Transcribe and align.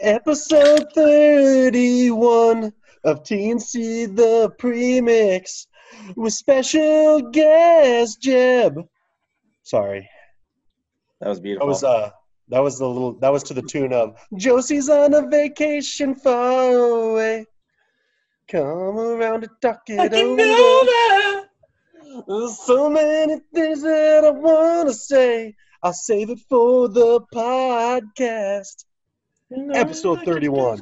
Episode 0.00 0.92
31 0.94 2.72
of 3.04 3.22
TNC 3.24 4.14
The 4.14 4.50
Premix 4.58 5.66
with 6.14 6.32
special 6.32 7.30
guest 7.30 8.20
Jeb. 8.20 8.86
Sorry. 9.62 10.08
That 11.20 11.28
was 11.30 11.40
beautiful. 11.40 11.66
That 11.66 11.70
was 11.70 11.84
uh 11.84 12.10
that 12.48 12.60
was 12.60 12.78
the 12.78 12.86
little 12.86 13.14
that 13.14 13.32
was 13.32 13.42
to 13.44 13.54
the 13.54 13.62
tune 13.62 13.92
of 13.92 14.16
Josie's 14.36 14.88
on 14.88 15.14
a 15.14 15.26
vacation 15.28 16.14
far 16.14 16.72
away. 16.72 17.46
Come 18.48 18.98
around 18.98 19.42
to 19.42 19.50
talk 19.60 19.82
it 19.88 20.12
over. 20.12 21.48
There's 22.28 22.58
so 22.58 22.88
many 22.88 23.40
things 23.54 23.82
that 23.82 24.24
I 24.24 24.30
wanna 24.30 24.92
say. 24.92 25.56
I'll 25.82 25.92
save 25.92 26.30
it 26.30 26.40
for 26.48 26.88
the 26.88 27.20
podcast. 27.34 28.84
Episode 29.74 30.22
31. 30.22 30.78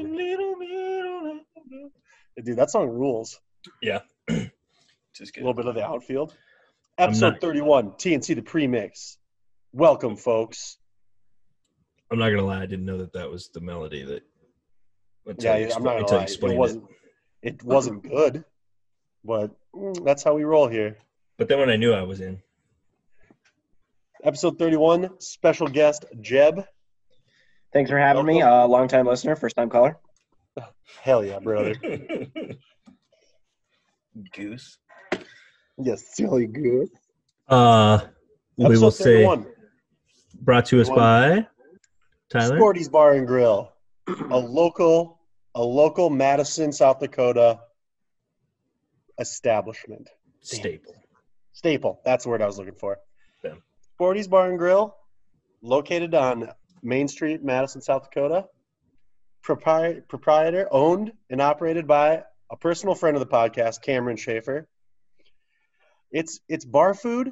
Dude, 2.43 2.57
that 2.57 2.71
song 2.71 2.89
rules. 2.89 3.41
Yeah. 3.83 4.01
Just 5.15 5.37
A 5.37 5.41
little 5.41 5.55
bit 5.55 5.67
of 5.67 5.75
the 5.75 5.85
outfield. 5.85 6.35
Episode 6.99 7.33
not- 7.33 7.41
31, 7.41 7.93
TNC 7.93 8.35
the 8.37 8.43
premix. 8.43 9.19
Welcome, 9.73 10.17
folks. 10.17 10.79
I'm 12.11 12.19
not 12.19 12.31
gonna 12.31 12.45
lie, 12.45 12.63
I 12.63 12.67
didn't 12.67 12.87
know 12.87 12.99
that 12.99 13.13
that 13.13 13.31
was 13.31 13.51
the 13.51 13.61
melody 13.61 14.05
that. 14.05 14.23
Yeah, 15.39 15.59
you 15.59 15.71
I'm 15.73 15.83
not 15.85 15.91
gonna 15.91 16.23
until 16.23 16.23
you 16.23 16.49
lie. 16.49 16.55
It 16.55 16.59
wasn't 16.59 16.85
it 17.43 17.63
wasn't 17.63 18.03
good, 18.03 18.45
but 19.25 19.53
mm, 19.75 20.05
that's 20.05 20.25
how 20.25 20.35
we 20.35 20.43
roll 20.43 20.67
here. 20.67 20.97
But 21.39 21.49
then 21.49 21.59
when 21.61 21.71
I 21.71 21.77
knew 21.77 21.93
I 21.93 22.03
was 22.03 22.21
in, 22.21 22.43
Episode 24.25 24.59
31, 24.59 25.21
special 25.21 25.69
guest 25.69 26.05
Jeb. 26.21 26.65
Thanks 27.73 27.91
for 27.91 27.99
having 27.99 28.27
me. 28.27 28.43
Uh, 28.43 28.67
long 28.67 28.89
time 28.89 29.07
listener, 29.07 29.37
first 29.37 29.57
time 29.57 29.71
caller. 29.71 29.97
Hell 31.03 31.25
yeah, 31.25 31.39
brother. 31.39 31.75
Goose. 34.35 34.79
yes, 35.79 36.15
silly 36.15 36.47
goose. 36.47 36.91
Uh, 37.49 38.01
we 38.57 38.77
will 38.77 38.91
say 38.91 39.25
31, 39.25 39.47
brought 40.43 40.67
to 40.67 40.81
us 40.81 40.89
by 40.89 41.47
Tyler. 42.29 42.57
Sporty's 42.57 42.89
Bar 42.89 43.13
and 43.15 43.27
Grill, 43.27 43.73
a 44.09 44.39
local, 44.39 45.21
a 45.55 45.63
local 45.63 46.11
Madison, 46.11 46.73
South 46.73 46.99
Dakota 46.99 47.61
establishment. 49.19 50.11
Staple. 50.43 50.95
Staple. 51.53 52.01
That's 52.05 52.25
the 52.25 52.31
word 52.31 52.43
I 52.43 52.47
was 52.47 52.59
looking 52.59 52.75
for. 52.75 52.99
Yeah. 53.45 53.55
Sporty's 53.95 54.29
Bar 54.29 54.51
and 54.51 54.59
Grill, 54.59 54.97
located 55.63 56.15
on 56.15 56.51
Main 56.83 57.09
Street, 57.09 57.43
Madison, 57.43 57.81
South 57.81 58.11
Dakota. 58.11 58.47
Propri- 59.45 60.07
proprietor, 60.07 60.69
owned 60.71 61.13
and 61.31 61.41
operated 61.41 61.87
by 61.87 62.25
a 62.51 62.57
personal 62.57 62.95
friend 62.95 63.17
of 63.17 63.21
the 63.21 63.27
podcast, 63.27 63.83
Cameron 63.83 64.17
Schaefer. 64.17 64.69
It's 66.11 66.41
it's 66.49 66.65
bar 66.65 66.93
food 66.93 67.31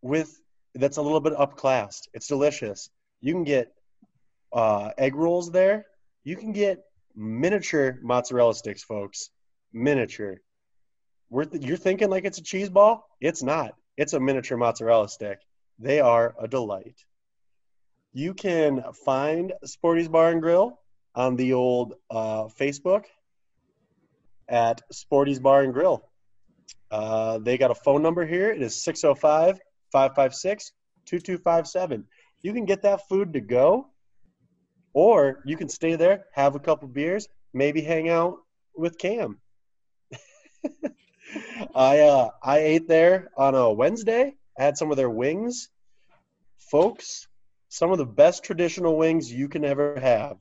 with 0.00 0.40
that's 0.74 0.96
a 0.96 1.02
little 1.02 1.20
bit 1.20 1.34
upclassed. 1.34 2.08
It's 2.14 2.28
delicious. 2.28 2.88
You 3.20 3.34
can 3.34 3.44
get 3.44 3.72
uh, 4.52 4.90
egg 4.96 5.14
rolls 5.16 5.50
there. 5.50 5.86
You 6.24 6.36
can 6.36 6.52
get 6.52 6.78
miniature 7.14 7.98
mozzarella 8.02 8.54
sticks, 8.54 8.84
folks. 8.84 9.30
Miniature. 9.72 10.36
You're 11.30 11.76
thinking 11.76 12.08
like 12.08 12.24
it's 12.24 12.38
a 12.38 12.42
cheese 12.42 12.70
ball? 12.70 13.04
It's 13.20 13.42
not. 13.42 13.74
It's 13.96 14.12
a 14.12 14.20
miniature 14.20 14.56
mozzarella 14.56 15.08
stick. 15.08 15.38
They 15.78 16.00
are 16.00 16.34
a 16.40 16.48
delight. 16.48 16.96
You 18.12 18.34
can 18.34 18.82
find 19.04 19.52
Sporty's 19.64 20.08
Bar 20.08 20.30
and 20.30 20.42
Grill 20.42 20.78
on 21.14 21.36
the 21.36 21.52
old 21.52 21.94
uh, 22.10 22.44
Facebook 22.44 23.04
at 24.48 24.80
Sporty's 24.92 25.40
Bar 25.40 25.62
and 25.62 25.72
Grill. 25.72 26.02
Uh, 26.90 27.38
they 27.38 27.58
got 27.58 27.70
a 27.70 27.74
phone 27.74 28.02
number 28.02 28.26
here. 28.26 28.50
It 28.50 28.62
is 28.62 28.82
605 28.82 29.60
556 29.92 30.72
2257. 31.04 32.04
You 32.42 32.52
can 32.52 32.64
get 32.64 32.82
that 32.82 33.08
food 33.08 33.32
to 33.34 33.40
go, 33.40 33.88
or 34.92 35.42
you 35.44 35.56
can 35.56 35.68
stay 35.68 35.96
there, 35.96 36.24
have 36.32 36.54
a 36.54 36.60
couple 36.60 36.88
beers, 36.88 37.28
maybe 37.52 37.82
hang 37.82 38.08
out 38.08 38.38
with 38.74 38.96
Cam. 38.98 39.38
I 41.74 42.00
uh, 42.00 42.30
I 42.42 42.58
ate 42.58 42.88
there 42.88 43.30
on 43.36 43.54
a 43.54 43.70
Wednesday. 43.72 44.34
I 44.58 44.62
had 44.62 44.78
some 44.78 44.90
of 44.90 44.96
their 44.96 45.10
wings, 45.10 45.68
folks. 46.56 47.28
Some 47.68 47.90
of 47.92 47.98
the 47.98 48.06
best 48.06 48.44
traditional 48.44 48.96
wings 48.96 49.32
you 49.32 49.48
can 49.48 49.64
ever 49.64 49.98
have. 50.00 50.36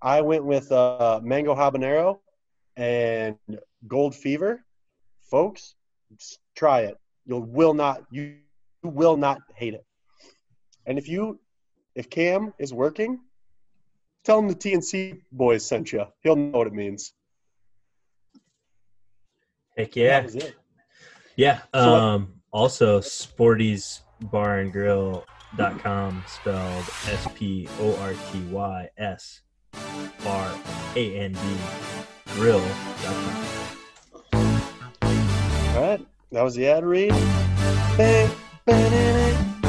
I 0.00 0.20
went 0.20 0.44
with 0.44 0.70
uh, 0.72 1.20
mango 1.22 1.54
habanero 1.54 2.18
and 2.76 3.36
gold 3.86 4.14
fever, 4.14 4.64
folks. 5.30 5.74
Try 6.54 6.82
it. 6.82 6.96
You 7.24 7.38
will 7.38 7.74
not 7.74 8.02
you 8.10 8.36
will 8.82 9.16
not 9.16 9.38
hate 9.54 9.74
it. 9.74 9.84
And 10.86 10.98
if 10.98 11.08
you 11.08 11.40
if 11.94 12.10
Cam 12.10 12.52
is 12.58 12.72
working, 12.72 13.20
tell 14.24 14.38
him 14.38 14.48
the 14.48 14.54
TNC 14.54 15.20
boys 15.30 15.64
sent 15.64 15.92
you. 15.92 16.04
He'll 16.22 16.36
know 16.36 16.58
what 16.58 16.66
it 16.66 16.72
means. 16.72 17.12
Heck 19.76 19.96
yeah. 19.96 20.26
Yeah. 21.36 21.60
So- 21.74 21.94
Um, 21.94 22.34
also, 22.52 23.00
Sporty's 23.00 24.02
Bar 24.20 24.58
and 24.58 24.70
Grill.com 25.56 26.24
spelled 26.26 26.84
S 27.08 27.28
P 27.34 27.68
O 27.80 27.96
R 27.96 28.14
T 28.32 28.40
Y 28.50 28.88
S 28.98 29.42
R 30.26 30.54
A 30.96 31.16
N 31.16 31.32
D 31.32 31.38
Grill.com. 32.34 33.46
All 35.74 35.82
right, 35.82 36.06
that 36.30 36.42
was 36.42 36.54
the 36.54 36.68
ad 36.68 36.84
read. 36.84 37.10
Bang, 37.96 38.30
bang, 38.66 38.90
bang, 38.90 39.61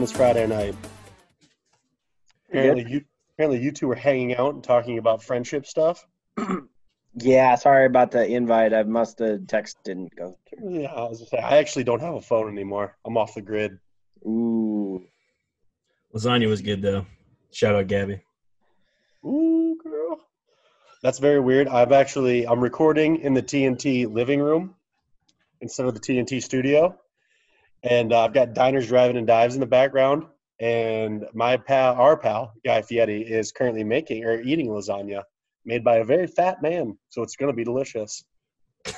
on 0.00 0.04
this 0.04 0.12
Friday 0.12 0.46
night? 0.46 0.74
Pretty 2.48 2.68
Apparently, 2.68 2.90
you 2.90 3.04
apparently 3.34 3.62
you 3.62 3.70
two 3.70 3.86
were 3.86 3.94
hanging 3.94 4.34
out 4.34 4.54
and 4.54 4.64
talking 4.64 4.96
about 4.96 5.22
friendship 5.22 5.66
stuff. 5.66 6.06
Yeah, 7.16 7.56
sorry 7.56 7.86
about 7.86 8.12
the 8.12 8.24
invite. 8.24 8.72
I 8.72 8.84
must 8.84 9.18
have 9.18 9.48
text 9.48 9.78
didn't 9.82 10.14
go 10.14 10.38
through. 10.48 10.82
Yeah, 10.82 10.92
I 10.92 11.08
was 11.08 11.18
gonna 11.18 11.28
say 11.28 11.38
I 11.38 11.58
actually 11.58 11.82
don't 11.82 12.00
have 12.00 12.14
a 12.14 12.20
phone 12.20 12.48
anymore. 12.48 12.96
I'm 13.04 13.18
off 13.18 13.34
the 13.34 13.42
grid. 13.42 13.80
Ooh. 14.24 15.02
Lasagna 16.14 16.46
was 16.48 16.62
good 16.62 16.80
though. 16.80 17.04
Shout 17.50 17.74
out 17.74 17.88
Gabby. 17.88 18.20
Ooh, 19.24 19.76
girl. 19.82 20.20
That's 21.02 21.18
very 21.18 21.40
weird. 21.40 21.66
I've 21.66 21.90
actually 21.90 22.46
I'm 22.46 22.60
recording 22.60 23.16
in 23.16 23.34
the 23.34 23.42
TNT 23.42 24.08
living 24.10 24.40
room 24.40 24.76
instead 25.60 25.86
of 25.86 25.94
the 25.94 26.00
TNT 26.00 26.40
studio, 26.40 26.96
and 27.82 28.12
uh, 28.12 28.24
I've 28.24 28.34
got 28.34 28.54
diners, 28.54 28.88
driving, 28.88 29.16
and 29.16 29.26
dives 29.26 29.54
in 29.54 29.60
the 29.60 29.66
background. 29.66 30.24
And 30.60 31.24
my 31.32 31.56
pal, 31.56 31.94
our 31.94 32.16
pal 32.16 32.52
Guy 32.64 32.82
Fieri, 32.82 33.22
is 33.22 33.50
currently 33.52 33.84
making 33.84 34.24
or 34.24 34.40
eating 34.40 34.68
lasagna 34.68 35.22
made 35.64 35.82
by 35.82 35.96
a 35.96 36.04
very 36.04 36.26
fat 36.26 36.62
man. 36.62 36.98
So 37.08 37.22
it's 37.22 37.36
going 37.36 37.50
to 37.50 37.56
be 37.56 37.64
delicious. 37.64 38.24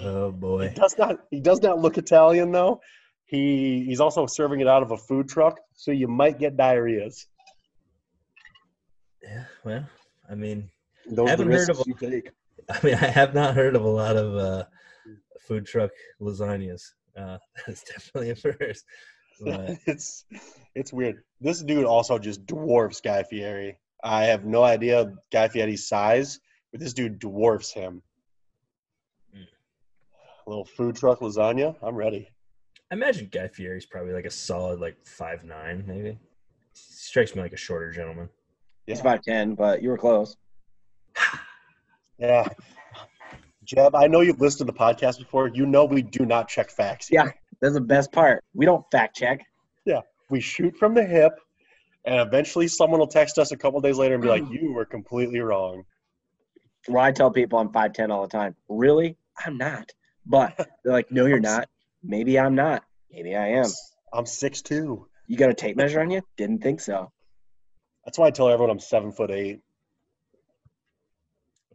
Oh 0.00 0.30
boy. 0.30 0.68
He 0.68 0.74
does 0.74 0.96
not. 0.98 1.18
He 1.30 1.40
does 1.40 1.62
not 1.62 1.80
look 1.80 1.98
Italian 1.98 2.52
though. 2.52 2.80
He 3.24 3.84
he's 3.86 4.00
also 4.00 4.26
serving 4.26 4.60
it 4.60 4.68
out 4.68 4.82
of 4.82 4.90
a 4.90 4.96
food 4.96 5.28
truck, 5.28 5.58
so 5.74 5.90
you 5.90 6.08
might 6.08 6.38
get 6.38 6.56
diarrheas. 6.56 7.26
Yeah, 9.22 9.44
well, 9.64 9.84
I 10.30 10.34
mean, 10.34 10.70
Those 11.06 11.26
are 11.26 11.30
Haven't 11.30 11.50
heard 11.50 11.70
of 11.70 11.84
take. 11.98 12.30
I 12.70 12.78
mean, 12.82 12.94
I 12.94 13.06
have 13.06 13.34
not 13.34 13.54
heard 13.54 13.76
of 13.76 13.82
a 13.82 13.88
lot 13.88 14.16
of 14.16 14.36
uh, 14.36 14.64
food 15.48 15.66
truck 15.66 15.90
lasagnas. 16.20 16.82
Uh, 17.16 17.38
that's 17.66 17.82
definitely 17.82 18.30
a 18.30 18.36
first. 18.36 18.84
But 19.40 19.78
it's 19.86 20.24
it's 20.74 20.92
weird. 20.92 21.22
This 21.40 21.62
dude 21.62 21.84
also 21.84 22.18
just 22.18 22.46
dwarfs 22.46 23.00
Guy 23.00 23.22
Fieri. 23.24 23.78
I 24.04 24.26
have 24.26 24.44
no 24.44 24.62
idea 24.62 25.12
Guy 25.32 25.48
Fieri's 25.48 25.88
size, 25.88 26.38
but 26.70 26.80
this 26.80 26.92
dude 26.92 27.18
dwarfs 27.18 27.72
him. 27.72 28.02
Mm. 29.34 29.46
A 30.46 30.50
little 30.50 30.64
food 30.64 30.94
truck 30.96 31.20
lasagna. 31.20 31.74
I'm 31.82 31.96
ready. 31.96 32.28
I 32.90 32.94
imagine 32.94 33.28
Guy 33.32 33.48
Fieri's 33.48 33.86
probably 33.86 34.12
like 34.12 34.24
a 34.24 34.30
solid 34.30 34.80
like 34.80 34.96
five 35.04 35.44
nine, 35.44 35.84
maybe. 35.86 36.18
Strikes 36.74 37.34
me 37.34 37.42
like 37.42 37.52
a 37.52 37.56
shorter 37.56 37.90
gentleman. 37.90 38.28
He's 38.86 38.98
Yeah. 38.98 39.02
five 39.04 39.22
ten, 39.22 39.54
but 39.54 39.82
you 39.82 39.88
were 39.88 39.98
close. 39.98 40.36
Yeah. 42.18 42.48
Jeb, 43.68 43.94
I 43.94 44.06
know 44.06 44.22
you've 44.22 44.40
listened 44.40 44.66
to 44.66 44.72
the 44.72 44.78
podcast 44.78 45.18
before. 45.18 45.48
You 45.48 45.66
know 45.66 45.84
we 45.84 46.00
do 46.00 46.24
not 46.24 46.48
check 46.48 46.70
facts. 46.70 47.08
here. 47.08 47.22
Yeah. 47.24 47.32
That's 47.60 47.74
the 47.74 47.80
best 47.80 48.12
part. 48.12 48.42
We 48.54 48.64
don't 48.64 48.84
fact 48.90 49.16
check. 49.16 49.44
Yeah, 49.84 50.00
we 50.30 50.40
shoot 50.40 50.76
from 50.76 50.94
the 50.94 51.04
hip, 51.04 51.32
and 52.04 52.20
eventually 52.20 52.68
someone 52.68 53.00
will 53.00 53.08
text 53.08 53.38
us 53.38 53.52
a 53.52 53.56
couple 53.56 53.80
days 53.80 53.98
later 53.98 54.14
and 54.14 54.22
be 54.22 54.28
like, 54.28 54.44
"You 54.50 54.72
were 54.72 54.84
completely 54.84 55.40
wrong." 55.40 55.84
Well, 56.88 57.04
I 57.04 57.12
tell 57.12 57.30
people 57.30 57.58
I'm 57.58 57.72
five 57.72 57.92
ten 57.92 58.10
all 58.10 58.22
the 58.22 58.28
time. 58.28 58.54
Really? 58.68 59.16
I'm 59.44 59.58
not. 59.58 59.92
But 60.24 60.56
they're 60.84 60.92
like, 60.92 61.10
no, 61.10 61.26
you're 61.26 61.40
not. 61.40 61.68
Maybe 62.02 62.38
I'm 62.38 62.54
not. 62.54 62.84
Maybe 63.10 63.34
I 63.36 63.48
am. 63.48 63.66
I'm 64.12 64.26
six 64.26 64.62
two. 64.62 65.06
You 65.26 65.36
got 65.36 65.50
a 65.50 65.54
tape 65.54 65.76
measure 65.76 66.00
on 66.00 66.10
you? 66.10 66.22
Didn't 66.36 66.62
think 66.62 66.80
so. 66.80 67.12
That's 68.04 68.18
why 68.18 68.28
I 68.28 68.30
tell 68.30 68.48
everyone 68.48 68.70
I'm 68.70 68.80
seven 68.80 69.12
foot 69.12 69.30
eight. 69.30 69.60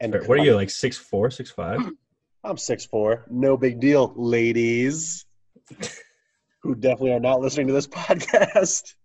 And 0.04 0.14
what 0.28 0.38
are 0.38 0.44
you 0.44 0.54
like 0.54 0.70
six 0.70 0.98
four, 0.98 1.32
six 1.32 1.50
five? 1.50 1.80
I'm 2.44 2.58
six 2.58 2.86
four. 2.86 3.26
No 3.30 3.56
big 3.56 3.80
deal, 3.80 4.12
ladies. 4.18 5.26
Who 6.62 6.76
definitely 6.76 7.14
are 7.14 7.22
not 7.22 7.40
listening 7.40 7.68
to 7.68 7.74
this 7.74 7.88
podcast. 8.02 8.96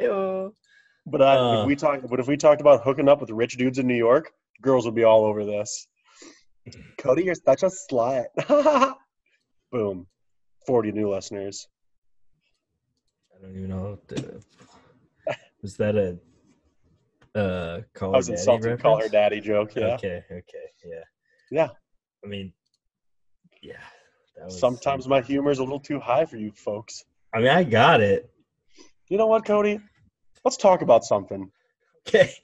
But 0.00 1.20
uh, 1.20 1.24
Uh. 1.24 1.60
if 1.60 1.66
we 1.66 1.76
talk, 1.76 2.00
but 2.08 2.18
if 2.18 2.26
we 2.26 2.38
talked 2.38 2.62
about 2.62 2.82
hooking 2.82 3.10
up 3.10 3.20
with 3.20 3.28
rich 3.30 3.58
dudes 3.58 3.78
in 3.78 3.86
New 3.86 3.94
York, 3.94 4.32
girls 4.62 4.86
would 4.86 4.94
be 4.94 5.04
all 5.04 5.26
over 5.26 5.44
this. 5.44 5.86
Cody, 6.98 7.24
you're 7.24 7.34
such 7.34 7.62
a 7.62 7.70
slut. 7.90 8.24
Boom, 9.70 10.06
forty 10.66 10.92
new 10.92 11.10
listeners. 11.10 11.68
I 13.36 13.42
don't 13.42 13.54
even 13.54 13.68
know. 13.68 13.90
What 13.90 14.08
the, 14.08 14.42
was 15.60 15.76
that 15.76 15.94
a 15.96 16.18
uh 17.34 17.80
call 17.94 18.14
I 18.14 18.18
was 18.18 18.28
her 18.28 18.34
daddy 18.34 18.40
insulted. 18.40 18.80
Call 18.80 19.00
her 19.00 19.08
daddy 19.08 19.40
joke. 19.40 19.74
Yeah. 19.74 19.94
Okay, 19.94 20.24
okay, 20.30 20.66
yeah. 20.84 21.00
Yeah. 21.50 21.68
I 22.24 22.28
mean, 22.28 22.52
yeah. 23.62 23.74
That 24.36 24.46
was, 24.46 24.58
Sometimes 24.58 25.06
my 25.06 25.20
humor 25.20 25.50
is 25.50 25.58
a 25.58 25.62
little 25.62 25.80
too 25.80 26.00
high 26.00 26.24
for 26.24 26.36
you 26.36 26.52
folks. 26.52 27.04
I 27.32 27.38
mean, 27.38 27.48
I 27.48 27.64
got 27.64 28.00
it. 28.00 28.30
You 29.08 29.18
know 29.18 29.26
what, 29.26 29.44
Cody? 29.44 29.80
Let's 30.44 30.56
talk 30.56 30.82
about 30.82 31.04
something. 31.04 31.50
Okay. 32.06 32.30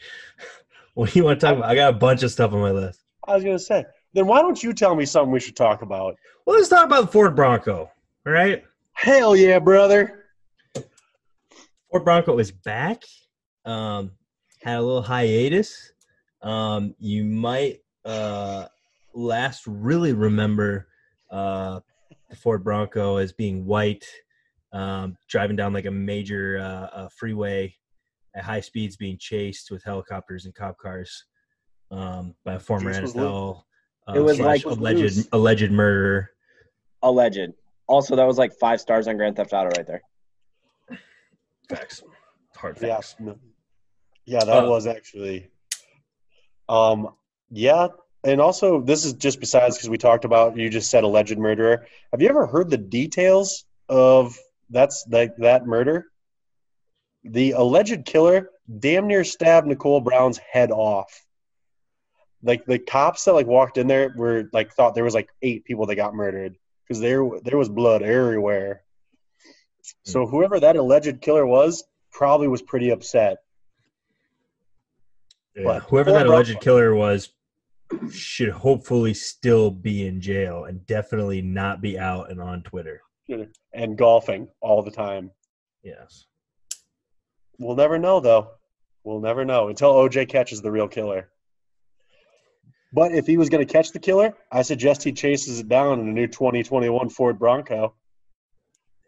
What 0.94 1.12
do 1.12 1.18
you 1.20 1.24
want 1.24 1.40
to 1.40 1.46
talk 1.46 1.56
about? 1.56 1.70
I 1.70 1.76
got 1.76 1.94
a 1.94 1.96
bunch 1.96 2.24
of 2.24 2.32
stuff 2.32 2.52
on 2.52 2.60
my 2.60 2.72
list. 2.72 3.00
I 3.26 3.36
was 3.36 3.44
gonna 3.44 3.60
say. 3.60 3.84
Then 4.12 4.26
why 4.26 4.42
don't 4.42 4.60
you 4.60 4.72
tell 4.72 4.96
me 4.96 5.06
something 5.06 5.30
we 5.30 5.38
should 5.38 5.54
talk 5.54 5.82
about? 5.82 6.16
Well, 6.44 6.56
let's 6.56 6.68
talk 6.68 6.84
about 6.84 7.02
the 7.02 7.06
Ford 7.06 7.36
Bronco. 7.36 7.88
All 8.26 8.32
right. 8.32 8.64
Hell 8.92 9.36
yeah, 9.36 9.60
brother. 9.60 10.24
Ford 11.90 12.04
Bronco 12.04 12.38
is 12.38 12.50
back. 12.50 13.04
Um, 13.64 14.10
had 14.62 14.78
a 14.78 14.82
little 14.82 15.02
hiatus. 15.02 15.92
Um, 16.42 16.94
you 16.98 17.24
might 17.24 17.80
uh, 18.04 18.66
last 19.14 19.64
really 19.66 20.12
remember 20.12 20.88
uh, 21.30 21.80
the 22.28 22.36
Ford 22.36 22.64
Bronco 22.64 23.16
as 23.16 23.32
being 23.32 23.64
white, 23.66 24.04
um, 24.72 25.16
driving 25.28 25.56
down 25.56 25.72
like 25.72 25.86
a 25.86 25.90
major 25.90 26.58
uh, 26.60 27.08
freeway 27.08 27.74
at 28.34 28.44
high 28.44 28.60
speeds, 28.60 28.96
being 28.96 29.18
chased 29.18 29.70
with 29.70 29.82
helicopters 29.84 30.44
and 30.44 30.54
cop 30.54 30.78
cars 30.78 31.24
um, 31.90 32.34
by 32.44 32.54
a 32.54 32.60
former 32.60 32.92
Juice 32.92 33.14
was 33.14 33.14
NFL 33.14 33.62
uh, 34.08 34.12
It 34.14 34.20
was 34.20 34.36
slash 34.36 34.64
like 34.64 34.76
alleged 34.76 35.00
loose. 35.00 35.28
alleged 35.32 35.70
murderer. 35.72 36.30
Alleged. 37.02 37.52
Also, 37.88 38.14
that 38.14 38.26
was 38.26 38.38
like 38.38 38.52
five 38.60 38.80
stars 38.80 39.08
on 39.08 39.16
Grand 39.16 39.34
Theft 39.36 39.52
Auto 39.52 39.70
right 39.76 39.86
there. 39.86 40.02
Facts. 41.68 42.02
Hard 42.56 42.78
Yeah, 42.80 42.96
facts. 42.96 43.16
no. 43.18 43.36
Yeah, 44.30 44.44
that 44.44 44.64
Uh, 44.64 44.68
was 44.68 44.86
actually. 44.86 45.48
Um, 46.68 47.08
yeah, 47.50 47.88
and 48.22 48.40
also 48.40 48.80
this 48.80 49.04
is 49.04 49.14
just 49.14 49.40
besides 49.40 49.76
because 49.76 49.90
we 49.90 49.98
talked 49.98 50.24
about 50.24 50.56
you 50.56 50.70
just 50.70 50.88
said 50.88 51.02
alleged 51.02 51.36
murderer. 51.36 51.86
Have 52.12 52.22
you 52.22 52.28
ever 52.28 52.46
heard 52.46 52.70
the 52.70 52.76
details 52.78 53.64
of 53.88 54.38
that's 54.70 55.04
like 55.10 55.36
that 55.38 55.66
murder? 55.66 56.06
The 57.24 57.52
alleged 57.52 58.04
killer 58.04 58.50
damn 58.78 59.08
near 59.08 59.24
stabbed 59.24 59.66
Nicole 59.66 60.00
Brown's 60.00 60.38
head 60.38 60.70
off. 60.70 61.12
Like 62.42 62.64
the 62.66 62.78
cops 62.78 63.24
that 63.24 63.34
like 63.34 63.48
walked 63.48 63.78
in 63.78 63.88
there 63.88 64.14
were 64.16 64.48
like 64.52 64.72
thought 64.74 64.94
there 64.94 65.04
was 65.04 65.14
like 65.14 65.28
eight 65.42 65.64
people 65.64 65.86
that 65.86 65.96
got 65.96 66.14
murdered 66.14 66.54
because 66.86 67.00
there 67.00 67.28
there 67.42 67.58
was 67.58 67.68
blood 67.68 68.02
everywhere. 68.02 68.84
So 70.04 70.26
whoever 70.26 70.60
that 70.60 70.76
alleged 70.76 71.20
killer 71.20 71.44
was 71.44 71.82
probably 72.12 72.46
was 72.46 72.62
pretty 72.62 72.90
upset. 72.90 73.38
Yeah, 75.56 75.64
But 75.64 75.82
whoever 75.84 76.12
that 76.12 76.26
Bronco- 76.26 76.36
alleged 76.50 76.60
killer 76.60 76.94
was 76.94 77.30
should 78.12 78.50
hopefully 78.50 79.12
still 79.14 79.70
be 79.70 80.06
in 80.06 80.20
jail 80.20 80.64
and 80.64 80.86
definitely 80.86 81.42
not 81.42 81.80
be 81.80 81.98
out 81.98 82.30
and 82.30 82.40
on 82.40 82.62
Twitter. 82.62 83.00
Hmm. 83.28 83.42
and 83.72 83.96
golfing 83.96 84.48
all 84.60 84.82
the 84.82 84.90
time. 84.90 85.30
Yes. 85.84 86.26
We'll 87.60 87.76
never 87.76 87.96
know, 87.98 88.18
though. 88.18 88.48
We'll 89.04 89.20
never 89.20 89.44
know 89.44 89.68
until 89.68 89.92
OJ 89.92 90.28
catches 90.28 90.60
the 90.62 90.70
real 90.72 90.88
killer. 90.88 91.30
But 92.92 93.12
if 93.12 93.26
he 93.26 93.36
was 93.36 93.48
going 93.48 93.64
to 93.64 93.72
catch 93.72 93.92
the 93.92 94.00
killer, 94.00 94.34
I 94.50 94.62
suggest 94.62 95.04
he 95.04 95.12
chases 95.12 95.60
it 95.60 95.68
down 95.68 96.00
in 96.00 96.08
a 96.08 96.12
new 96.12 96.26
2021 96.26 97.08
Ford 97.10 97.38
Bronco. 97.38 97.94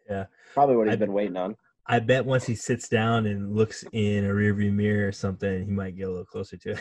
Yeah. 0.09 0.27
Probably 0.55 0.77
what 0.77 0.87
he's 0.87 0.95
I- 0.95 0.99
been 0.99 1.13
waiting 1.13 1.37
on. 1.37 1.57
I 1.87 1.99
bet 1.99 2.25
once 2.25 2.45
he 2.45 2.55
sits 2.55 2.89
down 2.89 3.27
and 3.27 3.55
looks 3.55 3.85
in 3.93 4.25
a 4.25 4.29
rearview 4.29 4.73
mirror 4.73 5.09
or 5.09 5.13
something, 5.13 5.65
he 5.65 5.71
might 5.71 5.97
get 5.97 6.05
a 6.09 6.11
little 6.11 6.25
closer 6.25 6.57
to 6.59 6.71
it. 6.73 6.81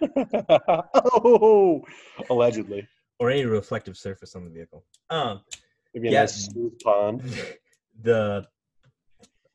oh, 0.94 1.82
allegedly. 2.30 2.86
or 3.18 3.30
any 3.30 3.44
reflective 3.44 3.96
surface 3.96 4.34
on 4.36 4.44
the 4.44 4.50
vehicle. 4.50 4.84
Um, 5.10 5.42
Maybe 5.94 6.08
a 6.08 6.12
Yeah. 6.12 6.20
nice 6.20 6.46
smooth 6.46 6.78
pond. 6.82 7.22
the 8.02 8.46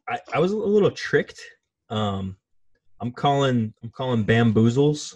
I, 0.07 0.19
I 0.33 0.39
was 0.39 0.51
a 0.51 0.57
little 0.57 0.91
tricked. 0.91 1.41
Um, 1.89 2.37
I'm 3.01 3.11
calling 3.11 3.73
I'm 3.81 3.89
calling 3.89 4.23
bamboozles 4.25 5.15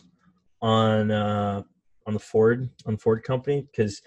on 0.61 1.11
uh, 1.11 1.63
on 2.07 2.13
the 2.13 2.19
Ford 2.19 2.69
on 2.85 2.93
the 2.95 2.99
Ford 2.99 3.23
company 3.23 3.67
because 3.69 4.01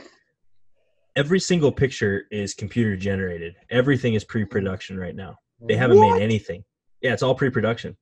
every 1.16 1.40
single 1.40 1.72
picture 1.72 2.24
is 2.30 2.54
computer 2.54 2.96
generated. 2.96 3.54
Everything 3.70 4.14
is 4.14 4.24
pre-production 4.24 4.98
right 4.98 5.14
now. 5.14 5.36
They 5.66 5.76
haven't 5.76 5.98
What? 5.98 6.14
made 6.18 6.22
anything. 6.22 6.64
Yeah, 7.00 7.12
it's 7.12 7.22
all 7.22 7.34
pre-production. 7.34 7.96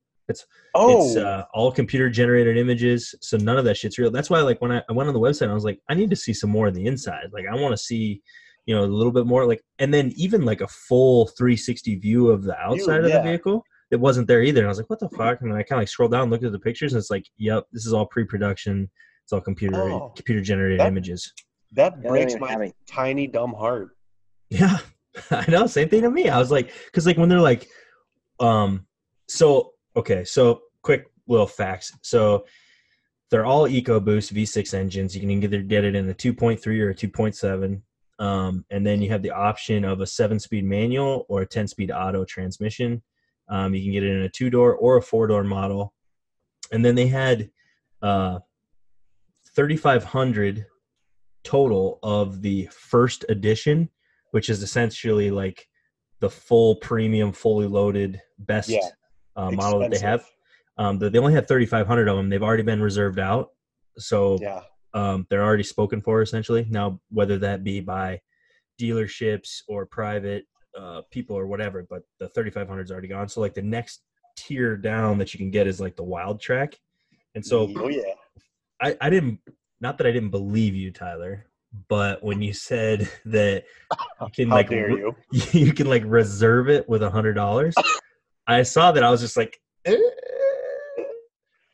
Oh, 0.74 1.06
It's 1.08 1.16
uh, 1.16 1.44
all 1.54 1.72
computer 1.72 2.08
generated 2.08 2.56
images, 2.56 3.14
so 3.20 3.36
none 3.36 3.58
of 3.58 3.64
that 3.64 3.76
shit's 3.76 3.98
real. 3.98 4.12
That's 4.12 4.30
why, 4.30 4.40
like, 4.42 4.60
when 4.60 4.70
I, 4.70 4.82
I 4.88 4.92
went 4.92 5.08
on 5.08 5.14
the 5.14 5.20
website, 5.20 5.50
I 5.50 5.54
was 5.54 5.64
like, 5.64 5.80
I 5.88 5.94
need 5.94 6.10
to 6.10 6.16
see 6.16 6.32
some 6.32 6.50
more 6.50 6.68
of 6.68 6.74
the 6.74 6.86
inside. 6.86 7.30
Like, 7.32 7.46
I 7.50 7.56
want 7.56 7.72
to 7.72 7.76
see, 7.76 8.22
you 8.66 8.74
know, 8.76 8.84
a 8.84 8.86
little 8.86 9.12
bit 9.12 9.26
more. 9.26 9.44
Like, 9.44 9.60
and 9.80 9.92
then 9.92 10.12
even 10.14 10.44
like 10.44 10.60
a 10.60 10.68
full 10.68 11.26
360 11.36 11.96
view 11.96 12.28
of 12.30 12.44
the 12.44 12.56
outside 12.58 13.00
of 13.02 13.10
yeah. 13.10 13.18
the 13.18 13.24
vehicle, 13.24 13.64
it 13.90 13.96
wasn't 13.98 14.28
there 14.28 14.42
either. 14.42 14.60
And 14.60 14.66
I 14.66 14.70
was 14.70 14.78
like, 14.78 14.88
what 14.90 15.00
the 15.00 15.08
fuck? 15.08 15.40
And 15.40 15.50
then 15.50 15.58
I 15.58 15.64
kind 15.64 15.78
of 15.78 15.82
like 15.82 15.88
scrolled 15.88 16.12
down, 16.12 16.30
looked 16.30 16.44
at 16.44 16.52
the 16.52 16.60
pictures, 16.60 16.92
and 16.92 17.00
it's 17.00 17.10
like, 17.10 17.24
yep, 17.36 17.64
this 17.72 17.86
is 17.86 17.92
all 17.92 18.06
pre-production. 18.06 18.88
It's 19.24 19.32
all 19.32 19.40
computer 19.40 19.76
Oh. 19.80 20.12
computer 20.14 20.40
generated 20.42 20.78
That- 20.78 20.88
images. 20.88 21.32
That 21.72 22.02
breaks 22.02 22.34
my 22.38 22.50
have 22.50 22.72
tiny 22.86 23.26
dumb 23.26 23.52
heart. 23.52 23.90
Yeah, 24.48 24.78
I 25.30 25.44
know. 25.48 25.66
Same 25.66 25.88
thing 25.88 26.02
to 26.02 26.10
me. 26.10 26.28
I 26.28 26.38
was 26.38 26.50
like, 26.50 26.72
because 26.86 27.06
like 27.06 27.16
when 27.16 27.28
they're 27.28 27.40
like, 27.40 27.68
um, 28.40 28.86
so 29.28 29.72
okay, 29.96 30.24
so 30.24 30.62
quick 30.82 31.06
little 31.26 31.46
facts. 31.46 31.96
So 32.02 32.44
they're 33.30 33.46
all 33.46 33.68
EcoBoost 33.68 34.32
V6 34.32 34.74
engines. 34.74 35.14
You 35.14 35.20
can 35.20 35.30
either 35.30 35.62
get 35.62 35.84
it 35.84 35.94
in 35.94 36.10
a 36.10 36.14
2.3 36.14 36.66
or 36.80 36.90
a 36.90 36.94
2.7. 36.94 37.80
Um, 38.18 38.64
and 38.70 38.86
then 38.86 39.00
you 39.00 39.08
have 39.10 39.22
the 39.22 39.30
option 39.30 39.84
of 39.84 40.00
a 40.00 40.06
seven-speed 40.06 40.64
manual 40.64 41.24
or 41.28 41.42
a 41.42 41.46
10-speed 41.46 41.90
auto 41.90 42.24
transmission. 42.24 43.02
Um, 43.48 43.74
you 43.74 43.82
can 43.82 43.92
get 43.92 44.02
it 44.02 44.10
in 44.10 44.22
a 44.22 44.28
two-door 44.28 44.74
or 44.74 44.96
a 44.96 45.02
four-door 45.02 45.44
model. 45.44 45.94
And 46.72 46.84
then 46.84 46.96
they 46.96 47.06
had 47.06 47.50
uh, 48.02 48.40
3,500 49.54 50.66
total 51.44 51.98
of 52.02 52.42
the 52.42 52.68
first 52.72 53.24
edition 53.28 53.88
which 54.32 54.48
is 54.48 54.62
essentially 54.62 55.30
like 55.30 55.66
the 56.20 56.30
full 56.30 56.76
premium, 56.76 57.32
fully 57.32 57.66
loaded 57.66 58.20
best 58.38 58.68
Yeah. 58.68 58.88
uh, 59.36 59.50
model 59.50 59.80
that 59.80 59.90
they 59.90 59.98
have. 59.98 60.24
Um, 60.78 60.98
they 60.98 61.08
they 61.08 61.18
only 61.18 61.32
have 61.34 61.48
3,500 61.48 62.08
of 62.08 62.16
them. 62.16 62.28
They've 62.28 62.42
already 62.42 62.62
been 62.62 62.80
reserved 62.80 63.18
out, 63.18 63.50
so 63.98 64.38
Yeah. 64.40 64.62
um, 64.94 65.26
they're 65.30 65.42
already 65.42 65.62
spoken 65.64 66.00
for 66.00 66.22
essentially. 66.22 66.66
Now, 66.70 67.00
whether 67.10 67.38
that 67.38 67.64
be 67.64 67.80
by 67.80 68.20
dealerships 68.80 69.62
or 69.68 69.86
private 69.86 70.46
uh, 70.78 71.02
people 71.10 71.36
or 71.36 71.46
whatever, 71.46 71.84
but 71.90 72.02
the 72.20 72.28
3,500 72.28 72.82
is 72.82 72.90
already 72.92 73.08
gone. 73.08 73.28
So 73.28 73.40
like 73.40 73.54
the 73.54 73.62
next 73.62 74.02
tier 74.36 74.76
down 74.76 75.18
that 75.18 75.34
you 75.34 75.38
can 75.38 75.50
get 75.50 75.66
is 75.66 75.80
like 75.80 75.96
the 75.96 76.04
Wildtrak. 76.04 76.74
And 77.34 77.44
so 77.44 77.68
oh 77.76 77.88
yeah. 77.88 78.14
I, 78.80 78.96
I 79.00 79.10
didn't, 79.10 79.40
not 79.80 79.98
that 79.98 80.06
I 80.06 80.12
didn't 80.12 80.30
believe 80.30 80.74
you, 80.74 80.90
Tyler, 80.90 81.46
but 81.88 82.22
when 82.22 82.42
you 82.42 82.52
said 82.52 83.08
that 83.26 83.64
you 84.20 84.28
can 84.32 84.48
like 84.48 84.70
you? 84.70 85.14
you 85.52 85.72
can 85.72 85.88
like 85.88 86.02
reserve 86.06 86.68
it 86.68 86.88
with 86.88 87.02
a 87.02 87.10
hundred 87.10 87.34
dollars. 87.34 87.74
I 88.46 88.62
saw 88.62 88.92
that 88.92 89.02
I 89.02 89.10
was 89.10 89.20
just 89.20 89.36
like, 89.36 89.60
"Eh." 89.84 89.96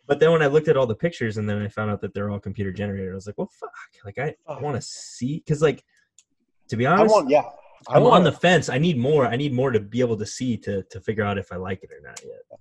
but 0.06 0.20
then 0.20 0.30
when 0.30 0.42
I 0.42 0.46
looked 0.46 0.68
at 0.68 0.76
all 0.76 0.86
the 0.86 0.94
pictures 0.94 1.36
and 1.36 1.48
then 1.48 1.60
I 1.60 1.68
found 1.68 1.90
out 1.90 2.00
that 2.02 2.14
they're 2.14 2.30
all 2.30 2.38
computer 2.38 2.72
generated, 2.72 3.10
I 3.10 3.14
was 3.14 3.26
like, 3.26 3.38
well, 3.38 3.50
fuck. 3.58 3.70
Like 4.04 4.18
I, 4.18 4.34
want 4.60 4.76
to 4.76 4.82
see 4.82 5.38
because 5.38 5.62
like 5.62 5.84
to 6.68 6.76
be 6.76 6.86
I 6.86 6.92
honest, 6.92 7.14
want. 7.14 7.30
Yeah. 7.30 7.42
I 7.88 7.96
I'm 7.96 8.04
on 8.04 8.24
the 8.24 8.32
fence. 8.32 8.68
I 8.68 8.78
need 8.78 8.98
more. 8.98 9.26
I 9.26 9.36
need 9.36 9.52
more 9.52 9.70
to 9.70 9.80
be 9.80 10.00
able 10.00 10.16
to 10.16 10.26
see 10.26 10.56
to 10.58 10.82
to 10.84 11.00
figure 11.00 11.24
out 11.24 11.38
if 11.38 11.52
I 11.52 11.56
like 11.56 11.82
it 11.82 11.90
or 11.90 12.00
not 12.06 12.20
yet. 12.24 12.58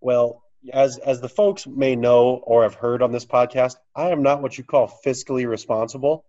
Well, 0.00 0.42
as 0.72 0.98
as 0.98 1.20
the 1.20 1.28
folks 1.28 1.66
may 1.66 1.96
know 1.96 2.40
or 2.44 2.62
have 2.62 2.74
heard 2.74 3.02
on 3.02 3.12
this 3.12 3.26
podcast, 3.26 3.76
I 3.94 4.10
am 4.10 4.22
not 4.22 4.42
what 4.42 4.58
you 4.58 4.64
call 4.64 4.92
fiscally 5.04 5.46
responsible, 5.48 6.24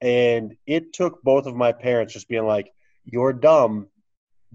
and 0.00 0.56
it 0.66 0.92
took 0.92 1.22
both 1.22 1.46
of 1.46 1.56
my 1.56 1.72
parents 1.72 2.12
just 2.12 2.28
being 2.28 2.46
like, 2.46 2.72
"You're 3.04 3.32
dumb. 3.32 3.88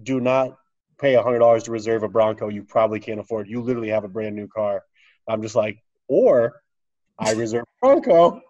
Do 0.02 0.20
not 0.20 0.58
pay 1.00 1.16
a 1.16 1.24
hundred 1.24 1.40
dollars 1.40 1.64
to 1.64 1.72
reserve 1.72 2.04
a 2.04 2.08
Bronco. 2.10 2.50
You 2.50 2.64
probably 2.64 3.00
can't 3.00 3.20
afford. 3.20 3.48
You 3.48 3.62
literally 3.62 3.90
have 3.90 4.04
a 4.04 4.10
brand 4.10 4.36
new 4.36 4.48
car." 4.48 4.84
I'm 5.28 5.42
just 5.42 5.56
like, 5.56 5.78
or 6.08 6.62
I 7.18 7.34
reserve 7.34 7.64
a 7.64 7.86
Bronco, 7.86 8.42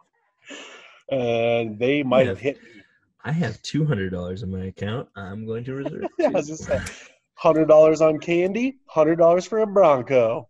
and 1.12 1.80
they 1.80 2.04
might 2.04 2.28
have 2.28 2.39
hit 2.39 2.62
me. 2.62 2.70
I 3.24 3.32
have 3.32 3.62
two 3.62 3.86
hundred 3.86 4.12
dollars 4.12 4.44
in 4.44 4.51
my 4.51 4.66
account. 4.66 5.10
I'm 5.16 5.46
going 5.46 5.63
to 5.66 5.74
reserve. 5.74 6.06
Yeah, 6.20 6.28
I 6.28 6.32
was 6.32 6.48
just 6.48 6.66
saying, 6.66 6.82
hundred 7.34 7.68
dollars 7.68 8.01
on 8.01 8.20
candy, 8.20 8.78
hundred 8.86 9.18
dollars 9.18 9.46
for 9.46 9.60
a 9.60 9.68
Bronco. 9.68 10.49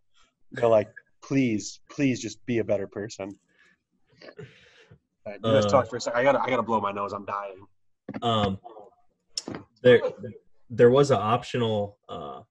They're 0.52 0.68
like, 0.70 0.90
please, 1.24 1.80
please, 1.92 2.20
just 2.20 2.44
be 2.46 2.58
a 2.60 2.64
better 2.64 2.88
person. 2.88 3.38
All 4.28 5.34
right, 5.34 5.40
you 5.44 5.54
guys 5.54 5.66
Uh, 5.66 5.70
talk 5.70 5.90
for 5.90 5.98
a 5.98 6.02
second. 6.02 6.20
I 6.20 6.24
gotta, 6.24 6.42
I 6.42 6.50
gotta 6.50 6.64
blow 6.64 6.80
my 6.82 6.92
nose. 6.92 7.14
I'm 7.14 7.26
dying. 7.26 7.66
um 8.24 8.58
there 9.84 10.02
there 10.70 10.90
was 10.90 11.12
an 11.12 11.18
optional 11.20 11.98
uh 12.10 12.42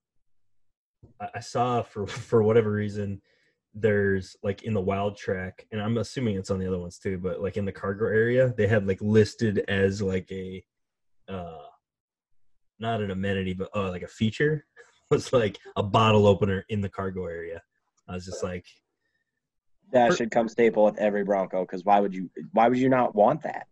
I- 1.21 1.31
i 1.35 1.41
saw 1.41 1.83
for 1.83 2.07
for 2.07 2.43
whatever 2.45 2.71
reason 2.71 3.21
there's 3.75 4.37
like 4.45 4.63
in 4.63 4.73
the 4.73 4.81
Wildtrak 4.83 5.53
and 5.73 5.81
i'm 5.83 5.99
assuming 5.99 6.37
it's 6.37 6.51
on 6.51 6.59
the 6.61 6.67
other 6.69 6.79
ones 6.79 6.99
too 6.99 7.19
but 7.19 7.41
like 7.43 7.57
in 7.57 7.65
the 7.65 7.73
cargo 7.73 8.07
area 8.07 8.55
they 8.57 8.67
had 8.69 8.87
like 8.87 9.01
listed 9.03 9.59
as 9.69 10.01
like 10.01 10.31
a 10.31 10.63
uh 11.29 11.59
not 12.79 13.01
an 13.01 13.11
amenity 13.11 13.53
but 13.53 13.69
uh, 13.75 13.91
like 13.91 14.03
a 14.03 14.09
feature 14.09 14.65
was 15.11 15.33
like 15.33 15.59
a 15.77 15.83
bottle 15.83 16.27
opener 16.27 16.65
in 16.69 16.81
the 16.81 16.89
cargo 16.89 17.27
area 17.27 17.61
i 18.09 18.15
was 18.15 18.25
just 18.25 18.43
like 18.43 18.65
That 19.93 20.17
should 20.17 20.31
come 20.31 20.49
staple 20.49 20.85
with 20.85 20.99
every 20.99 21.25
Bronco 21.25 21.63
because 21.63 21.85
why 21.85 22.01
would 22.01 22.15
you? 22.15 22.31
Why 22.53 22.69
would 22.69 22.79
you 22.79 22.89
not 22.89 23.15
want 23.15 23.43
that? 23.43 23.67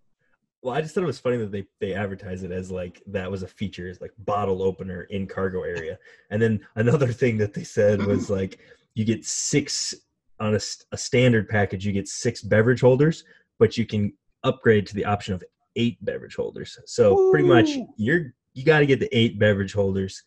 Well, 0.63 0.75
I 0.75 0.81
just 0.81 0.95
thought 0.95 1.05
it 1.05 1.07
was 1.07 1.19
funny 1.19 1.37
that 1.37 1.53
they 1.53 1.67
they 1.81 1.95
advertise 1.95 2.43
it 2.43 2.51
as 2.51 2.71
like 2.71 3.03
that 3.07 3.31
was 3.31 3.43
a 3.43 3.49
feature, 3.49 3.89
it's 3.89 4.01
like 4.01 4.13
bottle 4.19 4.63
opener 4.63 5.03
in 5.05 5.27
cargo 5.27 5.63
area. 5.63 5.99
And 6.31 6.41
then 6.43 6.61
another 6.75 7.13
thing 7.13 7.39
that 7.39 7.55
they 7.55 7.65
said 7.65 8.05
was 8.05 8.31
like 8.31 8.59
you 8.95 9.05
get 9.05 9.25
six 9.25 9.95
on 10.41 10.55
a 10.55 10.97
standard 10.97 11.49
package, 11.49 11.87
you 11.87 11.93
get 11.93 12.09
six 12.09 12.43
beverage 12.43 12.81
holders, 12.81 13.25
but 13.59 13.77
you 13.79 13.87
can 13.87 14.13
upgrade 14.43 14.87
to 14.89 14.95
the 14.95 15.05
option 15.05 15.35
of 15.35 15.45
eight 15.77 16.05
beverage 16.05 16.35
holders. 16.35 16.79
So 16.87 17.31
pretty 17.31 17.47
much 17.47 17.71
you're 17.97 18.35
you 18.55 18.65
got 18.65 18.81
to 18.81 18.87
get 18.87 19.01
the 19.01 19.17
eight 19.17 19.39
beverage 19.39 19.75
holders, 19.75 20.23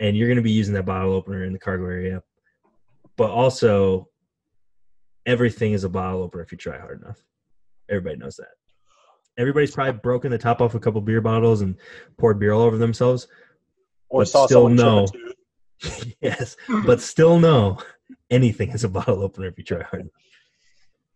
and 0.00 0.16
you're 0.16 0.28
going 0.28 0.36
to 0.36 0.42
be 0.42 0.50
using 0.50 0.74
that 0.74 0.86
bottle 0.86 1.12
opener 1.12 1.44
in 1.44 1.52
the 1.52 1.58
cargo 1.58 1.84
area. 1.84 2.22
But 3.16 3.30
also, 3.30 4.08
everything 5.26 5.72
is 5.72 5.84
a 5.84 5.88
bottle 5.88 6.22
opener 6.22 6.42
if 6.42 6.52
you 6.52 6.58
try 6.58 6.78
hard 6.78 7.02
enough. 7.02 7.22
Everybody 7.88 8.16
knows 8.16 8.36
that. 8.36 8.48
Everybody's 9.36 9.72
probably 9.72 10.00
broken 10.00 10.30
the 10.30 10.38
top 10.38 10.60
off 10.60 10.74
a 10.74 10.80
couple 10.80 11.00
beer 11.00 11.20
bottles 11.20 11.60
and 11.60 11.76
poured 12.18 12.38
beer 12.38 12.52
all 12.52 12.62
over 12.62 12.78
themselves. 12.78 13.26
Or 14.08 14.20
But 14.20 14.28
saw 14.28 14.46
still 14.46 14.76
someone 14.76 15.06
chip 15.06 15.14
a 15.14 15.18
no. 15.18 16.12
yes, 16.20 16.56
but 16.86 17.00
still 17.00 17.38
no. 17.38 17.78
Anything 18.30 18.70
is 18.70 18.84
a 18.84 18.88
bottle 18.88 19.22
opener 19.22 19.48
if 19.48 19.58
you 19.58 19.64
try 19.64 19.82
hard. 19.82 20.08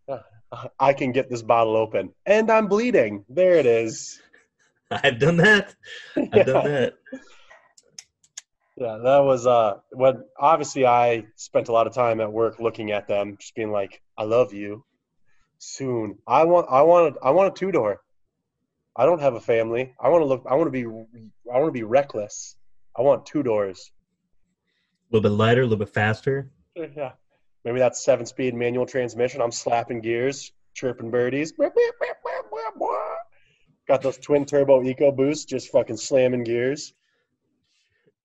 Uh, 0.07 0.67
I 0.79 0.93
can 0.93 1.11
get 1.11 1.29
this 1.29 1.41
bottle 1.43 1.77
open, 1.77 2.11
and 2.25 2.51
I'm 2.51 2.67
bleeding. 2.67 3.23
There 3.29 3.55
it 3.55 3.65
is. 3.65 4.19
I've 4.91 5.19
done 5.19 5.37
that. 5.37 5.75
I've 6.17 6.45
done 6.45 6.65
that. 6.65 6.93
Yeah, 8.79 8.97
that 9.03 9.19
was 9.19 9.45
uh 9.45 9.79
when 9.91 10.23
obviously 10.39 10.85
I 10.85 11.25
spent 11.35 11.67
a 11.67 11.73
lot 11.73 11.85
of 11.85 11.93
time 11.93 12.21
at 12.21 12.31
work 12.31 12.59
looking 12.59 12.91
at 12.91 13.09
them, 13.09 13.35
just 13.37 13.53
being 13.53 13.71
like, 13.71 14.01
I 14.17 14.23
love 14.23 14.53
you. 14.53 14.85
Soon. 15.57 16.17
I 16.25 16.45
want 16.45 16.67
I 16.69 16.81
want 16.83 17.17
I 17.21 17.31
want 17.31 17.53
a 17.53 17.59
two 17.59 17.73
door. 17.73 17.99
I 18.95 19.05
don't 19.05 19.19
have 19.19 19.33
a 19.33 19.41
family. 19.41 19.93
I 19.99 20.07
want 20.07 20.21
to 20.21 20.25
look 20.25 20.45
I 20.49 20.55
want 20.55 20.67
to 20.67 20.71
be 20.71 20.85
I 20.85 21.59
want 21.59 21.67
to 21.67 21.71
be 21.73 21.83
reckless. 21.83 22.55
I 22.97 23.01
want 23.01 23.25
two 23.25 23.43
doors. 23.43 23.91
A 25.11 25.15
little 25.15 25.29
bit 25.29 25.35
lighter, 25.35 25.61
a 25.61 25.65
little 25.65 25.77
bit 25.77 25.89
faster. 25.89 26.49
Yeah. 26.73 27.11
Maybe 27.65 27.79
that's 27.79 28.01
seven 28.01 28.25
speed 28.25 28.55
manual 28.55 28.85
transmission. 28.85 29.41
I'm 29.41 29.51
slapping 29.51 29.99
gears, 29.99 30.53
chirping 30.73 31.11
birdies. 31.11 31.51
Got 33.89 34.01
those 34.01 34.17
twin 34.19 34.45
turbo 34.45 34.81
eco 34.83 35.11
boosts, 35.11 35.43
just 35.43 35.69
fucking 35.69 35.97
slamming 35.97 36.45
gears. 36.45 36.93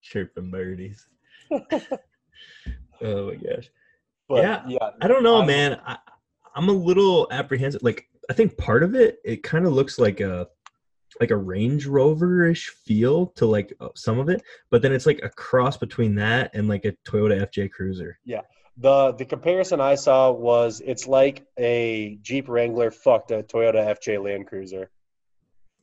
Chirping 0.04 0.50
birdies. 0.50 1.06
oh 1.50 1.58
my 3.28 3.34
gosh. 3.34 3.70
But 4.28 4.42
Yeah. 4.42 4.62
yeah, 4.68 4.90
I 5.00 5.08
don't 5.08 5.22
know, 5.22 5.42
I- 5.42 5.46
man. 5.46 5.80
I, 5.84 5.98
I'm 6.54 6.68
a 6.68 6.72
little 6.72 7.26
apprehensive. 7.32 7.82
Like, 7.82 8.06
I 8.30 8.32
think 8.32 8.56
part 8.56 8.82
of 8.84 8.94
it, 8.94 9.18
it 9.24 9.42
kind 9.42 9.66
of 9.66 9.72
looks 9.72 9.98
like 9.98 10.20
a 10.20 10.46
like 11.20 11.30
a 11.30 11.36
Range 11.36 11.86
Rover-ish 11.86 12.70
feel 12.70 13.26
to 13.36 13.46
like 13.46 13.72
uh, 13.80 13.88
some 13.94 14.18
of 14.18 14.28
it, 14.28 14.42
but 14.70 14.82
then 14.82 14.92
it's 14.92 15.06
like 15.06 15.20
a 15.22 15.28
cross 15.30 15.76
between 15.76 16.16
that 16.16 16.50
and 16.54 16.66
like 16.68 16.84
a 16.84 16.92
Toyota 17.08 17.40
FJ 17.48 17.70
Cruiser. 17.70 18.18
Yeah. 18.24 18.40
The 18.78 19.12
the 19.12 19.24
comparison 19.24 19.80
I 19.80 19.94
saw 19.94 20.32
was 20.32 20.82
it's 20.84 21.06
like 21.06 21.46
a 21.58 22.18
Jeep 22.22 22.48
Wrangler 22.48 22.90
fucked 22.90 23.30
a 23.30 23.42
Toyota 23.44 23.96
FJ 23.96 24.24
Land 24.24 24.48
Cruiser. 24.48 24.90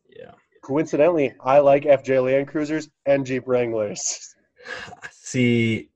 Yeah. 0.10 0.32
Coincidentally, 0.62 1.34
I 1.44 1.60
like 1.60 1.84
FJ 1.84 2.24
Land 2.24 2.48
Cruisers 2.48 2.88
and 3.06 3.25
Jeep 3.25 3.44
Wranglers. 3.48 4.36
See, 5.12 5.89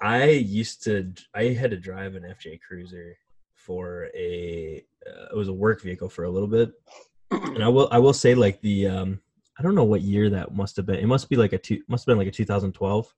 I 0.00 0.24
used 0.24 0.82
to. 0.84 1.12
I 1.34 1.44
had 1.48 1.70
to 1.72 1.76
drive 1.76 2.14
an 2.14 2.22
FJ 2.22 2.60
Cruiser 2.66 3.16
for 3.54 4.08
a. 4.14 4.82
Uh, 5.06 5.26
it 5.32 5.36
was 5.36 5.48
a 5.48 5.52
work 5.52 5.82
vehicle 5.82 6.08
for 6.08 6.24
a 6.24 6.30
little 6.30 6.48
bit, 6.48 6.70
and 7.30 7.62
I 7.62 7.68
will. 7.68 7.88
I 7.90 7.98
will 7.98 8.14
say, 8.14 8.34
like 8.34 8.60
the. 8.62 8.86
um 8.88 9.20
I 9.58 9.62
don't 9.62 9.74
know 9.74 9.84
what 9.84 10.02
year 10.02 10.30
that 10.30 10.54
must 10.54 10.76
have 10.76 10.86
been. 10.86 11.00
It 11.00 11.06
must 11.06 11.28
be 11.28 11.36
like 11.36 11.52
a 11.52 11.58
two. 11.58 11.82
Must 11.88 12.06
have 12.06 12.12
been 12.12 12.18
like 12.18 12.28
a 12.28 12.30
2012 12.30 13.14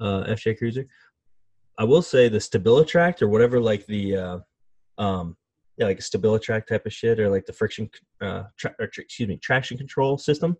uh, 0.00 0.24
FJ 0.28 0.56
Cruiser. 0.56 0.86
I 1.76 1.84
will 1.84 2.02
say 2.02 2.28
the 2.28 2.38
StabiliTrak 2.38 3.20
or 3.20 3.28
whatever, 3.28 3.60
like 3.60 3.84
the. 3.86 4.16
Uh, 4.16 4.38
um 4.96 5.36
yeah, 5.76 5.86
like 5.86 5.98
a 5.98 6.02
StabiliTrak 6.02 6.66
type 6.66 6.86
of 6.86 6.92
shit, 6.92 7.18
or 7.20 7.28
like 7.28 7.46
the 7.46 7.52
friction, 7.52 7.90
uh, 8.20 8.44
tra- 8.56 8.74
or, 8.78 8.84
excuse 8.84 9.28
me, 9.28 9.36
traction 9.38 9.76
control 9.76 10.18
system. 10.18 10.56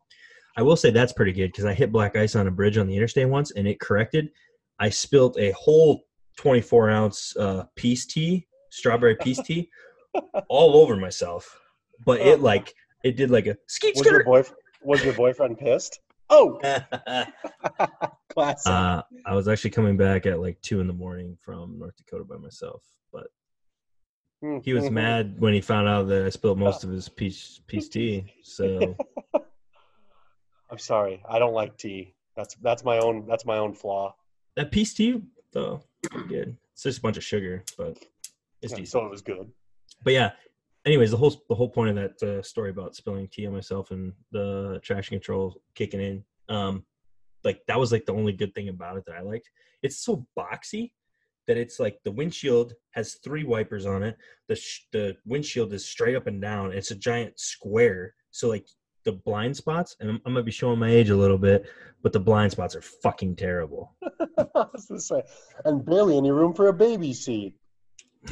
I 0.56 0.62
will 0.62 0.76
say 0.76 0.90
that's 0.90 1.12
pretty 1.12 1.32
good 1.32 1.48
because 1.48 1.64
I 1.64 1.74
hit 1.74 1.90
black 1.92 2.16
ice 2.16 2.36
on 2.36 2.46
a 2.46 2.50
bridge 2.50 2.78
on 2.78 2.86
the 2.86 2.94
interstate 2.96 3.28
once 3.28 3.50
and 3.52 3.66
it 3.66 3.80
corrected. 3.80 4.30
I 4.78 4.88
spilt 4.88 5.36
a 5.38 5.52
whole 5.52 6.04
24 6.36 6.90
ounce 6.90 7.36
uh, 7.36 7.64
peace 7.76 8.06
tea, 8.06 8.46
strawberry 8.70 9.16
peace 9.16 9.40
tea, 9.42 9.68
all 10.48 10.76
over 10.76 10.96
myself. 10.96 11.60
But 12.04 12.20
it 12.20 12.40
like 12.40 12.72
it 13.02 13.16
did 13.16 13.30
like 13.30 13.46
a 13.46 13.56
skeet 13.66 13.96
Was 13.96 14.06
your 14.06 14.20
skirt. 14.20 14.54
was 14.82 15.04
your 15.04 15.14
boyfriend 15.14 15.58
pissed? 15.58 16.00
Oh, 16.30 16.58
classic. 18.32 18.72
uh, 18.72 19.02
I 19.26 19.34
was 19.34 19.48
actually 19.48 19.70
coming 19.70 19.96
back 19.96 20.26
at 20.26 20.40
like 20.40 20.60
two 20.62 20.80
in 20.80 20.86
the 20.86 20.92
morning 20.92 21.36
from 21.40 21.78
North 21.78 21.96
Dakota 21.96 22.24
by 22.24 22.36
myself, 22.36 22.82
he 24.62 24.72
was 24.72 24.88
Mhm. 24.88 24.92
mad 24.92 25.40
when 25.40 25.54
he 25.54 25.60
found 25.60 25.88
out 25.88 26.08
that 26.08 26.24
I 26.24 26.28
spilled 26.30 26.58
most 26.58 26.84
of 26.84 26.90
his 26.90 27.08
peach 27.08 27.60
peace 27.66 27.88
tea. 27.88 28.32
So 28.42 28.96
I'm 30.70 30.78
sorry. 30.78 31.22
I 31.28 31.38
don't 31.38 31.54
like 31.54 31.76
tea. 31.76 32.14
That's 32.36 32.54
that's 32.56 32.84
my 32.84 32.98
own 32.98 33.26
that's 33.26 33.44
my 33.46 33.58
own 33.58 33.74
flaw. 33.74 34.14
that 34.56 34.70
peace 34.72 34.94
tea 34.94 35.22
though, 35.52 35.82
pretty 36.10 36.28
good. 36.28 36.56
It's 36.72 36.82
just 36.82 36.98
a 36.98 37.02
bunch 37.02 37.16
of 37.16 37.24
sugar, 37.24 37.62
but 37.78 37.96
it's 38.60 38.72
Yeah, 38.72 38.78
decent. 38.78 38.88
so 38.88 39.06
it 39.06 39.10
was 39.10 39.22
good. 39.22 39.50
but 40.02 40.12
yeah, 40.12 40.32
anyways, 40.84 41.10
the 41.12 41.16
whole 41.16 41.34
the 41.48 41.54
whole 41.54 41.68
point 41.68 41.90
of 41.90 41.96
that 41.96 42.22
uh, 42.22 42.42
story 42.42 42.70
about 42.70 42.96
spilling 42.96 43.28
tea 43.28 43.46
on 43.46 43.52
myself 43.52 43.90
and 43.92 44.12
the 44.32 44.80
traction 44.82 45.14
control 45.16 45.60
kicking 45.74 46.00
in, 46.00 46.24
um, 46.48 46.84
like 47.44 47.64
that 47.66 47.78
was 47.78 47.92
like 47.92 48.04
the 48.06 48.12
only 48.14 48.32
good 48.32 48.54
thing 48.54 48.68
about 48.68 48.96
it 48.96 49.04
that 49.06 49.14
I 49.16 49.20
liked. 49.20 49.48
It's 49.82 49.98
so 49.98 50.26
boxy 50.36 50.90
that 51.46 51.56
it's 51.56 51.78
like 51.78 52.00
the 52.04 52.12
windshield 52.12 52.74
has 52.90 53.14
three 53.14 53.44
wipers 53.44 53.86
on 53.86 54.02
it. 54.02 54.16
The 54.48 54.56
sh- 54.56 54.86
the 54.92 55.16
windshield 55.26 55.72
is 55.72 55.84
straight 55.84 56.16
up 56.16 56.26
and 56.26 56.40
down. 56.40 56.72
It's 56.72 56.90
a 56.90 56.96
giant 56.96 57.38
square. 57.38 58.14
So 58.30 58.48
like 58.48 58.66
the 59.04 59.12
blind 59.12 59.56
spots, 59.56 59.96
and 60.00 60.10
I'm, 60.10 60.20
I'm 60.24 60.32
gonna 60.32 60.42
be 60.42 60.50
showing 60.50 60.78
my 60.78 60.90
age 60.90 61.10
a 61.10 61.16
little 61.16 61.38
bit, 61.38 61.66
but 62.02 62.12
the 62.12 62.20
blind 62.20 62.52
spots 62.52 62.74
are 62.74 62.82
fucking 62.82 63.36
terrible. 63.36 63.94
And 65.64 65.84
barely 65.84 66.16
any 66.16 66.30
room 66.30 66.54
for 66.54 66.68
a 66.68 66.72
baby 66.72 67.12
seat. 67.12 67.54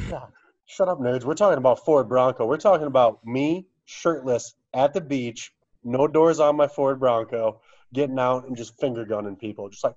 God, 0.09 0.31
shut 0.65 0.89
up, 0.89 0.99
nerds. 0.99 1.23
We're 1.23 1.35
talking 1.35 1.57
about 1.57 1.85
Ford 1.85 2.09
Bronco. 2.09 2.45
We're 2.45 2.57
talking 2.57 2.87
about 2.87 3.25
me 3.25 3.67
shirtless 3.85 4.55
at 4.73 4.93
the 4.93 5.01
beach, 5.01 5.53
no 5.83 6.07
doors 6.07 6.39
on 6.39 6.55
my 6.55 6.67
Ford 6.67 6.99
Bronco, 6.99 7.61
getting 7.93 8.17
out 8.17 8.47
and 8.47 8.57
just 8.57 8.79
finger 8.79 9.05
gunning 9.05 9.35
people, 9.35 9.69
just 9.69 9.83
like, 9.83 9.95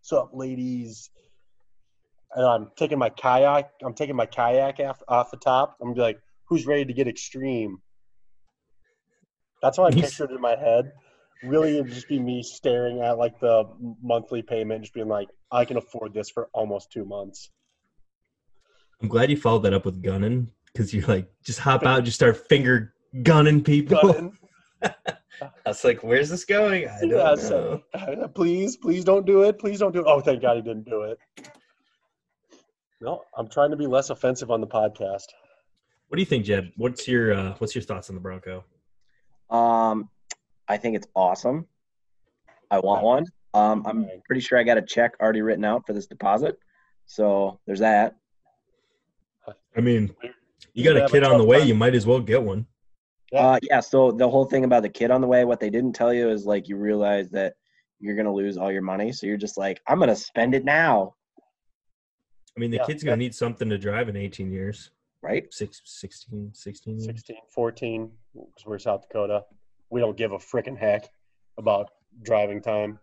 "What's 0.00 0.12
up, 0.12 0.30
ladies?" 0.32 1.10
And 2.34 2.44
I'm 2.44 2.70
taking 2.76 2.98
my 2.98 3.08
kayak. 3.08 3.70
I'm 3.82 3.94
taking 3.94 4.16
my 4.16 4.26
kayak 4.26 4.80
off, 4.80 5.02
off 5.08 5.30
the 5.30 5.36
top. 5.38 5.76
I'm 5.80 5.88
gonna 5.88 5.94
be 5.94 6.00
like, 6.02 6.20
"Who's 6.48 6.66
ready 6.66 6.84
to 6.84 6.92
get 6.92 7.08
extreme?" 7.08 7.78
That's 9.62 9.76
how 9.76 9.84
I 9.84 9.90
pictured 9.90 10.30
in 10.30 10.40
my 10.40 10.56
head. 10.56 10.92
Really, 11.42 11.78
it'd 11.78 11.92
just 11.92 12.08
be 12.08 12.18
me 12.18 12.42
staring 12.42 13.00
at 13.00 13.18
like 13.18 13.40
the 13.40 13.64
monthly 14.02 14.42
payment, 14.42 14.82
just 14.82 14.94
being 14.94 15.08
like, 15.08 15.28
"I 15.50 15.64
can 15.64 15.76
afford 15.76 16.12
this 16.12 16.30
for 16.30 16.48
almost 16.52 16.92
two 16.92 17.04
months." 17.04 17.50
I'm 19.00 19.08
glad 19.08 19.30
you 19.30 19.36
followed 19.36 19.60
that 19.60 19.72
up 19.72 19.84
with 19.84 20.02
gunning 20.02 20.50
because 20.66 20.92
you're 20.92 21.06
like 21.06 21.30
just 21.44 21.60
hop 21.60 21.84
out, 21.86 22.04
just 22.04 22.16
start 22.16 22.48
finger 22.48 22.94
gunning 23.22 23.62
people. 23.62 24.12
Gunning. 24.12 24.38
I 25.40 25.50
was 25.66 25.84
like, 25.84 26.02
where's 26.02 26.28
this 26.28 26.44
going? 26.44 26.88
I 26.88 27.00
don't 27.00 27.10
Yeah, 27.10 27.34
know. 27.34 27.36
so, 27.36 28.28
please, 28.34 28.76
please 28.76 29.04
don't 29.04 29.24
do 29.24 29.42
it. 29.42 29.58
Please 29.58 29.78
don't 29.78 29.92
do 29.92 30.00
it. 30.00 30.06
Oh, 30.08 30.20
thank 30.20 30.42
God 30.42 30.56
he 30.56 30.62
didn't 30.62 30.84
do 30.84 31.02
it. 31.02 31.18
No, 33.00 33.22
I'm 33.36 33.48
trying 33.48 33.70
to 33.70 33.76
be 33.76 33.86
less 33.86 34.10
offensive 34.10 34.50
on 34.50 34.60
the 34.60 34.66
podcast. 34.66 35.26
What 36.08 36.16
do 36.16 36.20
you 36.20 36.26
think, 36.26 36.44
Jeb? 36.44 36.70
What's 36.76 37.06
your 37.06 37.32
uh, 37.32 37.54
what's 37.58 37.74
your 37.74 37.82
thoughts 37.82 38.08
on 38.08 38.16
the 38.16 38.20
Bronco? 38.20 38.64
Um, 39.50 40.08
I 40.66 40.76
think 40.78 40.96
it's 40.96 41.06
awesome. 41.14 41.66
I 42.70 42.80
want 42.80 43.02
one. 43.02 43.26
Um, 43.54 43.82
I'm 43.86 44.08
pretty 44.26 44.40
sure 44.40 44.58
I 44.58 44.62
got 44.62 44.78
a 44.78 44.82
check 44.82 45.12
already 45.20 45.42
written 45.42 45.64
out 45.64 45.86
for 45.86 45.92
this 45.92 46.06
deposit. 46.06 46.58
So 47.06 47.60
there's 47.66 47.80
that. 47.80 48.16
I 49.76 49.80
mean, 49.80 50.14
you 50.22 50.30
You 50.74 50.84
got 50.84 51.02
a 51.02 51.08
kid 51.08 51.24
on 51.24 51.38
the 51.38 51.44
way. 51.44 51.62
You 51.62 51.74
might 51.74 51.94
as 51.94 52.06
well 52.06 52.20
get 52.20 52.42
one. 52.42 52.66
Uh, 53.34 53.58
yeah. 53.62 53.80
So 53.80 54.10
the 54.10 54.28
whole 54.28 54.44
thing 54.44 54.64
about 54.64 54.82
the 54.82 54.88
kid 54.88 55.10
on 55.10 55.20
the 55.20 55.26
way, 55.26 55.44
what 55.44 55.60
they 55.60 55.70
didn't 55.70 55.92
tell 55.92 56.12
you 56.12 56.30
is 56.30 56.44
like 56.44 56.68
you 56.68 56.76
realize 56.76 57.30
that 57.30 57.54
you're 58.00 58.16
gonna 58.16 58.32
lose 58.32 58.56
all 58.56 58.72
your 58.72 58.82
money. 58.82 59.12
So 59.12 59.26
you're 59.26 59.36
just 59.36 59.56
like, 59.56 59.80
I'm 59.86 59.98
gonna 59.98 60.16
spend 60.16 60.54
it 60.54 60.64
now, 60.64 61.14
I 62.56 62.60
mean, 62.60 62.70
the 62.70 62.78
Yeah, 62.78 62.84
kid's 62.86 63.02
gonna 63.04 63.16
need 63.16 63.34
something 63.34 63.68
to 63.68 63.78
drive 63.78 64.08
in 64.08 64.16
18 64.16 64.50
years. 64.50 64.90
right? 65.20 65.52
Six, 65.52 65.82
16, 65.84 66.54
16 66.54 66.94
years. 66.94 67.04
16, 67.04 67.36
14, 67.48 68.12
because 68.34 68.64
we're 68.66 68.78
South 68.78 69.02
Dakota. 69.02 69.44
We 69.90 70.00
don't 70.00 70.16
give 70.16 70.30
a 70.30 70.38
freaking 70.38 70.78
heck 70.78 71.10
about 71.56 71.90
driving 72.22 72.62
time. 72.62 73.00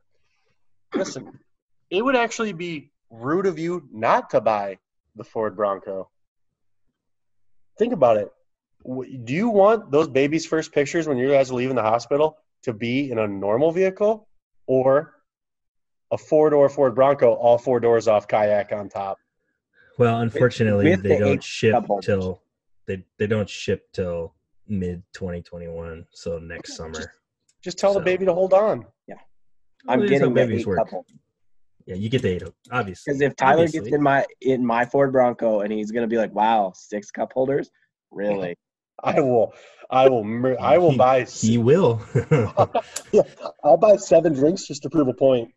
Listen, 0.93 1.37
it 1.89 2.01
would 2.03 2.15
actually 2.15 2.53
be 2.53 2.91
rude 3.09 3.45
of 3.47 3.59
you 3.59 3.87
not 3.91 4.29
to 4.29 4.39
buy 4.39 4.77
the 5.15 5.25
Ford 5.25 5.57
Bronco. 5.57 6.09
Think 7.77 7.91
about 7.91 8.15
it. 8.17 8.31
Do 8.85 9.33
you 9.33 9.49
want 9.49 9.91
those 9.91 10.07
babies' 10.07 10.45
first 10.45 10.71
pictures 10.71 11.07
when 11.07 11.17
you 11.17 11.29
guys 11.29 11.51
are 11.51 11.55
leaving 11.55 11.75
the 11.75 11.81
hospital 11.81 12.37
to 12.63 12.71
be 12.71 13.11
in 13.11 13.19
a 13.19 13.27
normal 13.27 13.71
vehicle 13.71 14.27
or 14.67 15.15
a 16.11 16.17
four 16.17 16.49
door 16.51 16.69
Ford 16.69 16.95
Bronco, 16.95 17.33
all 17.33 17.57
four 17.57 17.79
doors 17.81 18.07
off, 18.07 18.27
kayak 18.27 18.71
on 18.71 18.87
top? 18.89 19.17
Well, 19.97 20.21
unfortunately, 20.21 20.91
with 20.91 21.03
they 21.03 21.09
the 21.09 21.19
don't 21.19 21.43
ship 21.43 21.73
cup 21.73 22.01
till 22.01 22.41
they 22.85 23.03
they 23.17 23.27
don't 23.27 23.49
ship 23.49 23.87
till 23.93 24.33
mid 24.67 25.03
2021. 25.13 26.05
So 26.11 26.37
next 26.39 26.75
summer. 26.75 27.11
Just 27.63 27.77
tell 27.79 27.93
the 27.93 27.99
baby 28.01 28.25
to 28.25 28.33
hold 28.33 28.53
on. 28.53 28.85
Yeah, 29.07 29.15
I'm 29.87 29.99
Well, 29.99 30.07
it 30.07 30.11
is 30.13 30.19
how 30.21 30.27
getting 30.29 30.33
the 30.35 30.41
babies 30.41 30.61
eight 30.61 30.67
work. 30.67 30.77
couple 30.79 31.05
Yeah, 31.85 31.95
you 31.95 32.09
get 32.09 32.21
the 32.21 32.29
eight, 32.29 32.43
obviously. 32.71 33.11
because 33.13 33.21
if 33.21 33.35
Tyler 33.35 33.63
Obviously. 33.63 33.79
gets 33.81 33.93
in 33.95 34.01
my 34.03 34.25
in 34.41 34.65
my 34.65 34.85
Ford 34.85 35.11
Bronco 35.11 35.61
and 35.61 35.71
he's 35.71 35.91
gonna 35.91 36.07
be 36.07 36.17
like, 36.17 36.33
"Wow, 36.33 36.73
six 36.75 37.09
cup 37.11 37.31
holders, 37.33 37.69
really?" 38.11 38.55
I 39.03 39.19
will, 39.19 39.53
I 39.89 40.07
will, 40.07 40.55
I 40.59 40.77
will 40.77 40.91
He- 40.91 40.97
buy. 40.97 41.23
he 41.25 41.57
will. 41.57 42.01
yeah, 43.11 43.21
I'll 43.63 43.77
buy 43.77 43.95
seven 43.97 44.33
drinks 44.33 44.65
just 44.67 44.83
to 44.83 44.89
prove 44.89 45.07
a 45.07 45.13
point. 45.13 45.51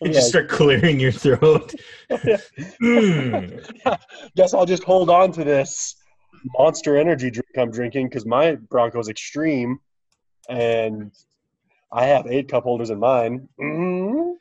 You 0.00 0.12
just 0.12 0.28
start 0.28 0.48
clearing 0.48 1.00
your 1.00 1.12
throat. 1.12 1.74
Mm. 2.80 3.98
Guess 4.36 4.54
I'll 4.54 4.64
just 4.64 4.82
hold 4.82 5.10
on 5.10 5.30
to 5.32 5.44
this 5.44 5.96
Monster 6.56 6.96
Energy 6.96 7.30
drink 7.30 7.48
I'm 7.58 7.70
drinking 7.70 8.08
because 8.08 8.24
my 8.24 8.56
Bronco's 8.56 9.08
extreme, 9.08 9.78
and 10.48 11.12
I 11.92 12.06
have 12.06 12.26
eight 12.26 12.48
cup 12.48 12.64
holders 12.64 12.90
in 12.90 12.98
mine. 12.98 13.48
Mm. 13.60 14.34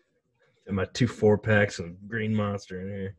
And 0.68 0.76
my 0.76 0.86
two 0.94 1.08
four 1.08 1.38
packs 1.38 1.80
of 1.80 2.08
Green 2.08 2.34
Monster 2.34 2.82
in 2.82 2.88
here. 2.88 3.16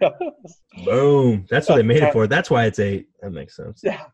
yeah. 0.00 0.10
Boom. 0.84 1.46
That's 1.50 1.68
what 1.68 1.76
they 1.76 1.82
made 1.82 2.02
it 2.02 2.12
for. 2.12 2.26
That's 2.26 2.50
why 2.50 2.66
it's 2.66 2.78
eight. 2.78 3.08
That 3.20 3.30
makes 3.30 3.56
sense. 3.56 3.80
Yeah, 3.82 4.04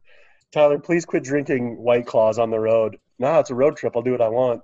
Tyler, 0.52 0.78
please 0.78 1.04
quit 1.04 1.24
drinking 1.24 1.76
White 1.76 2.06
Claws 2.06 2.38
on 2.38 2.50
the 2.50 2.60
road. 2.60 2.96
No, 3.18 3.38
it's 3.38 3.50
a 3.50 3.54
road 3.54 3.76
trip. 3.76 3.96
I'll 3.96 4.02
do 4.02 4.12
what 4.12 4.20
I 4.20 4.28
want. 4.28 4.62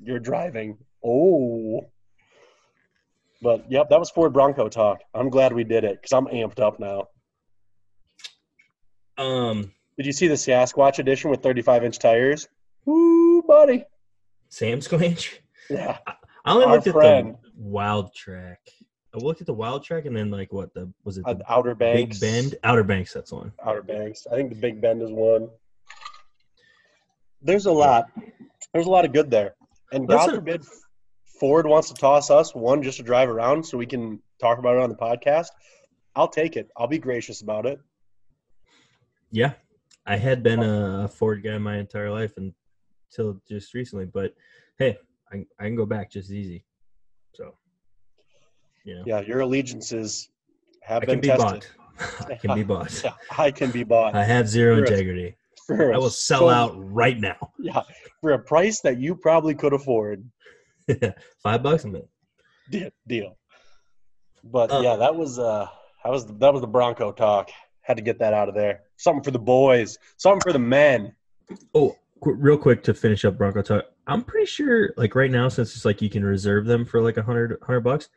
You're 0.00 0.20
driving. 0.20 0.78
Oh. 1.04 1.90
But 3.40 3.70
yep, 3.70 3.88
that 3.90 3.98
was 4.00 4.10
Ford 4.10 4.32
Bronco 4.32 4.68
talk. 4.68 5.00
I'm 5.14 5.30
glad 5.30 5.52
we 5.52 5.64
did 5.64 5.84
it 5.84 6.00
because 6.00 6.12
I'm 6.12 6.26
amped 6.26 6.58
up 6.60 6.80
now. 6.80 7.06
Um, 9.16 9.72
Did 9.96 10.06
you 10.06 10.12
see 10.12 10.28
the 10.28 10.34
Sasquatch 10.34 10.98
edition 10.98 11.30
with 11.30 11.42
35 11.42 11.84
inch 11.84 11.98
tires? 11.98 12.48
Woo, 12.84 13.42
buddy. 13.42 13.84
Sam 14.48 14.80
Squanch. 14.80 15.34
Yeah. 15.70 15.98
I 16.46 16.52
only 16.54 16.64
Our 16.64 16.72
looked 16.76 16.86
at 16.86 16.94
the 16.94 17.36
Wildtrak. 17.62 18.56
I 19.14 19.18
looked 19.18 19.42
at 19.42 19.46
the 19.46 19.54
Wildtrak 19.54 20.06
and 20.06 20.16
then 20.16 20.30
like 20.30 20.50
what 20.50 20.72
the 20.72 20.90
was 21.04 21.18
it 21.18 21.26
Uh, 21.26 21.34
the 21.34 21.52
Outer 21.52 21.74
Banks. 21.74 22.18
Big 22.18 22.20
Bend? 22.20 22.54
Outer 22.64 22.84
Banks. 22.84 23.12
That's 23.12 23.30
one. 23.30 23.52
Outer 23.62 23.82
Banks. 23.82 24.26
I 24.32 24.36
think 24.36 24.48
the 24.48 24.56
Big 24.56 24.80
Bend 24.80 25.02
is 25.02 25.10
one. 25.10 25.50
There's 27.42 27.66
a 27.66 27.70
lot. 27.70 28.10
There's 28.72 28.86
a 28.86 28.90
lot 28.90 29.04
of 29.04 29.12
good 29.12 29.30
there. 29.30 29.56
And 29.92 30.08
God 30.08 30.30
forbid 30.30 30.64
Ford 31.38 31.66
wants 31.66 31.88
to 31.88 31.94
toss 31.94 32.30
us 32.30 32.54
one 32.54 32.82
just 32.82 32.96
to 32.98 33.02
drive 33.02 33.28
around 33.28 33.64
so 33.64 33.78
we 33.78 33.86
can 33.86 34.20
talk 34.40 34.58
about 34.58 34.76
it 34.76 34.82
on 34.82 34.88
the 34.88 34.96
podcast. 34.96 35.48
I'll 36.16 36.28
take 36.28 36.56
it. 36.56 36.68
I'll 36.76 36.86
be 36.88 36.98
gracious 36.98 37.42
about 37.42 37.66
it. 37.66 37.78
Yeah, 39.30 39.52
I 40.06 40.16
had 40.16 40.42
been 40.42 40.62
a 40.62 41.06
Ford 41.08 41.42
guy 41.42 41.58
my 41.58 41.76
entire 41.76 42.10
life 42.10 42.32
until 42.36 43.40
just 43.48 43.74
recently, 43.74 44.06
but 44.06 44.34
hey, 44.78 44.98
I, 45.32 45.44
I 45.60 45.64
can 45.64 45.76
go 45.76 45.86
back 45.86 46.10
just 46.10 46.30
as 46.30 46.34
easy. 46.34 46.64
So, 47.34 47.54
you 48.84 48.96
know, 48.96 49.02
Yeah, 49.06 49.20
your 49.20 49.40
allegiances 49.40 50.30
have 50.82 51.02
I 51.02 51.06
been 51.06 51.20
be 51.20 51.28
tested. 51.28 51.66
bought. 51.98 52.30
I 52.30 52.34
can 52.36 52.54
be 52.54 52.62
bought. 52.62 53.00
Yeah, 53.04 53.12
I 53.36 53.50
can 53.50 53.70
be 53.70 53.84
bought. 53.84 54.14
I 54.14 54.24
have 54.24 54.48
zero 54.48 54.76
You're 54.76 54.86
integrity. 54.86 55.36
for 55.66 55.92
I 55.92 55.96
a 55.96 56.00
will 56.00 56.10
sell 56.10 56.40
so- 56.40 56.48
out 56.48 56.72
right 56.76 57.18
now. 57.18 57.52
Yeah, 57.60 57.82
for 58.22 58.32
a 58.32 58.38
price 58.38 58.80
that 58.80 58.98
you 58.98 59.14
probably 59.14 59.54
could 59.54 59.72
afford. 59.74 60.24
Five 61.42 61.62
bucks 61.62 61.84
a 61.84 61.88
minute. 61.88 62.08
Deal. 62.70 62.90
deal. 63.06 63.36
But 64.44 64.72
Uh, 64.72 64.80
yeah, 64.80 64.96
that 64.96 65.14
was 65.14 65.38
uh, 65.38 65.66
that 66.04 66.10
was 66.10 66.26
that 66.26 66.52
was 66.52 66.60
the 66.60 66.66
Bronco 66.66 67.12
talk. 67.12 67.50
Had 67.82 67.96
to 67.96 68.02
get 68.02 68.18
that 68.20 68.34
out 68.34 68.48
of 68.48 68.54
there. 68.54 68.82
Something 68.96 69.22
for 69.22 69.30
the 69.30 69.38
boys. 69.38 69.98
Something 70.16 70.40
for 70.40 70.52
the 70.52 70.58
men. 70.58 71.14
Oh, 71.74 71.96
qu- 72.22 72.34
real 72.34 72.58
quick 72.58 72.82
to 72.84 72.94
finish 72.94 73.24
up 73.24 73.38
Bronco 73.38 73.62
talk. 73.62 73.84
I'm 74.06 74.22
pretty 74.22 74.46
sure, 74.46 74.92
like 74.96 75.14
right 75.14 75.30
now, 75.30 75.48
since 75.48 75.74
it's 75.74 75.84
like 75.84 76.00
you 76.02 76.10
can 76.10 76.24
reserve 76.24 76.66
them 76.66 76.84
for 76.84 77.00
like 77.02 77.16
a 77.16 77.22
hundred 77.22 77.58
hundred 77.62 77.80
bucks. 77.80 78.08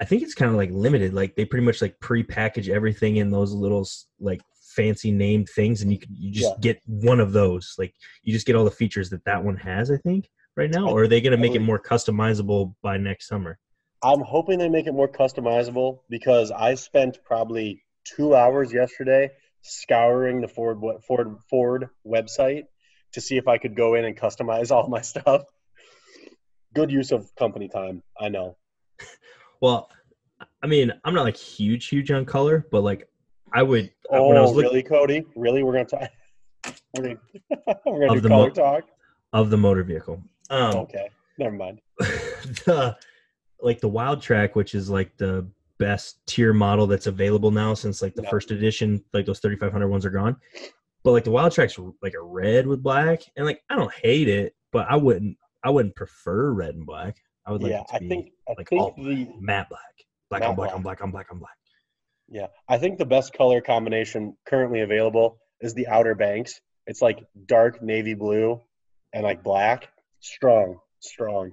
I 0.00 0.04
think 0.04 0.22
it's 0.22 0.34
kind 0.34 0.50
of 0.50 0.56
like 0.56 0.70
limited. 0.72 1.14
Like 1.14 1.36
they 1.36 1.44
pretty 1.44 1.64
much 1.64 1.80
like 1.80 1.98
pre-package 2.00 2.68
everything 2.68 3.16
in 3.16 3.30
those 3.30 3.52
little 3.52 3.86
like 4.18 4.40
fancy 4.74 5.12
named 5.12 5.48
things, 5.54 5.82
and 5.82 5.92
you 5.92 5.98
can 5.98 6.08
you 6.14 6.32
just 6.32 6.50
Yeah. 6.54 6.60
get 6.60 6.80
one 6.86 7.20
of 7.20 7.32
those. 7.32 7.74
Like 7.78 7.94
you 8.22 8.32
just 8.32 8.46
get 8.46 8.56
all 8.56 8.64
the 8.64 8.70
features 8.70 9.10
that 9.10 9.24
that 9.26 9.44
one 9.44 9.56
has. 9.58 9.90
I 9.90 9.96
think 9.98 10.28
right 10.56 10.70
now, 10.70 10.88
or 10.88 11.02
are 11.04 11.08
they 11.08 11.20
going 11.20 11.32
to 11.32 11.36
make 11.38 11.54
it 11.54 11.60
more 11.60 11.78
customizable 11.80 12.74
by 12.82 12.96
next 12.96 13.28
summer? 13.28 13.58
I'm 14.02 14.20
hoping 14.20 14.58
they 14.58 14.68
make 14.68 14.86
it 14.86 14.92
more 14.92 15.08
customizable 15.08 16.00
because 16.10 16.50
I 16.50 16.74
spent 16.74 17.18
probably 17.24 17.82
two 18.04 18.34
hours 18.34 18.72
yesterday 18.72 19.30
scouring 19.62 20.40
the 20.42 20.48
Ford 20.48 20.78
Ford 21.06 21.38
Ford 21.48 21.88
website 22.06 22.64
to 23.14 23.20
see 23.20 23.38
if 23.38 23.48
I 23.48 23.56
could 23.58 23.74
go 23.74 23.94
in 23.94 24.04
and 24.04 24.16
customize 24.16 24.70
all 24.70 24.88
my 24.88 25.00
stuff. 25.00 25.42
Good 26.74 26.90
use 26.90 27.12
of 27.12 27.34
company 27.36 27.68
time. 27.68 28.02
I 28.18 28.28
know. 28.28 28.56
Well, 29.60 29.88
I 30.62 30.66
mean, 30.66 30.92
I'm 31.04 31.14
not 31.14 31.22
like 31.22 31.38
huge, 31.38 31.88
huge 31.88 32.10
on 32.10 32.26
color, 32.26 32.66
but 32.70 32.82
like 32.82 33.08
I 33.50 33.62
would 33.62 33.86
uh, 34.12 34.18
Oh, 34.18 34.28
when 34.28 34.36
I 34.36 34.42
was 34.42 34.52
looking 34.52 34.70
really, 34.72 34.82
Cody? 34.82 35.24
Really? 35.34 35.62
We're 35.62 35.72
gonna 35.72 35.84
talk. 35.86 36.10
We're 36.94 37.02
gonna, 37.02 37.18
we're 37.86 38.08
gonna 38.08 38.20
do 38.20 38.28
color 38.28 38.48
mo- 38.48 38.50
talk. 38.50 38.84
of 39.32 39.48
the 39.48 39.56
motor 39.56 39.82
vehicle. 39.82 40.22
Um, 40.50 40.76
Okay, 40.76 41.08
never 41.38 41.54
mind. 41.56 41.80
the 41.98 42.96
like 43.60 43.80
the 43.80 43.90
Wildtrak, 43.90 44.54
which 44.54 44.74
is 44.74 44.90
like 44.90 45.16
the 45.16 45.46
best 45.78 46.18
tier 46.26 46.52
model 46.52 46.86
that's 46.86 47.06
available 47.06 47.50
now 47.50 47.74
since 47.74 48.02
like 48.02 48.14
the 48.14 48.22
first 48.24 48.50
edition, 48.50 49.02
like 49.12 49.26
those 49.26 49.40
3500 49.40 49.88
ones 49.88 50.04
are 50.04 50.10
gone. 50.10 50.36
But 51.02 51.12
like 51.12 51.24
the 51.24 51.30
Wildtrak's 51.30 51.78
like 52.02 52.14
a 52.14 52.22
red 52.22 52.66
with 52.66 52.82
black, 52.82 53.22
and 53.36 53.46
like 53.46 53.60
I 53.70 53.76
don't 53.76 53.92
hate 53.92 54.28
it, 54.28 54.54
but 54.72 54.86
I 54.90 54.96
wouldn't 54.96 55.36
I 55.62 55.70
wouldn't 55.70 55.96
prefer 55.96 56.52
red 56.52 56.74
and 56.74 56.86
black. 56.86 57.16
I 57.46 57.52
would 57.52 57.62
like 57.62 57.72
yeah, 57.72 57.80
it 57.80 57.88
to 57.88 57.94
I 57.96 57.98
be 57.98 58.08
think 58.08 58.30
I 58.48 58.52
like 58.56 58.68
think 58.68 58.80
all 58.82 58.94
the 58.96 59.28
matte 59.38 59.68
black, 59.68 59.80
black 60.30 60.40
Matte 60.40 60.50
on 60.50 60.56
black, 60.56 60.68
black. 60.68 60.76
on 60.76 60.82
black 60.82 61.02
on 61.02 61.10
black 61.10 61.26
on 61.32 61.38
black. 61.38 61.56
yeah 62.28 62.46
I 62.68 62.78
think 62.78 62.98
the 62.98 63.04
best 63.04 63.34
color 63.34 63.60
combination 63.60 64.36
currently 64.46 64.80
available 64.80 65.38
is 65.60 65.74
the 65.74 65.86
Outer 65.88 66.14
Banks. 66.14 66.60
It's 66.86 67.02
like 67.02 67.24
dark 67.46 67.82
navy 67.82 68.14
blue 68.14 68.60
and 69.12 69.24
like 69.24 69.42
black. 69.42 69.88
Strong, 70.24 70.78
strong. 71.00 71.52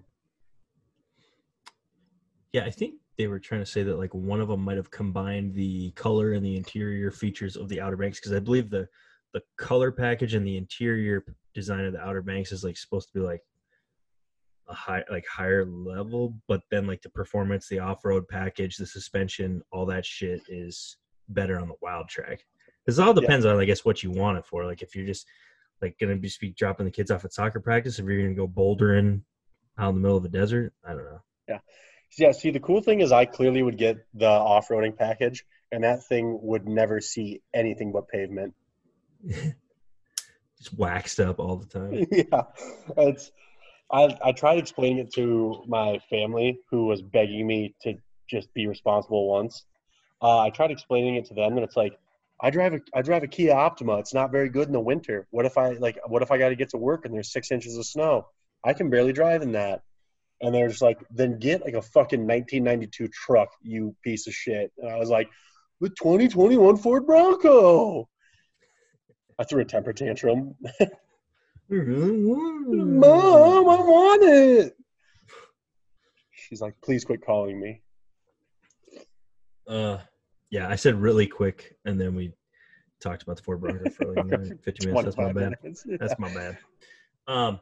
Yeah, 2.54 2.64
I 2.64 2.70
think 2.70 2.96
they 3.18 3.28
were 3.28 3.38
trying 3.38 3.60
to 3.60 3.66
say 3.66 3.84
that 3.84 3.98
like 3.98 4.14
one 4.14 4.40
of 4.40 4.48
them 4.48 4.62
might 4.64 4.78
have 4.78 4.90
combined 4.90 5.54
the 5.54 5.92
color 5.92 6.32
and 6.32 6.46
the 6.46 6.56
interior 6.56 7.12
features 7.12 7.58
of 7.58 7.68
the 7.68 7.82
Outer 7.82 7.98
Banks 7.98 8.20
because 8.22 8.32
I 8.32 8.40
believe 8.40 8.70
the 8.70 8.88
the 9.34 9.42
color 9.58 9.92
package 9.92 10.36
and 10.36 10.48
the 10.48 10.56
interior 10.56 11.26
design 11.54 11.84
of 11.84 11.92
the 11.92 12.00
Outer 12.00 12.22
Banks 12.22 12.54
is 12.54 12.64
like 12.64 12.78
supposed 12.78 13.10
to 13.10 13.14
be 13.14 13.20
like 13.20 13.42
a 14.70 14.74
high 14.74 15.04
like 15.12 15.26
higher 15.28 15.66
level, 15.66 16.34
but 16.48 16.62
then 16.72 16.88
like 16.88 17.02
the 17.02 17.10
performance, 17.10 17.68
the 17.68 17.80
off 17.80 18.06
road 18.06 18.26
package, 18.30 18.78
the 18.78 18.86
suspension, 18.86 19.62
all 19.74 19.86
that 19.88 20.06
shit 20.06 20.44
is 20.48 20.96
better 21.28 21.60
on 21.60 21.68
the 21.68 21.76
Wildtrak. 21.84 22.38
Because 22.86 23.00
it 23.00 23.02
all 23.06 23.14
Yeah. 23.14 23.20
depends 23.20 23.46
on 23.46 23.60
I 23.60 23.66
guess 23.66 23.84
what 23.84 24.02
you 24.02 24.12
want 24.12 24.38
it 24.38 24.46
for. 24.46 24.64
Like 24.64 24.82
if 24.82 24.96
you're 24.96 25.06
just 25.06 25.28
like 25.82 25.98
gonna 26.00 26.16
just 26.18 26.40
be 26.40 26.52
dropping 26.52 26.86
the 26.86 26.92
kids 26.92 27.12
off 27.12 27.26
at 27.26 27.34
soccer 27.34 27.60
practice, 27.60 28.00
if 28.00 28.06
you're 28.06 28.22
gonna 28.22 28.34
go 28.34 28.48
bouldering 28.48 29.22
out 29.78 29.90
in 29.90 29.96
the 29.96 30.02
middle 30.02 30.18
of 30.18 30.24
the 30.24 30.30
desert, 30.30 30.74
I 30.86 30.94
don't 30.94 31.06
know. 31.06 31.22
Yeah, 31.48 31.60
Yeah, 32.18 32.32
see, 32.32 32.52
the 32.52 32.60
cool 32.60 32.82
thing 32.82 33.02
is 33.02 33.12
I 33.12 33.26
clearly 33.26 33.64
would 33.64 33.78
get 33.78 33.98
the 34.14 34.28
off-roading 34.28 34.98
package, 34.98 35.46
and 35.72 35.84
that 35.84 36.04
thing 36.06 36.40
would 36.42 36.68
never 36.68 37.02
see 37.02 37.42
anything 37.54 37.92
but 37.92 38.08
pavement. 38.08 38.54
just 40.62 40.78
waxed 40.78 41.20
up 41.20 41.40
all 41.40 41.56
the 41.56 41.66
time. 41.66 42.06
yeah, 42.12 42.44
it's. 42.98 43.32
I 43.92 44.16
I 44.24 44.32
tried 44.32 44.58
explaining 44.58 45.00
it 45.00 45.14
to 45.16 45.64
my 45.68 46.00
family, 46.10 46.60
who 46.70 46.86
was 46.86 47.02
begging 47.02 47.46
me 47.46 47.76
to 47.82 47.96
just 48.30 48.54
be 48.54 48.68
responsible 48.68 49.30
once. 49.30 49.66
Uh, 50.22 50.40
I 50.40 50.50
tried 50.52 50.72
explaining 50.72 51.16
it 51.16 51.26
to 51.26 51.34
them, 51.34 51.54
and 51.54 51.64
it's 51.64 51.76
like, 51.76 51.94
I 52.42 52.50
drive 52.50 52.74
a 52.74 52.80
I 52.94 53.02
drive 53.02 53.24
a 53.24 53.28
Kia 53.28 53.54
Optima. 53.54 54.00
It's 54.00 54.14
not 54.14 54.32
very 54.32 54.50
good 54.50 54.68
in 54.68 54.74
the 54.74 54.80
winter. 54.80 55.28
What 55.30 55.46
if 55.46 55.58
I 55.58 55.74
like? 55.74 56.00
What 56.08 56.24
if 56.24 56.32
I 56.32 56.38
got 56.38 56.50
to 56.50 56.56
get 56.56 56.70
to 56.70 56.78
work 56.78 57.06
and 57.06 57.14
there's 57.14 57.32
six 57.32 57.52
inches 57.52 57.78
of 57.78 57.86
snow? 57.86 58.28
I 58.64 58.74
can 58.74 58.90
barely 58.90 59.14
drive 59.14 59.42
in 59.42 59.52
that. 59.54 59.84
And 60.42 60.54
they're 60.54 60.70
just 60.70 60.82
like, 60.82 61.00
then 61.12 61.38
get 61.38 61.64
like 61.64 61.76
a 61.76 61.82
fucking 61.82 62.26
1992 62.26 63.10
truck, 63.10 63.50
you 63.62 63.96
piece 64.04 64.26
of 64.26 64.34
shit. 64.34 64.72
And 64.80 64.92
I 64.92 64.98
was 64.98 65.10
like, 65.10 65.30
the 65.80 65.90
2021 65.90 66.78
Ford 66.78 67.06
Bronco. 67.06 68.10
I 69.38 69.44
threw 69.44 69.62
a 69.62 69.66
temper 69.66 69.94
tantrum. 69.94 70.56
Mom, 71.70 73.00
Mom, 73.00 73.70
I 73.70 73.82
want 73.82 74.24
it. 74.24 74.76
She's 76.32 76.62
like, 76.62 76.76
please 76.84 77.06
quit 77.06 77.26
calling 77.26 77.60
me. 77.60 77.82
Uh, 79.68 80.00
yeah, 80.52 80.68
I 80.70 80.76
said 80.76 80.96
really 81.02 81.26
quick, 81.26 81.76
and 81.86 82.00
then 82.00 82.14
we 82.14 82.34
talked 83.02 83.24
about 83.24 83.38
the 83.38 83.44
Ford 83.44 83.62
Bronco 83.62 83.90
for 83.90 84.14
like 84.14 84.26
nine- 84.26 84.60
50 84.64 84.88
minutes. 84.88 85.06
That's 85.06 85.18
my 85.18 85.32
bad. 85.32 85.58
minutes. 85.64 85.86
That's 86.00 86.20
my 86.20 86.34
bad. 86.34 86.58
Um, 87.28 87.60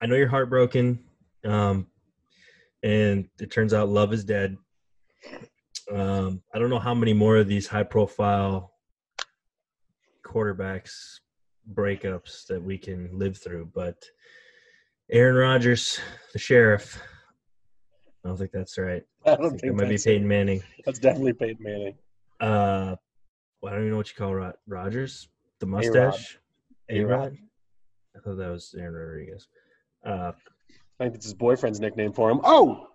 I 0.00 0.06
know 0.06 0.14
you're 0.14 0.28
heartbroken. 0.28 1.04
Um, 1.44 1.86
and 2.82 3.28
it 3.38 3.50
turns 3.50 3.74
out 3.74 3.88
love 3.88 4.12
is 4.12 4.24
dead. 4.24 4.56
Um, 5.90 6.42
I 6.54 6.58
don't 6.58 6.70
know 6.70 6.78
how 6.78 6.94
many 6.94 7.12
more 7.12 7.36
of 7.36 7.48
these 7.48 7.66
high 7.66 7.82
profile 7.82 8.72
quarterbacks 10.24 11.18
breakups 11.72 12.46
that 12.46 12.62
we 12.62 12.78
can 12.78 13.10
live 13.18 13.36
through, 13.36 13.70
but 13.74 14.02
Aaron 15.10 15.36
Rodgers, 15.36 16.00
the 16.32 16.38
sheriff. 16.38 17.00
I 18.24 18.28
don't 18.28 18.36
think 18.36 18.52
that's 18.52 18.76
right. 18.78 19.02
I 19.26 19.30
I 19.32 19.36
don't 19.36 19.50
think 19.50 19.60
think 19.62 19.76
that 19.76 19.84
might 19.84 19.88
be 19.90 19.98
Peyton 19.98 20.28
Manning. 20.28 20.62
that's 20.84 20.98
definitely 20.98 21.32
Peyton 21.32 21.62
Manning. 21.62 21.94
Uh, 22.40 22.96
well, 23.60 23.72
I 23.72 23.76
don't 23.76 23.80
even 23.80 23.90
know 23.90 23.96
what 23.98 24.08
you 24.08 24.16
call 24.16 24.34
Rod- 24.34 24.56
Rodgers. 24.66 25.28
The 25.60 25.66
mustache. 25.66 26.38
A-Rod. 26.88 27.10
A-Rod. 27.12 27.38
I 28.16 28.20
thought 28.20 28.36
that 28.38 28.48
was 28.50 28.74
Aaron 28.78 28.94
Rodriguez. 28.94 29.48
Uh, 30.04 30.32
I 30.98 31.04
think 31.04 31.14
it's 31.14 31.26
his 31.26 31.34
boyfriend's 31.34 31.80
nickname 31.80 32.12
for 32.12 32.30
him. 32.30 32.40
Oh, 32.44 32.88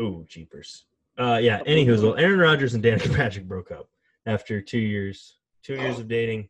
ooh, 0.00 0.24
jeepers. 0.28 0.86
Uh, 1.18 1.38
yeah. 1.40 1.60
Anywho, 1.64 2.02
well, 2.02 2.16
Aaron 2.16 2.38
Rodgers 2.38 2.74
and 2.74 2.82
Danica 2.82 3.14
Patrick 3.16 3.46
broke 3.46 3.70
up 3.70 3.88
after 4.26 4.60
two 4.60 4.78
years, 4.78 5.38
two 5.62 5.74
years 5.74 5.98
of 5.98 6.08
dating. 6.08 6.48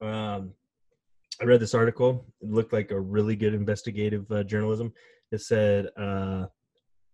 Um, 0.00 0.52
I 1.40 1.44
read 1.44 1.60
this 1.60 1.74
article. 1.74 2.24
It 2.42 2.50
looked 2.50 2.72
like 2.72 2.90
a 2.90 3.00
really 3.00 3.36
good 3.36 3.54
investigative 3.54 4.30
uh, 4.30 4.42
journalism. 4.42 4.92
It 5.32 5.40
said 5.40 5.88
uh, 5.96 6.46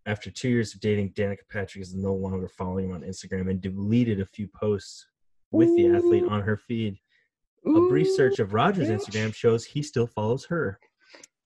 after 0.06 0.30
two 0.30 0.48
years 0.48 0.74
of 0.74 0.80
dating, 0.80 1.12
Danica 1.12 1.38
Patrick 1.50 1.82
is 1.82 1.94
no 1.94 2.14
longer 2.14 2.48
following 2.48 2.86
him 2.86 2.94
on 2.94 3.02
Instagram 3.02 3.50
and 3.50 3.60
deleted 3.60 4.20
a 4.20 4.26
few 4.26 4.48
posts 4.48 5.06
with 5.50 5.68
the 5.76 5.88
athlete 5.88 6.24
on 6.24 6.42
her 6.42 6.56
feed. 6.56 6.96
A 7.66 7.80
brief 7.88 8.08
search 8.16 8.40
of 8.40 8.54
Rodgers' 8.54 8.88
bitch. 8.88 8.98
Instagram 9.06 9.34
shows 9.34 9.64
he 9.64 9.82
still 9.82 10.06
follows 10.08 10.44
her. 10.46 10.80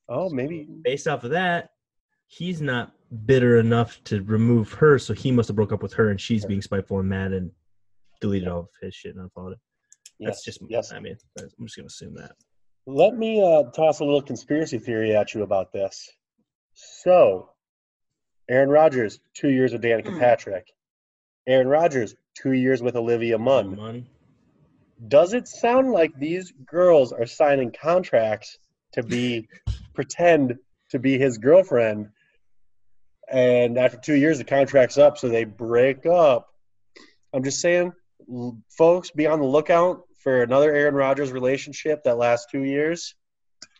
oh, 0.09 0.31
maybe. 0.31 0.66
Based 0.83 1.07
off 1.07 1.25
of 1.25 1.31
that, 1.33 1.71
he's 2.27 2.62
not 2.62 2.92
bitter 3.27 3.59
enough 3.59 4.03
to 4.05 4.23
remove 4.23 4.73
her, 4.73 4.99
so 4.99 5.12
he 5.12 5.31
must 5.31 5.49
have 5.49 5.57
broke 5.57 5.73
up 5.73 5.83
with 5.83 5.92
her, 5.92 6.11
and 6.11 6.21
she's 6.21 6.47
being 6.47 6.62
spiteful 6.62 6.99
and 7.01 7.09
mad 7.09 7.33
and 7.33 7.51
deleted 8.21 8.49
all 8.49 8.61
of 8.61 8.69
his 8.81 8.95
shit 8.95 9.14
and 9.14 9.25
unfollowed 9.25 9.53
it. 9.53 9.59
That's 10.21 10.38
Yes, 10.38 10.45
just 10.45 10.71
yes. 10.71 10.92
I 10.92 11.01
mean, 11.01 11.16
I'm 11.38 11.66
just 11.66 11.77
gonna 11.77 11.87
assume 11.87 12.14
that. 12.14 12.33
Let 12.87 13.16
me 13.16 13.42
uh, 13.42 13.64
toss 13.73 14.01
a 14.01 14.05
little 14.05 14.23
conspiracy 14.23 14.79
theory 14.79 15.14
at 15.14 15.35
you 15.35 15.42
about 15.42 15.73
this. 15.73 16.09
So, 16.73 17.51
Aaron 18.48 18.68
Rodgers, 18.68 19.20
two 19.35 19.48
years 19.48 19.72
with 19.72 19.82
Danica 19.82 20.18
Patrick. 20.18 20.72
Aaron 21.46 21.68
Rodgers, 21.68 22.14
two 22.35 22.52
years 22.52 22.82
with 22.82 22.96
Olivia 22.96 23.38
Munn. 23.38 23.76
Munn. 23.76 24.06
Does 25.09 25.35
it 25.35 25.46
sound 25.46 25.92
like 25.92 26.18
these 26.18 26.52
girls 26.64 27.12
are 27.12 27.26
signing 27.26 27.72
contracts 27.72 28.59
to 28.92 29.02
be 29.02 29.48
pretend 29.94 30.56
to 30.90 30.98
be 30.98 31.18
his 31.18 31.38
girlfriend? 31.38 32.09
And 33.28 33.76
after 33.78 33.98
two 33.98 34.14
years, 34.14 34.38
the 34.38 34.44
contract's 34.44 34.98
up, 34.98 35.18
so 35.18 35.28
they 35.28 35.44
break 35.44 36.06
up. 36.06 36.48
I'm 37.32 37.42
just 37.42 37.61
saying, 37.61 37.92
l- 38.32 38.59
folks, 38.70 39.11
be 39.11 39.26
on 39.26 39.40
the 39.40 39.46
lookout 39.46 40.02
for 40.22 40.42
another 40.42 40.72
Aaron 40.72 40.94
Rodgers 40.94 41.32
relationship 41.32 42.04
that 42.04 42.18
lasts 42.18 42.46
two 42.50 42.62
years. 42.62 43.14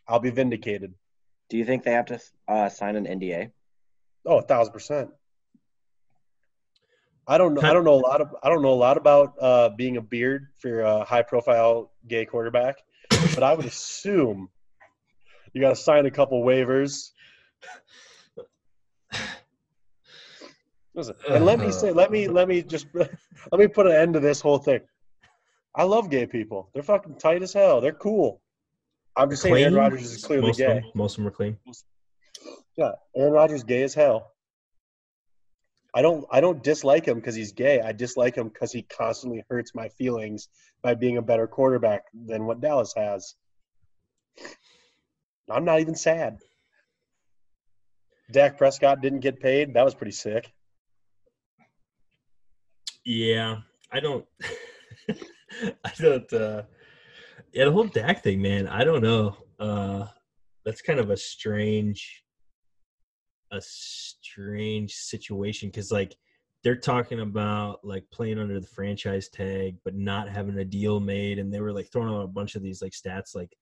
I'll 0.09 0.19
be 0.19 0.31
vindicated. 0.31 0.95
Do 1.49 1.57
you 1.57 1.65
think 1.65 1.85
they 1.85 1.93
have 1.93 2.07
to 2.07 2.21
uh, 2.49 2.69
sign 2.69 2.97
an 2.97 3.07
NDA? 3.07 3.51
Oh, 4.27 4.39
a 4.39 4.43
thousand 4.43 4.73
percent. 4.73 5.11
I 7.29 7.39
don't 7.39 7.55
know. 7.55 7.63
I 7.63 7.73
don't 7.73 7.85
know 7.85 7.95
a 7.95 8.05
lot 8.07 8.21
of. 8.21 8.35
I 8.43 8.49
don't 8.49 8.63
know 8.63 8.73
a 8.73 8.75
lot 8.75 8.97
about 8.97 9.35
uh, 9.41 9.69
being 9.71 9.97
a 9.97 10.03
beard 10.03 10.49
for 10.61 10.81
a 10.81 11.05
high-profile 11.05 11.91
gay 12.07 12.25
quarterback, 12.25 12.77
but 13.35 13.43
I 13.43 13.55
would 13.55 13.67
assume 13.67 14.49
you 15.53 15.61
got 15.61 15.71
to 15.71 15.77
sign 15.77 16.07
a 16.07 16.11
couple 16.11 16.43
waivers. 16.45 17.11
Listen, 20.95 21.15
and 21.29 21.45
let 21.45 21.59
me 21.59 21.73
say, 21.73 21.93
let 21.93 22.11
me 22.11 22.29
let 22.29 22.49
me 22.49 22.63
just 22.63 22.87
let 22.95 23.11
me 23.53 23.67
put 23.67 23.87
an 23.87 23.93
end 23.93 24.15
to 24.15 24.21
this 24.21 24.41
whole 24.41 24.59
thing. 24.59 24.81
I 25.75 25.83
love 25.83 26.09
gay 26.11 26.27
people. 26.27 26.71
They're 26.73 26.83
fucking 26.83 27.17
tight 27.17 27.43
as 27.43 27.53
hell. 27.53 27.81
They're 27.81 27.93
cool. 27.93 28.41
I'm 29.17 29.31
just 29.31 29.43
saying, 29.43 29.57
Aaron 29.57 29.75
Rodgers 29.75 30.13
is 30.13 30.25
clearly 30.25 30.49
most 30.49 30.59
gay. 30.59 30.79
Of 30.79 30.83
them, 30.83 30.93
most 30.95 31.13
of 31.13 31.17
them 31.19 31.29
are 31.29 31.33
clean. 31.33 31.59
Yeah, 32.77 32.93
Aaron 33.15 33.33
Rodgers 33.33 33.65
gay 33.65 33.83
as 33.83 33.95
hell. 33.95 34.33
I 35.95 36.03
don't 36.03 36.27
I 36.31 36.41
don't 36.43 36.63
dislike 36.63 37.07
him 37.07 37.15
because 37.15 37.35
he's 37.35 37.53
gay. 37.53 37.81
I 37.81 37.93
dislike 37.93 38.37
him 38.37 38.49
because 38.49 38.71
he 38.71 38.83
constantly 38.83 39.43
hurts 39.49 39.75
my 39.75 39.89
feelings 39.89 40.49
by 40.83 40.95
being 40.95 41.17
a 41.17 41.23
better 41.23 41.47
quarterback 41.47 42.03
than 42.13 42.45
what 42.45 42.61
Dallas 42.61 42.93
has. 42.95 43.35
I'm 45.51 45.65
not 45.65 45.81
even 45.81 45.95
sad. 45.95 46.37
Dak 48.31 48.59
Prescott 48.59 49.01
didn't 49.01 49.21
get 49.21 49.41
paid. 49.41 49.73
That 49.75 49.85
was 49.85 49.95
pretty 49.95 50.13
sick. 50.13 50.53
Yeah, 53.05 53.59
I 53.91 54.01
don't. 54.01 54.27
I 55.85 55.93
don't. 55.99 56.31
uh 56.33 56.63
Yeah, 57.53 57.67
the 57.67 57.73
whole 57.73 57.87
Dak 57.87 58.23
thing, 58.23 58.43
man. 58.43 58.67
I 58.67 58.85
don't 58.85 59.03
know. 59.03 59.37
Uh 59.59 60.09
That's 60.67 60.83
kind 60.83 60.99
of 60.99 61.09
a 61.11 61.17
strange, 61.17 62.23
a 63.53 63.61
strange 63.61 64.95
situation 64.95 65.69
because 65.69 65.93
like 65.93 66.17
they're 66.63 66.77
talking 66.77 67.21
about 67.21 67.85
like 67.85 68.05
playing 68.11 68.39
under 68.39 68.59
the 68.59 68.67
franchise 68.67 69.29
tag, 69.29 69.77
but 69.85 69.95
not 69.95 70.29
having 70.29 70.59
a 70.59 70.65
deal 70.65 70.99
made, 70.99 71.39
and 71.39 71.53
they 71.53 71.61
were 71.61 71.73
like 71.73 71.91
throwing 71.93 72.13
out 72.13 72.25
a 72.25 72.27
bunch 72.29 72.57
of 72.57 72.63
these 72.63 72.83
like 72.83 72.93
stats. 72.93 73.35
Like 73.35 73.57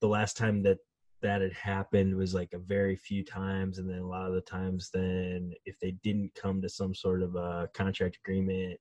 the 0.00 0.06
last 0.06 0.36
time 0.36 0.62
that 0.62 0.78
that 1.20 1.40
had 1.40 1.52
happened 1.52 2.14
was 2.14 2.34
like 2.34 2.52
a 2.52 2.58
very 2.58 2.94
few 2.96 3.24
times, 3.24 3.78
and 3.78 3.88
then 3.88 3.98
a 3.98 4.06
lot 4.06 4.28
of 4.28 4.34
the 4.34 4.40
times, 4.40 4.90
then 4.92 5.52
if 5.64 5.78
they 5.80 5.92
didn't 6.02 6.34
come 6.34 6.62
to 6.62 6.68
some 6.68 6.94
sort 6.94 7.22
of 7.22 7.34
a 7.34 7.68
contract 7.74 8.18
agreement, 8.24 8.78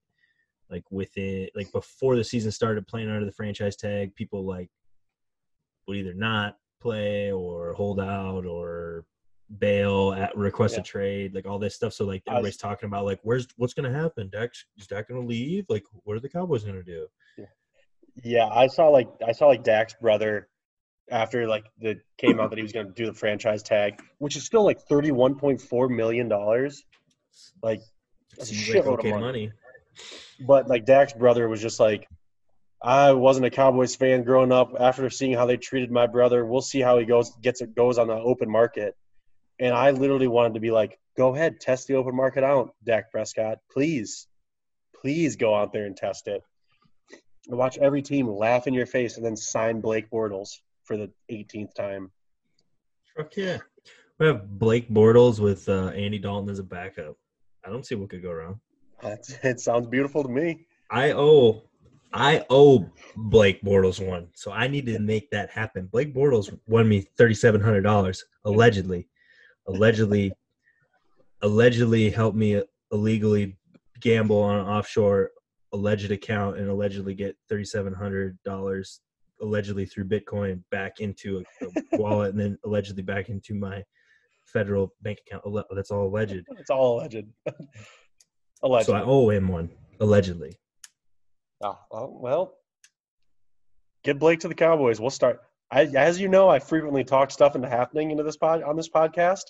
like 0.69 0.83
within 0.91 1.47
like 1.55 1.71
before 1.71 2.15
the 2.15 2.23
season 2.23 2.51
started, 2.51 2.85
playing 2.85 3.09
under 3.09 3.25
the 3.25 3.31
franchise 3.31 3.75
tag, 3.75 4.13
people 4.13 4.45
like 4.45 4.69
would 5.87 5.97
either 5.97 6.13
not 6.13 6.57
play 6.81 7.31
or 7.31 7.73
hold 7.73 7.99
out 7.99 8.45
or 8.45 9.05
bail 9.59 10.13
at 10.13 10.35
request 10.37 10.75
Yeah. 10.75 10.81
a 10.81 10.83
trade 10.83 11.35
like 11.35 11.45
all 11.45 11.59
this 11.59 11.75
stuff 11.75 11.93
so 11.93 12.05
like 12.05 12.23
I 12.27 12.31
was- 12.31 12.37
everybody's 12.37 12.57
talking 12.57 12.87
about 12.87 13.05
like 13.05 13.19
where's 13.23 13.47
what's 13.57 13.73
gonna 13.73 13.91
happen 13.93 14.29
Dak 14.31 14.51
is 14.77 14.87
Dak 14.87 15.07
gonna 15.09 15.19
leave 15.21 15.65
like 15.69 15.83
what 16.03 16.15
are 16.15 16.19
the 16.19 16.29
Cowboys 16.29 16.63
gonna 16.63 16.83
do 16.83 17.07
Yeah, 18.23 18.47
I 18.47 18.67
saw 18.67 18.87
like 18.89 19.09
I 19.25 19.31
saw 19.31 19.47
like 19.47 19.63
Dak's 19.63 19.95
brother 19.95 20.47
after 21.11 21.47
like 21.47 21.65
the 21.79 21.99
came 22.17 22.39
out 22.39 22.49
that 22.51 22.57
he 22.57 22.63
was 22.63 22.71
to 22.71 22.83
do 22.85 23.05
the 23.07 23.13
franchise 23.13 23.61
tag, 23.63 24.01
which 24.19 24.35
is 24.35 24.45
still 24.45 24.63
like 24.63 24.79
thirty 24.81 25.11
one 25.11 25.35
point 25.35 25.59
four 25.59 25.89
million 25.89 26.27
dollars. 26.29 26.83
Like, 27.63 27.81
That's 28.37 28.51
a 28.51 28.53
Seems 28.53 28.69
like 28.75 28.85
shitload 28.85 28.99
of 28.99 29.05
money. 29.05 29.19
money. 29.19 29.51
but 30.47 30.67
like 30.67 30.85
Dak's 30.85 31.13
brother 31.13 31.49
was 31.49 31.61
just 31.61 31.79
like, 31.79 32.07
I 32.83 33.11
wasn't 33.13 33.45
a 33.47 33.49
Cowboys 33.49 33.95
fan 33.95 34.23
growing 34.23 34.51
up. 34.51 34.73
After 34.79 35.09
seeing 35.09 35.33
how 35.33 35.45
they 35.47 35.57
treated 35.57 35.89
my 35.91 36.05
brother, 36.07 36.45
we'll 36.45 36.61
see 36.61 36.81
how 36.81 36.99
he 36.99 37.05
goes 37.05 37.31
gets 37.41 37.61
it 37.61 37.73
goes 37.75 37.97
on 37.97 38.07
the 38.07 38.13
open 38.13 38.49
market. 38.49 38.95
And 39.59 39.73
I 39.73 39.91
literally 39.91 40.27
wanted 40.27 40.55
to 40.55 40.59
be 40.59 40.71
like, 40.71 40.99
go 41.15 41.33
ahead, 41.35 41.59
test 41.59 41.87
the 41.87 41.95
open 41.95 42.15
market 42.15 42.43
out, 42.43 42.73
Dak 42.83 43.11
Prescott, 43.11 43.59
please, 43.71 44.27
please 44.99 45.35
go 45.35 45.53
out 45.53 45.71
there 45.73 45.85
and 45.85 45.95
test 45.95 46.27
it. 46.27 46.41
Watch 47.47 47.77
every 47.77 48.01
team 48.01 48.27
laugh 48.27 48.67
in 48.67 48.73
your 48.73 48.85
face 48.85 49.17
and 49.17 49.25
then 49.25 49.35
sign 49.35 49.81
Blake 49.81 50.09
Bortles 50.09 50.59
for 50.85 50.97
the 50.97 51.11
18th 51.31 51.73
time. 51.75 52.11
Fuck 53.15 53.35
yeah. 53.37 53.57
We 54.19 54.27
have 54.27 54.59
Blake 54.59 54.89
Bortles 54.89 55.39
with 55.39 55.67
uh, 55.69 55.87
Andy 55.89 56.19
Dalton 56.19 56.49
as 56.49 56.59
a 56.59 56.63
backup. 56.63 57.15
I 57.65 57.69
don't 57.69 57.85
see 57.85 57.95
what 57.95 58.09
could 58.09 58.23
go 58.23 58.31
wrong. 58.31 58.59
That's, 59.01 59.29
it 59.43 59.59
sounds 59.59 59.87
beautiful 59.87 60.23
to 60.23 60.29
me. 60.29 60.65
I 60.89 61.11
owe 61.11 61.63
I 62.13 62.45
owe 62.49 62.87
Blake 63.15 63.63
Bortles 63.63 64.05
one, 64.05 64.27
so 64.35 64.51
I 64.51 64.67
need 64.67 64.85
to 64.85 64.99
make 64.99 65.31
that 65.31 65.49
happen. 65.49 65.87
Blake 65.87 66.13
Bortles 66.13 66.55
won 66.67 66.87
me 66.87 67.01
thirty 67.17 67.33
seven 67.33 67.59
hundred 67.59 67.81
dollars 67.81 68.23
allegedly, 68.45 69.07
allegedly, 69.67 70.33
allegedly 71.41 72.09
helped 72.09 72.37
me 72.37 72.61
illegally 72.91 73.57
gamble 73.99 74.41
on 74.41 74.59
an 74.59 74.65
offshore 74.65 75.31
alleged 75.71 76.11
account 76.11 76.57
and 76.57 76.69
allegedly 76.69 77.15
get 77.15 77.35
thirty 77.49 77.65
seven 77.65 77.93
hundred 77.93 78.37
dollars 78.43 79.01
allegedly 79.41 79.85
through 79.85 80.05
Bitcoin 80.05 80.61
back 80.71 80.99
into 80.99 81.43
a, 81.61 81.65
a 81.65 81.97
wallet 81.97 82.31
and 82.31 82.39
then 82.39 82.57
allegedly 82.63 83.03
back 83.03 83.29
into 83.29 83.53
my 83.55 83.83
federal 84.45 84.93
bank 85.01 85.19
account. 85.27 85.43
That's 85.75 85.91
all 85.91 86.07
alleged. 86.07 86.45
It's 86.59 86.69
all 86.69 86.99
alleged. 86.99 87.27
alleged. 88.63 88.85
So 88.85 88.93
I 88.93 89.01
owe 89.03 89.29
him 89.29 89.47
one 89.47 89.69
allegedly. 89.99 90.57
Ah, 91.63 91.79
well, 91.91 92.17
well, 92.19 92.53
get 94.03 94.19
Blake 94.19 94.41
to 94.41 94.47
the 94.47 94.55
Cowboys. 94.55 94.99
We'll 94.99 95.09
start. 95.09 95.41
I, 95.73 95.85
as 95.95 96.21
you 96.21 96.27
know, 96.27 96.49
I 96.49 96.59
frequently 96.59 97.03
talk 97.03 97.31
stuff 97.31 97.55
into 97.55 97.67
happening 97.67 98.11
into 98.11 98.21
this 98.21 98.37
pod 98.37 98.61
on 98.61 98.75
this 98.75 98.89
podcast. 98.89 99.45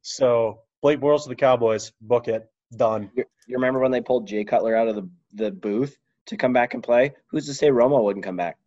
So 0.00 0.60
Blake 0.80 1.00
Bortles 1.00 1.24
to 1.24 1.28
the 1.28 1.34
Cowboys. 1.36 1.92
Book 2.00 2.28
it. 2.28 2.50
Done. 2.74 3.10
You, 3.14 3.24
you 3.46 3.56
remember 3.56 3.78
when 3.78 3.90
they 3.90 4.00
pulled 4.00 4.26
Jay 4.26 4.42
Cutler 4.42 4.74
out 4.74 4.88
of 4.88 4.94
the, 4.94 5.08
the 5.34 5.50
booth 5.50 5.98
to 6.26 6.38
come 6.38 6.54
back 6.54 6.72
and 6.72 6.82
play? 6.82 7.12
Who's 7.26 7.44
to 7.46 7.52
say 7.52 7.68
Romo 7.68 8.02
wouldn't 8.02 8.24
come 8.24 8.36
back? 8.36 8.56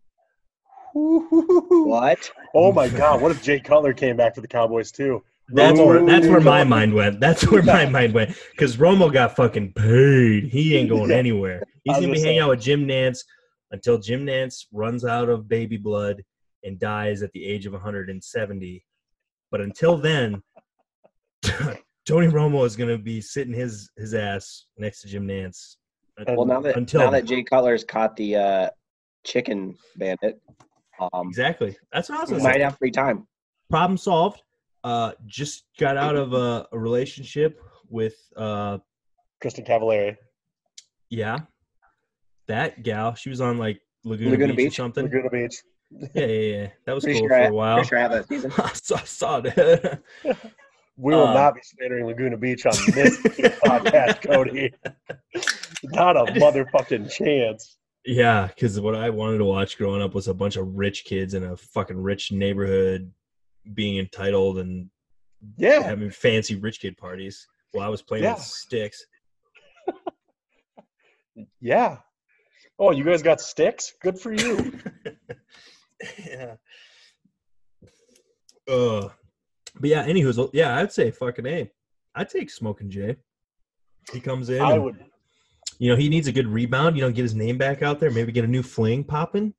What? 0.93 2.31
Oh 2.53 2.71
my 2.71 2.87
God! 2.87 3.19
What 3.19 3.31
if 3.31 3.41
Jay 3.41 3.59
Cutler 3.59 3.93
came 3.93 4.15
back 4.15 4.35
for 4.35 4.41
the 4.41 4.47
Cowboys 4.47 4.91
too? 4.91 5.23
That's 5.49 5.79
where 5.79 6.05
that's 6.05 6.27
where 6.27 6.39
my 6.39 6.63
mind 6.63 6.93
went. 6.93 7.19
That's 7.19 7.47
where 7.47 7.63
my 7.63 7.87
mind 7.87 8.13
went 8.13 8.37
because 8.51 8.77
Romo 8.77 9.11
got 9.11 9.35
fucking 9.35 9.73
paid. 9.73 10.45
He 10.45 10.77
ain't 10.77 10.89
going 10.89 11.11
anywhere. 11.11 11.63
He's 11.83 11.95
gonna 11.95 12.07
be 12.07 12.13
gonna 12.13 12.27
hanging 12.27 12.39
out 12.41 12.49
with 12.49 12.61
Jim 12.61 12.87
Nantz 12.87 13.25
until 13.71 13.97
Jim 13.97 14.25
Nantz 14.25 14.67
runs 14.71 15.03
out 15.03 15.29
of 15.29 15.47
baby 15.47 15.77
blood 15.77 16.23
and 16.63 16.79
dies 16.79 17.21
at 17.23 17.31
the 17.33 17.45
age 17.45 17.65
of 17.65 17.73
170. 17.73 18.85
But 19.51 19.61
until 19.61 19.97
then, 19.97 20.41
Tony 22.05 22.27
Romo 22.27 22.65
is 22.65 22.75
gonna 22.75 22.97
be 22.97 23.21
sitting 23.21 23.53
his 23.53 23.89
his 23.97 24.13
ass 24.13 24.65
next 24.77 25.01
to 25.01 25.07
Jim 25.07 25.27
Nantz. 25.27 25.77
Well, 26.27 26.45
now 26.45 26.61
that 26.61 26.77
Until- 26.77 27.01
now 27.01 27.09
that 27.11 27.25
Jay 27.25 27.43
Cutler's 27.43 27.83
caught 27.83 28.15
the 28.15 28.35
uh, 28.35 28.69
chicken 29.25 29.75
bandit, 29.95 30.39
um, 30.99 31.27
Exactly. 31.27 31.75
That's 31.91 32.09
what 32.09 32.19
I 32.19 32.21
was 32.21 32.29
gonna 32.29 32.43
might 32.43 32.61
have 32.61 32.77
free 32.77 32.91
time. 32.91 33.27
Problem 33.69 33.97
solved. 33.97 34.41
Uh, 34.83 35.13
just 35.25 35.63
got 35.79 35.97
out 35.97 36.15
of 36.15 36.33
a, 36.33 36.67
a 36.71 36.77
relationship 36.77 37.59
with 37.89 38.15
uh 38.35 38.77
Kristin 39.43 39.67
Cavallari. 39.67 40.17
Yeah. 41.09 41.39
That 42.47 42.83
gal, 42.83 43.15
she 43.15 43.29
was 43.29 43.39
on 43.39 43.57
like 43.57 43.79
Laguna, 44.03 44.31
Laguna 44.31 44.53
Beach, 44.53 44.57
Beach? 44.57 44.73
or 44.73 44.83
something. 44.83 45.05
Laguna 45.05 45.29
Beach. 45.29 45.55
Yeah, 46.13 46.25
yeah, 46.25 46.25
yeah. 46.25 46.67
That 46.85 46.95
was 46.95 47.03
Pretty 47.03 47.19
cool 47.19 47.29
sure, 47.29 47.37
for 47.37 47.43
I, 47.43 47.47
a 47.47 47.53
while. 47.53 47.75
pretty 47.75 47.89
sure 47.89 47.97
I 47.97 48.01
have 48.01 48.11
that 48.11 48.27
season. 48.27 48.51
I 48.57 48.73
saw, 48.73 48.95
I 48.95 49.03
saw 49.03 49.39
that. 49.41 50.01
We 50.95 51.11
will 51.15 51.25
Um, 51.25 51.33
not 51.33 51.55
be 51.55 51.61
slandering 51.63 52.05
Laguna 52.05 52.37
Beach 52.37 52.67
on 52.67 52.73
this 52.93 53.19
podcast, 53.65 54.21
Cody. 54.21 54.71
Not 55.85 56.15
a 56.17 56.31
motherfucking 56.33 57.11
chance. 57.11 57.77
yeah, 58.05 58.45
because 58.45 58.79
what 58.79 58.93
I 58.93 59.09
wanted 59.09 59.39
to 59.39 59.45
watch 59.45 59.79
growing 59.79 60.03
up 60.03 60.13
was 60.13 60.27
a 60.27 60.35
bunch 60.35 60.55
of 60.55 60.67
rich 60.75 61.03
kids 61.05 61.33
in 61.33 61.43
a 61.45 61.57
fucking 61.57 61.97
rich 61.97 62.31
neighborhood 62.31 63.11
being 63.73 63.97
entitled 63.97 64.59
and 64.59 64.87
Yeah. 65.57 65.81
having 65.81 66.11
fancy 66.11 66.57
rich 66.57 66.79
kid 66.79 66.95
parties 66.95 67.47
while 67.71 67.87
I 67.87 67.89
was 67.89 68.03
playing 68.03 68.25
Yeah. 68.25 68.35
with 68.35 68.43
sticks. 68.43 69.03
Yeah. 71.59 71.97
Oh, 72.77 72.91
you 72.91 73.03
guys 73.03 73.23
got 73.23 73.41
sticks? 73.41 73.93
Good 74.01 74.19
for 74.19 74.31
you. 74.31 74.79
yeah. 76.27 76.55
Uh, 78.67 79.09
but 79.79 79.89
yeah, 79.89 80.05
anywho's 80.07 80.39
yeah, 80.53 80.77
I'd 80.77 80.91
say 80.91 81.11
fucking 81.11 81.45
A. 81.45 81.69
I'd 82.15 82.29
take 82.29 82.49
Smoking 82.49 82.89
Jay. 82.89 83.17
He 84.11 84.19
comes 84.19 84.49
in. 84.49 84.61
I 84.61 84.73
and- 84.73 84.83
would. 84.83 85.05
You 85.79 85.89
know, 85.89 85.95
he 85.95 86.07
needs 86.07 86.27
a 86.27 86.31
good 86.31 86.47
rebound. 86.47 86.95
You 86.95 87.01
know, 87.03 87.11
get 87.11 87.23
his 87.23 87.33
name 87.35 87.57
back 87.57 87.81
out 87.81 87.99
there. 87.99 88.11
Maybe 88.11 88.31
get 88.31 88.45
a 88.45 88.47
new 88.47 88.61
fling 88.63 89.03
popping. 89.03 89.53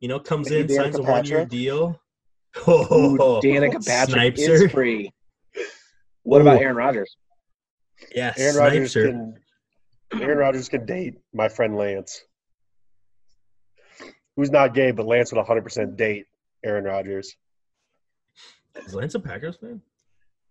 You 0.00 0.08
know, 0.08 0.18
comes 0.18 0.50
Maybe 0.50 0.74
in, 0.74 0.80
signs 0.80 0.96
a 0.96 1.00
Danica 1.00 1.08
one 1.08 1.24
year 1.26 1.36
Patrick? 1.38 1.48
deal. 1.50 2.00
Ooh, 2.68 3.18
Oh, 3.20 3.40
Danica 3.44 3.86
Patrick 3.86 4.36
Sniper. 4.38 4.52
is 4.64 4.72
free. 4.72 5.10
What 6.22 6.40
about 6.40 6.60
Aaron 6.60 6.74
Rodgers? 6.76 7.16
yeah, 8.14 8.32
Aaron 8.36 8.56
Rodgers 8.56 8.92
Sniper. 8.92 9.08
can 10.10 10.22
Aaron 10.22 10.38
Rodgers 10.38 10.68
can 10.68 10.86
date 10.86 11.14
my 11.34 11.48
friend 11.48 11.76
Lance. 11.76 12.22
Who's 14.36 14.50
not 14.50 14.74
gay, 14.74 14.90
but 14.90 15.06
Lance 15.06 15.32
would 15.32 15.44
100% 15.44 15.96
date 15.96 16.26
Aaron 16.64 16.84
Rodgers. 16.84 17.34
Is 18.74 18.94
Lance 18.94 19.14
a 19.14 19.20
Packers 19.20 19.56
fan? 19.56 19.80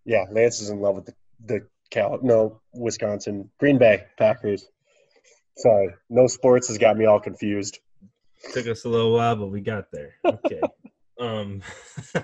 Yeah, 0.05 0.25
Lance 0.31 0.61
is 0.61 0.69
in 0.69 0.81
love 0.81 0.95
with 0.95 1.05
the, 1.05 1.13
the 1.45 1.67
Cal 1.91 2.19
no, 2.21 2.61
Wisconsin, 2.73 3.49
Green 3.59 3.77
Bay 3.77 4.03
Packers. 4.17 4.65
Sorry, 5.57 5.89
no 6.09 6.27
sports 6.27 6.67
has 6.67 6.77
got 6.77 6.97
me 6.97 7.05
all 7.05 7.19
confused. 7.19 7.79
Took 8.53 8.67
us 8.67 8.85
a 8.85 8.89
little 8.89 9.13
while, 9.13 9.35
but 9.35 9.47
we 9.47 9.61
got 9.61 9.91
there. 9.91 10.15
Okay. 10.25 10.61
um. 11.19 11.61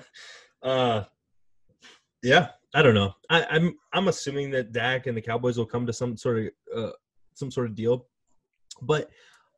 uh. 0.63 1.03
Yeah, 2.23 2.49
I 2.75 2.81
don't 2.81 2.93
know. 2.93 3.13
I, 3.29 3.45
I'm 3.49 3.75
I'm 3.93 4.07
assuming 4.07 4.51
that 4.51 4.71
Dak 4.71 5.07
and 5.07 5.17
the 5.17 5.21
Cowboys 5.21 5.57
will 5.57 5.65
come 5.65 5.85
to 5.87 5.93
some 5.93 6.17
sort 6.17 6.39
of 6.39 6.49
uh, 6.75 6.91
some 7.33 7.49
sort 7.49 7.67
of 7.67 7.75
deal. 7.75 8.07
But 8.81 9.09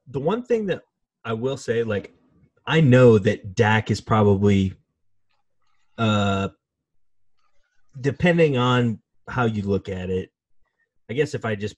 the 0.08 0.20
one 0.20 0.44
thing 0.44 0.66
that 0.68 0.84
I 1.26 1.34
will 1.34 1.58
say, 1.58 1.84
like, 1.84 2.14
I 2.66 2.82
know 2.82 3.18
that 3.18 3.56
Dak 3.56 3.92
is 3.92 4.02
probably, 4.02 4.74
uh, 5.98 6.50
depending 8.00 8.58
on 8.58 9.00
how 9.28 9.46
you 9.46 9.64
look 9.64 9.90
at 9.90 10.10
it. 10.10 10.32
I 11.10 11.14
guess 11.14 11.34
if 11.34 11.46
I 11.46 11.56
just, 11.56 11.76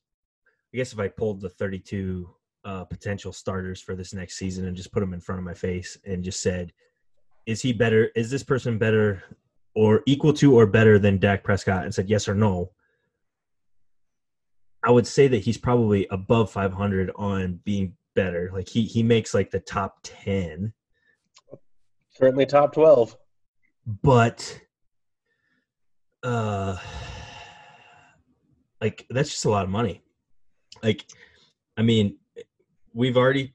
I 0.74 0.78
guess 0.78 0.94
if 0.94 1.00
I 1.00 1.08
pulled 1.08 1.42
the 1.42 1.50
32 1.50 2.30
uh, 2.64 2.84
potential 2.86 3.32
starters 3.32 3.82
for 3.82 3.96
this 3.96 4.14
next 4.14 4.38
season 4.38 4.66
and 4.66 4.76
just 4.76 4.92
put 4.92 5.00
them 5.00 5.14
in 5.14 5.22
front 5.22 5.40
of 5.40 5.46
my 5.46 5.54
face 5.54 5.98
and 6.06 6.24
just 6.24 6.42
said, 6.42 6.74
is 7.46 7.62
he 7.62 7.74
better? 7.74 8.10
Is 8.16 8.32
this 8.32 8.44
person 8.44 8.78
better 8.78 9.24
or 9.76 10.02
equal 10.08 10.34
to 10.34 10.58
or 10.58 10.66
better 10.66 10.98
than 10.98 11.20
Dak 11.20 11.44
Prescott? 11.44 11.84
And 11.84 11.94
said 11.94 12.10
yes 12.10 12.28
or 12.28 12.34
no. 12.34 12.72
I 14.84 14.92
would 14.92 15.08
say 15.08 15.28
that 15.28 15.44
he's 15.44 15.58
probably 15.58 16.08
above 16.10 16.52
500 16.52 17.12
on 17.16 17.60
being 17.64 17.96
better. 18.16 18.50
Like 18.54 18.68
he 18.70 18.84
he 18.84 19.04
makes 19.04 19.34
like 19.34 19.52
the 19.52 19.60
top 19.60 20.00
10, 20.04 20.74
Certainly 22.10 22.46
top 22.48 22.74
12. 22.74 23.18
but 24.02 24.62
uh 26.24 26.78
like 28.82 29.06
that's 29.10 29.30
just 29.30 29.46
a 29.46 29.50
lot 29.50 29.64
of 29.64 29.70
money. 29.70 30.02
like, 30.84 31.06
I 31.78 31.82
mean, 31.82 32.18
we've 32.94 33.18
already 33.18 33.54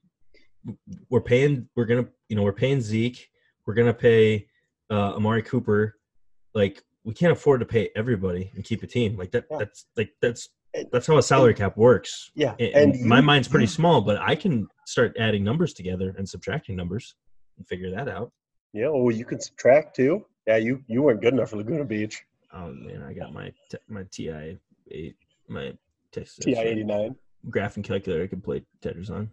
we're 1.08 1.20
paying 1.20 1.68
we're 1.74 1.86
gonna 1.86 2.06
you 2.28 2.36
know 2.36 2.42
we're 2.42 2.52
paying 2.52 2.80
Zeke, 2.80 3.30
we're 3.66 3.74
gonna 3.74 3.94
pay 3.94 4.46
uh, 4.90 5.14
Amari 5.14 5.42
Cooper, 5.42 5.98
like 6.54 6.82
we 7.04 7.14
can't 7.14 7.32
afford 7.32 7.60
to 7.60 7.66
pay 7.66 7.90
everybody 7.96 8.50
and 8.54 8.64
keep 8.64 8.82
a 8.82 8.86
team 8.86 9.16
like 9.16 9.30
that. 9.32 9.46
Yeah. 9.50 9.58
That's 9.58 9.86
like 9.96 10.10
that's 10.20 10.50
that's 10.92 11.06
how 11.06 11.16
a 11.18 11.22
salary 11.22 11.54
cap 11.54 11.76
works. 11.76 12.30
Yeah, 12.34 12.54
And, 12.58 12.94
and 12.94 13.04
my 13.06 13.16
you- 13.18 13.22
mind's 13.24 13.48
pretty 13.48 13.66
small, 13.66 14.00
but 14.00 14.18
I 14.18 14.34
can 14.34 14.66
start 14.86 15.16
adding 15.18 15.42
numbers 15.44 15.72
together 15.74 16.14
and 16.16 16.28
subtracting 16.28 16.76
numbers 16.76 17.14
and 17.58 17.66
figure 17.66 17.90
that 17.90 18.08
out. 18.08 18.32
Yeah, 18.72 18.88
well, 18.88 19.10
you 19.10 19.24
can 19.24 19.40
subtract 19.40 19.96
too. 19.96 20.24
Yeah, 20.46 20.56
you 20.56 20.82
you 20.86 21.02
weren't 21.02 21.20
good 21.20 21.34
enough 21.34 21.50
for 21.50 21.56
Laguna 21.56 21.84
Beach. 21.84 22.22
Oh 22.52 22.72
man, 22.72 23.02
I 23.02 23.12
got 23.12 23.32
my 23.32 23.52
my 23.88 24.04
TI 24.10 24.58
eight 24.90 25.16
my 25.48 25.72
Texas 26.12 26.36
Ti 26.44 26.56
eighty 26.56 26.84
nine. 26.84 27.14
graphing 27.48 27.84
calculator 27.84 28.22
I 28.24 28.26
can 28.28 28.40
play 28.40 28.62
Tetris 28.82 29.10
on. 29.10 29.30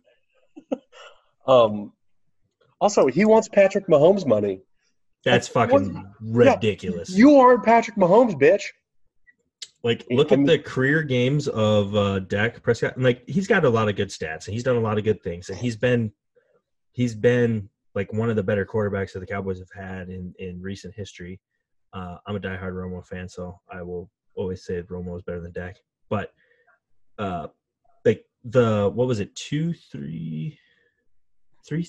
Um, 1.48 1.94
also, 2.82 3.08
he 3.08 3.24
wants 3.26 3.48
Patrick 3.48 3.88
Mahomes 3.88 4.26
money. 4.26 4.60
That's 5.24 5.54
What- 5.56 5.70
fucking 5.72 6.14
ridiculous. 6.20 7.10
You 7.10 7.38
aren't 7.38 7.64
Patrick 7.64 7.96
Mahomes, 7.98 8.34
bitch. 8.34 8.64
Like 9.84 10.06
look 10.10 10.32
at 10.32 10.46
the 10.46 10.60
career 10.60 11.04
games 11.04 11.48
of 11.48 11.96
uh 11.96 12.20
Dak 12.20 12.62
Prescott 12.64 12.96
and 12.96 13.04
like 13.04 13.28
he's 13.28 13.48
got 13.48 13.66
a 13.66 13.70
lot 13.70 13.90
of 13.90 13.96
good 13.96 14.10
stats 14.10 14.46
and 14.46 14.54
he's 14.54 14.64
done 14.64 14.76
a 14.76 14.82
lot 14.82 14.98
of 14.98 15.04
good 15.04 15.22
things 15.22 15.50
and 15.50 15.58
he's 15.58 15.76
been 15.76 16.12
he's 16.92 17.14
been 17.16 17.70
like 17.94 18.12
one 18.14 18.30
of 18.30 18.36
the 18.36 18.44
better 18.44 18.66
quarterbacks 18.66 19.14
that 19.14 19.20
the 19.20 19.28
Cowboys 19.28 19.60
have 19.60 19.72
had 19.74 20.10
in 20.10 20.34
in 20.40 20.62
recent 20.62 20.94
history. 20.96 21.40
Uh 21.94 22.18
I'm 22.26 22.36
a 22.36 22.40
diehard 22.40 22.74
Romo 22.74 23.06
fan, 23.06 23.30
so 23.30 23.60
I 23.72 23.82
will 23.82 24.10
always 24.36 24.66
say 24.66 24.82
Romo 24.82 25.16
is 25.16 25.24
better 25.24 25.42
than 25.42 25.52
Dak. 25.52 25.78
But 26.10 26.32
uh 27.18 27.48
like 28.04 28.26
the 28.44 28.92
what 28.94 29.08
was 29.08 29.20
it, 29.20 29.36
two, 29.36 29.74
three 29.74 30.60
three 31.68 31.88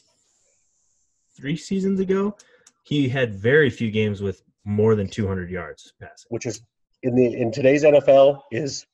three 1.37 1.57
seasons 1.57 2.01
ago, 2.01 2.37
he 2.85 3.09
had 3.09 3.35
very 3.35 3.71
few 3.71 3.91
games 3.91 4.21
with 4.21 4.43
more 4.65 4.95
than 4.95 5.09
200 5.09 5.51
yards 5.51 5.95
passing. 6.01 6.27
which 6.31 6.45
is 6.45 6.63
in 7.03 7.15
the 7.15 7.35
in 7.37 7.53
today's 7.53 7.85
NFL 7.85 8.43
is 8.51 8.87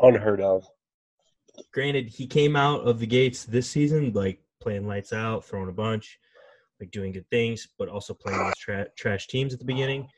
unheard 0.00 0.40
of. 0.40 0.66
granted 1.72 2.08
he 2.08 2.26
came 2.26 2.56
out 2.56 2.80
of 2.86 2.98
the 2.98 3.06
gates 3.06 3.44
this 3.44 3.68
season 3.68 4.12
like 4.12 4.40
playing 4.60 4.86
lights 4.86 5.12
out 5.12 5.44
throwing 5.44 5.68
a 5.68 5.72
bunch 5.72 6.18
like 6.80 6.90
doing 6.90 7.12
good 7.12 7.28
things 7.30 7.68
but 7.78 7.88
also 7.88 8.14
playing 8.14 8.38
those 8.38 8.56
tra- 8.58 8.88
trash 8.96 9.26
teams 9.26 9.52
at 9.52 9.58
the 9.58 9.64
beginning 9.64 10.08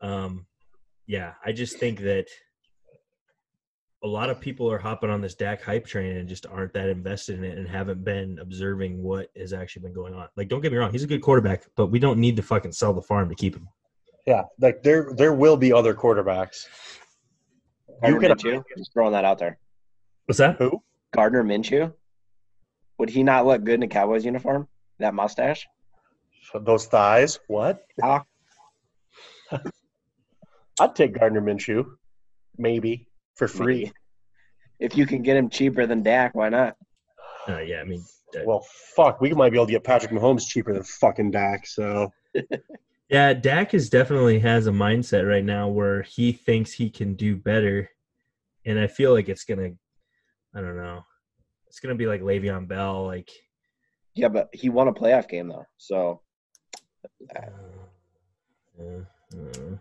um 0.00 0.46
yeah 1.06 1.32
i 1.44 1.50
just 1.50 1.78
think 1.78 2.00
that 2.00 2.26
a 4.04 4.06
lot 4.08 4.30
of 4.30 4.40
people 4.40 4.70
are 4.70 4.78
hopping 4.78 5.10
on 5.10 5.20
this 5.20 5.34
Dak 5.36 5.62
hype 5.62 5.86
train 5.86 6.16
and 6.16 6.28
just 6.28 6.44
aren't 6.46 6.72
that 6.72 6.88
invested 6.88 7.38
in 7.38 7.44
it 7.44 7.56
and 7.56 7.68
haven't 7.68 8.02
been 8.04 8.38
observing 8.40 9.00
what 9.00 9.28
has 9.36 9.52
actually 9.52 9.82
been 9.82 9.94
going 9.94 10.12
on. 10.12 10.26
Like, 10.36 10.48
don't 10.48 10.60
get 10.60 10.72
me 10.72 10.78
wrong, 10.78 10.90
he's 10.90 11.04
a 11.04 11.06
good 11.06 11.22
quarterback, 11.22 11.62
but 11.76 11.86
we 11.86 12.00
don't 12.00 12.18
need 12.18 12.34
to 12.36 12.42
fucking 12.42 12.72
sell 12.72 12.92
the 12.92 13.00
farm 13.00 13.28
to 13.28 13.36
keep 13.36 13.54
him. 13.54 13.68
Yeah, 14.26 14.44
like 14.60 14.82
there 14.82 15.12
there 15.16 15.32
will 15.32 15.56
be 15.56 15.72
other 15.72 15.94
quarterbacks. 15.94 16.66
You 18.04 18.20
Gardner 18.20 18.20
can 18.20 18.36
Minshew, 18.36 18.64
just 18.76 18.92
throwing 18.92 19.12
that 19.12 19.24
out 19.24 19.38
there. 19.38 19.58
What's 20.26 20.38
that? 20.38 20.56
who? 20.56 20.82
Gardner 21.12 21.44
Minshew, 21.44 21.92
would 22.98 23.10
he 23.10 23.22
not 23.22 23.46
look 23.46 23.64
good 23.64 23.74
in 23.74 23.82
a 23.82 23.88
Cowboys 23.88 24.24
uniform? 24.24 24.68
That 24.98 25.14
mustache. 25.14 25.66
Those 26.54 26.86
thighs. 26.86 27.38
What? 27.48 27.84
Ah. 28.02 28.22
I'd 30.80 30.94
take 30.94 31.18
Gardner 31.18 31.40
Minshew, 31.40 31.84
maybe 32.56 33.06
for 33.34 33.48
free. 33.48 33.84
Maybe. 33.84 33.92
If 34.78 34.96
you 34.96 35.06
can 35.06 35.22
get 35.22 35.36
him 35.36 35.48
cheaper 35.48 35.86
than 35.86 36.02
Dak, 36.02 36.34
why 36.34 36.48
not? 36.48 36.76
Uh, 37.48 37.58
yeah, 37.60 37.80
I 37.80 37.84
mean, 37.84 38.04
uh, 38.36 38.40
Well, 38.44 38.66
fuck, 38.96 39.20
we 39.20 39.32
might 39.32 39.50
be 39.50 39.58
able 39.58 39.66
to 39.66 39.72
get 39.72 39.84
Patrick 39.84 40.12
Mahomes 40.12 40.46
cheaper 40.46 40.72
than 40.72 40.82
fucking 40.82 41.30
Dak. 41.30 41.66
So 41.66 42.12
Yeah, 43.08 43.34
Dak 43.34 43.74
is 43.74 43.90
definitely 43.90 44.38
has 44.40 44.66
a 44.66 44.70
mindset 44.70 45.28
right 45.28 45.44
now 45.44 45.68
where 45.68 46.02
he 46.02 46.32
thinks 46.32 46.72
he 46.72 46.88
can 46.88 47.14
do 47.14 47.36
better, 47.36 47.90
and 48.64 48.78
I 48.78 48.86
feel 48.86 49.12
like 49.12 49.28
it's 49.28 49.44
gonna, 49.44 49.70
I 50.54 50.60
don't 50.60 50.76
know, 50.76 51.04
it's 51.66 51.80
gonna 51.80 51.94
be 51.94 52.06
like 52.06 52.22
Le'Veon 52.22 52.68
Bell, 52.68 53.04
like, 53.04 53.30
Yeah, 54.14 54.28
but 54.28 54.48
he 54.52 54.70
won 54.70 54.88
a 54.88 54.94
playoff 54.94 55.28
game 55.28 55.48
though, 55.48 55.66
so 55.76 56.22
uh, 57.36 57.40
uh, 58.80 59.04
uh, 59.34 59.76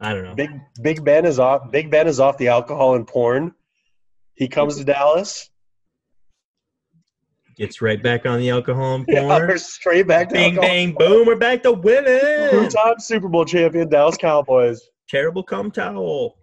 I 0.00 0.12
don't 0.12 0.24
know. 0.24 0.34
Big 0.34 0.50
Big 0.80 1.04
Ben 1.04 1.24
is 1.24 1.38
off. 1.38 1.70
Big 1.70 1.90
Ben 1.90 2.06
is 2.06 2.20
off 2.20 2.38
the 2.38 2.48
alcohol 2.48 2.94
and 2.94 3.06
porn. 3.06 3.54
He 4.34 4.48
comes 4.48 4.76
to 4.76 4.84
Dallas. 4.84 5.50
Gets 7.56 7.80
right 7.80 8.02
back 8.02 8.26
on 8.26 8.38
the 8.38 8.50
alcohol 8.50 8.96
and 8.96 9.04
Yeah, 9.08 9.22
porn. 9.22 9.48
we're 9.48 9.56
straight 9.56 10.06
back 10.06 10.28
to 10.28 10.34
Bang 10.34 10.50
alcohol. 10.56 10.68
bang 10.68 10.92
boom, 10.98 11.26
we're 11.26 11.36
back 11.36 11.62
to 11.62 11.72
winning. 11.72 12.50
Two-time 12.50 12.98
Super 12.98 13.28
Bowl 13.28 13.46
champion 13.46 13.88
Dallas 13.88 14.16
Cowboys. 14.18 14.90
Terrible 15.08 15.42
cum 15.42 15.70
towel. 15.70 16.36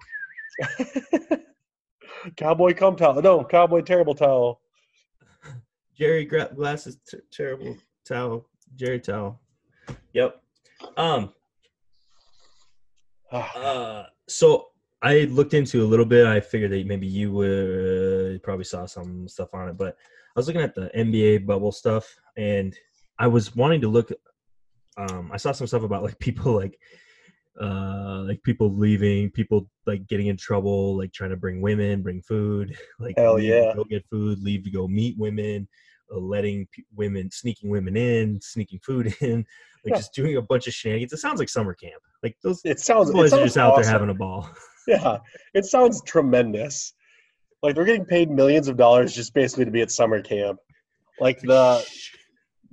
Cowboy 2.38 2.74
come 2.74 2.96
towel. 2.96 3.22
No, 3.22 3.44
Cowboy 3.44 3.82
terrible 3.82 4.16
towel. 4.16 4.62
Jerry 5.96 6.26
glasses, 6.26 6.98
t- 7.08 7.18
terrible 7.32 7.78
towel. 8.06 8.48
Jerry 8.76 9.00
towel. 9.00 9.40
Yep. 10.14 10.42
Um. 10.98 11.32
Ah, 13.32 13.56
Uh, 13.56 14.06
so 14.28 14.70
I 15.02 15.26
looked 15.26 15.54
into 15.54 15.84
a 15.84 15.86
little 15.88 16.06
bit. 16.06 16.26
I 16.26 16.40
figured 16.40 16.72
that 16.72 16.88
maybe 16.88 17.06
you 17.08 17.32
would 17.34 18.42
probably 18.42 18.66
saw 18.66 18.86
some 18.88 19.28
stuff 19.28 19.54
on 19.54 19.70
it, 19.70 19.78
but 19.78 19.98
I 20.36 20.40
was 20.40 20.48
looking 20.48 20.62
at 20.62 20.74
the 20.76 20.90
NBA 20.96 21.46
bubble 21.46 21.72
stuff, 21.72 22.08
and 22.38 22.76
I 23.20 23.28
was 23.28 23.56
wanting 23.56 23.82
to 23.82 23.88
look. 23.88 24.12
Um, 24.98 25.30
I 25.34 25.38
saw 25.38 25.52
some 25.52 25.68
stuff 25.68 25.84
about 25.84 26.04
like 26.04 26.18
people 26.28 26.54
like, 26.54 26.80
uh, 27.62 28.24
like 28.28 28.42
people 28.44 28.74
leaving, 28.76 29.30
people 29.30 29.70
like 29.86 30.08
getting 30.08 30.28
in 30.28 30.38
trouble, 30.38 30.98
like 30.98 31.14
trying 31.14 31.30
to 31.30 31.38
bring 31.38 31.62
women, 31.62 32.02
bring 32.02 32.22
food, 32.22 32.76
like 33.00 33.16
Hell 33.18 33.40
yeah. 33.40 33.74
go 33.76 33.84
get 33.84 34.06
food, 34.10 34.40
leave 34.40 34.64
to 34.64 34.72
go 34.72 34.88
meet 34.88 35.18
women, 35.20 35.68
uh, 36.12 36.18
letting 36.18 36.68
p- 36.72 36.86
women, 36.96 37.30
sneaking 37.32 37.70
women 37.70 37.96
in, 37.96 38.40
sneaking 38.42 38.80
food 38.84 39.14
in, 39.22 39.38
like 39.86 39.92
Yeah. 39.94 39.98
just 39.98 40.14
doing 40.14 40.38
a 40.38 40.42
bunch 40.42 40.66
of 40.68 40.74
shenanigans. 40.74 41.14
It 41.14 41.18
sounds 41.18 41.40
like 41.40 41.50
summer 41.50 41.76
camp. 41.76 42.02
Like 42.24 42.36
those 42.42 42.62
it 42.66 42.80
sounds. 42.80 43.10
It 43.10 43.14
boys 43.14 43.34
are 43.34 43.38
sounds 43.38 43.44
just 43.54 43.58
out 43.58 43.76
there 43.76 43.86
having 43.86 44.10
a 44.10 44.14
ball. 44.16 44.50
Yeah, 44.88 45.20
it 45.54 45.66
sounds 45.66 46.02
tremendous. 46.04 46.94
Like 47.64 47.76
they're 47.76 47.86
getting 47.86 48.06
paid 48.06 48.30
millions 48.30 48.68
of 48.68 48.76
dollars 48.76 49.16
just 49.16 49.34
basically 49.34 49.66
to 49.66 49.72
be 49.72 49.82
at 49.82 49.90
summer 49.90 50.22
camp. 50.22 50.60
Like 51.20 51.40
the 51.40 51.84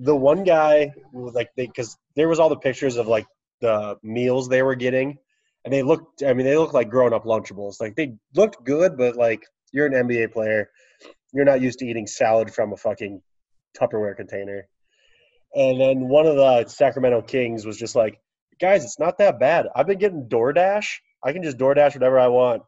the 0.00 0.16
one 0.16 0.44
guy, 0.44 0.92
like 1.12 1.50
they, 1.56 1.66
because 1.66 1.96
there 2.16 2.28
was 2.28 2.40
all 2.40 2.48
the 2.48 2.56
pictures 2.56 2.96
of 2.96 3.06
like 3.06 3.26
the 3.60 3.96
meals 4.02 4.48
they 4.48 4.62
were 4.62 4.74
getting, 4.74 5.18
and 5.64 5.72
they 5.72 5.82
looked. 5.82 6.24
I 6.24 6.34
mean, 6.34 6.44
they 6.44 6.56
looked 6.56 6.74
like 6.74 6.90
grown 6.90 7.14
up 7.14 7.24
Lunchables. 7.24 7.80
Like 7.80 7.94
they 7.94 8.16
looked 8.34 8.64
good, 8.64 8.98
but 8.98 9.16
like 9.16 9.44
you're 9.72 9.86
an 9.86 9.92
NBA 9.92 10.32
player, 10.32 10.70
you're 11.32 11.44
not 11.44 11.60
used 11.60 11.78
to 11.78 11.86
eating 11.86 12.08
salad 12.08 12.52
from 12.52 12.72
a 12.72 12.76
fucking 12.76 13.22
Tupperware 13.78 14.16
container. 14.16 14.66
And 15.54 15.80
then 15.80 16.08
one 16.08 16.26
of 16.26 16.36
the 16.36 16.66
Sacramento 16.66 17.22
Kings 17.22 17.64
was 17.64 17.76
just 17.76 17.94
like, 17.94 18.20
guys, 18.60 18.84
it's 18.84 18.98
not 18.98 19.18
that 19.18 19.38
bad. 19.38 19.66
I've 19.74 19.86
been 19.86 19.98
getting 19.98 20.28
DoorDash. 20.28 20.86
I 21.24 21.32
can 21.32 21.42
just 21.42 21.58
DoorDash 21.58 21.94
whatever 21.94 22.18
I 22.18 22.28
want. 22.28 22.62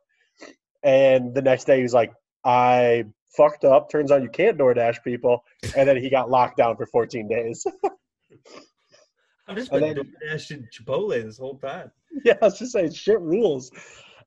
And 0.83 1.35
the 1.35 1.43
next 1.43 1.65
day 1.65 1.77
he 1.77 1.83
was 1.83 1.95
like, 1.95 2.13
I 2.45 3.05
fucked 3.37 3.65
up. 3.65 3.91
Turns 3.91 4.11
out 4.11 4.23
you 4.23 4.29
can't 4.29 4.59
DoorDash 4.59 5.03
people. 5.05 5.45
And 5.77 5.89
then 5.89 5.97
he 5.97 6.11
got 6.11 6.31
locked 6.31 6.57
down 6.57 6.77
for 6.77 6.87
14 6.87 7.29
days. 7.29 7.67
I've 9.49 9.57
just 9.57 9.71
been 9.71 9.81
then- 9.81 9.97
DoorDash 9.97 10.67
Chipotle 10.73 11.23
this 11.23 11.39
whole 11.39 11.59
time. 11.59 11.91
yeah, 12.25 12.35
I 12.41 12.47
was 12.47 12.59
just 12.59 12.73
saying 12.73 12.93
shit 12.93 13.21
rules. 13.21 13.71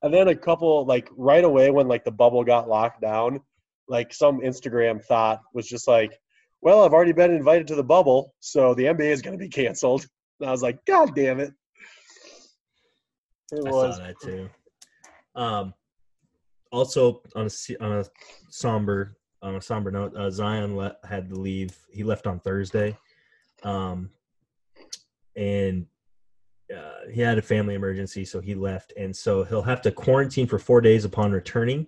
And 0.02 0.12
then 0.12 0.28
a 0.28 0.34
couple 0.34 0.84
like 0.84 1.08
right 1.16 1.44
away 1.44 1.70
when 1.70 1.88
like 1.88 2.04
the 2.04 2.10
bubble 2.10 2.44
got 2.44 2.68
locked 2.68 3.00
down, 3.00 3.40
like 3.88 4.12
some 4.12 4.40
Instagram 4.40 5.02
thought 5.02 5.40
was 5.54 5.66
just 5.66 5.88
like, 5.88 6.18
well, 6.60 6.84
I've 6.84 6.92
already 6.92 7.12
been 7.12 7.32
invited 7.32 7.68
to 7.68 7.74
the 7.74 7.84
bubble, 7.84 8.34
so 8.40 8.74
the 8.74 8.84
NBA 8.84 9.12
is 9.12 9.22
going 9.22 9.38
to 9.38 9.42
be 9.42 9.48
canceled. 9.48 10.06
And 10.40 10.48
I 10.48 10.52
was 10.52 10.62
like, 10.62 10.84
God 10.84 11.14
damn 11.14 11.40
it. 11.40 11.52
It 13.52 13.66
I 13.66 13.70
was 13.70 13.96
saw 13.96 14.02
that 14.02 14.20
too. 14.20 14.50
Um, 15.34 15.74
also 16.72 17.22
on 17.34 17.46
a 17.46 17.84
on 17.84 17.92
a 17.98 18.04
somber 18.50 19.16
on 19.42 19.56
a 19.56 19.60
somber 19.60 19.90
note, 19.90 20.14
uh, 20.16 20.30
Zion 20.30 20.76
le- 20.76 20.96
had 21.08 21.28
to 21.28 21.36
leave. 21.36 21.76
He 21.90 22.02
left 22.02 22.26
on 22.26 22.40
Thursday, 22.40 22.96
um, 23.62 24.10
and 25.36 25.86
uh, 26.74 27.10
he 27.12 27.20
had 27.20 27.38
a 27.38 27.42
family 27.42 27.74
emergency, 27.74 28.24
so 28.24 28.40
he 28.40 28.54
left, 28.54 28.92
and 28.96 29.14
so 29.14 29.44
he'll 29.44 29.62
have 29.62 29.82
to 29.82 29.92
quarantine 29.92 30.46
for 30.46 30.58
four 30.58 30.80
days 30.80 31.04
upon 31.04 31.32
returning. 31.32 31.86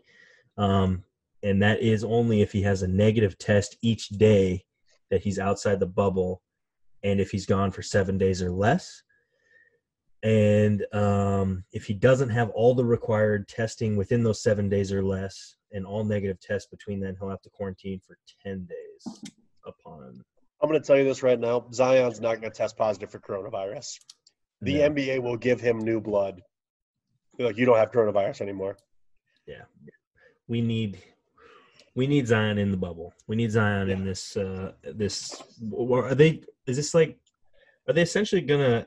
Um, 0.56 1.04
and 1.42 1.62
that 1.62 1.80
is 1.80 2.04
only 2.04 2.42
if 2.42 2.52
he 2.52 2.62
has 2.62 2.82
a 2.82 2.88
negative 2.88 3.38
test 3.38 3.76
each 3.82 4.08
day 4.08 4.64
that 5.10 5.22
he's 5.22 5.38
outside 5.38 5.80
the 5.80 5.86
bubble, 5.86 6.42
and 7.02 7.20
if 7.20 7.30
he's 7.30 7.46
gone 7.46 7.70
for 7.70 7.82
seven 7.82 8.18
days 8.18 8.42
or 8.42 8.50
less 8.50 9.02
and 10.22 10.84
um, 10.92 11.64
if 11.72 11.84
he 11.84 11.94
doesn't 11.94 12.30
have 12.30 12.50
all 12.50 12.74
the 12.74 12.84
required 12.84 13.48
testing 13.48 13.96
within 13.96 14.22
those 14.22 14.42
seven 14.42 14.68
days 14.68 14.92
or 14.92 15.02
less, 15.02 15.56
and 15.72 15.86
all 15.86 16.04
negative 16.04 16.40
tests 16.40 16.68
between 16.68 17.00
then, 17.00 17.16
he'll 17.18 17.30
have 17.30 17.42
to 17.42 17.50
quarantine 17.50 18.00
for 18.06 18.18
ten 18.42 18.66
days 18.66 19.20
upon 19.66 20.22
I'm 20.60 20.68
going 20.68 20.80
to 20.80 20.86
tell 20.86 20.96
you 20.96 21.04
this 21.04 21.22
right 21.22 21.38
now. 21.38 21.66
Zion's 21.72 22.20
not 22.20 22.40
going 22.40 22.50
to 22.52 22.56
test 22.56 22.76
positive 22.76 23.10
for 23.10 23.20
coronavirus. 23.20 23.98
The 24.62 24.78
No. 24.78 24.90
NBA 24.90 25.22
will 25.22 25.36
give 25.36 25.60
him 25.60 25.78
new 25.78 26.00
blood. 26.00 26.42
Like 27.38 27.56
you 27.56 27.64
don't 27.64 27.76
have 27.76 27.92
coronavirus 27.92 28.40
anymore. 28.40 28.76
Yeah. 29.46 29.62
We 30.48 30.60
need 30.60 30.98
we 31.94 32.06
need 32.06 32.26
Zion 32.26 32.58
in 32.58 32.70
the 32.72 32.76
bubble. 32.76 33.14
We 33.28 33.36
need 33.36 33.52
Zion 33.52 33.88
in 33.88 34.04
this 34.04 34.36
uh 34.36 34.72
this 34.82 35.40
are 35.72 36.14
they 36.16 36.42
is 36.66 36.76
this 36.76 36.94
like 36.94 37.16
are 37.86 37.94
they 37.94 38.02
essentially 38.02 38.40
gonna 38.40 38.84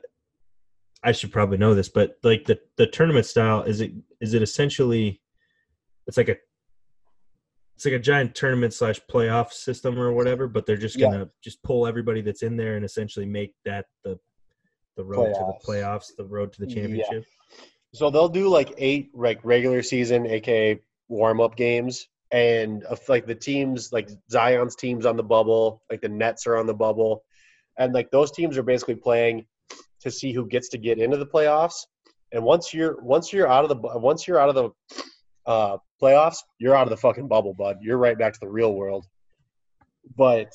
I 1.04 1.12
should 1.12 1.32
probably 1.32 1.58
know 1.58 1.74
this, 1.74 1.88
but 1.88 2.16
like 2.22 2.44
the 2.44 2.60
the 2.76 2.86
tournament 2.86 3.26
style 3.26 3.62
is 3.62 3.80
it 3.80 3.92
is 4.20 4.34
it 4.34 4.42
essentially 4.42 5.20
it's 6.06 6.16
like 6.16 6.28
a 6.28 6.36
it's 7.76 7.84
like 7.84 7.94
a 7.94 7.98
giant 7.98 8.34
tournament 8.34 8.72
slash 8.72 9.00
playoff 9.10 9.50
system 9.50 9.98
or 9.98 10.12
whatever, 10.12 10.46
but 10.46 10.66
they're 10.66 10.76
just 10.76 10.98
gonna 11.00 11.28
just 11.42 11.62
pull 11.62 11.86
everybody 11.86 12.20
that's 12.20 12.42
in 12.42 12.56
there 12.56 12.76
and 12.76 12.84
essentially 12.84 13.26
make 13.26 13.54
that 13.64 13.86
the 14.04 14.18
the 14.96 15.04
road 15.04 15.34
to 15.34 15.40
the 15.40 15.58
playoffs, 15.66 16.14
the 16.16 16.24
road 16.24 16.52
to 16.52 16.60
the 16.60 16.68
Yeah. 16.68 16.82
championship. 16.82 17.24
So 17.94 18.10
they'll 18.10 18.28
do 18.28 18.48
like 18.48 18.72
eight 18.78 19.10
like 19.14 19.40
regular 19.42 19.82
season, 19.82 20.26
aka 20.26 20.80
warm 21.08 21.40
up 21.40 21.56
games, 21.56 22.08
and 22.30 22.84
uh, 22.84 22.96
like 23.08 23.26
the 23.26 23.34
teams 23.34 23.92
like 23.92 24.08
Zion's 24.30 24.76
teams 24.76 25.04
on 25.04 25.16
the 25.16 25.22
bubble, 25.24 25.82
like 25.90 26.00
the 26.00 26.08
Nets 26.08 26.46
are 26.46 26.56
on 26.56 26.66
the 26.66 26.74
bubble, 26.74 27.24
and 27.78 27.92
like 27.92 28.10
those 28.10 28.30
teams 28.30 28.56
are 28.56 28.62
basically 28.62 28.94
playing 28.94 29.46
to 30.02 30.10
see 30.10 30.32
who 30.32 30.46
gets 30.46 30.68
to 30.70 30.78
get 30.78 30.98
into 30.98 31.16
the 31.16 31.26
playoffs. 31.26 31.86
And 32.32 32.42
once 32.44 32.72
you're 32.72 33.00
once 33.02 33.32
you're 33.32 33.48
out 33.48 33.64
of 33.64 33.68
the 33.68 33.98
once 33.98 34.26
you're 34.26 34.38
out 34.38 34.48
of 34.48 34.54
the 34.54 34.70
uh, 35.46 35.76
playoffs, 36.02 36.38
you're 36.58 36.74
out 36.74 36.84
of 36.84 36.90
the 36.90 36.96
fucking 36.96 37.28
bubble, 37.28 37.54
bud. 37.54 37.78
You're 37.80 37.98
right 37.98 38.18
back 38.18 38.32
to 38.32 38.40
the 38.40 38.48
real 38.48 38.74
world. 38.74 39.06
But 40.16 40.52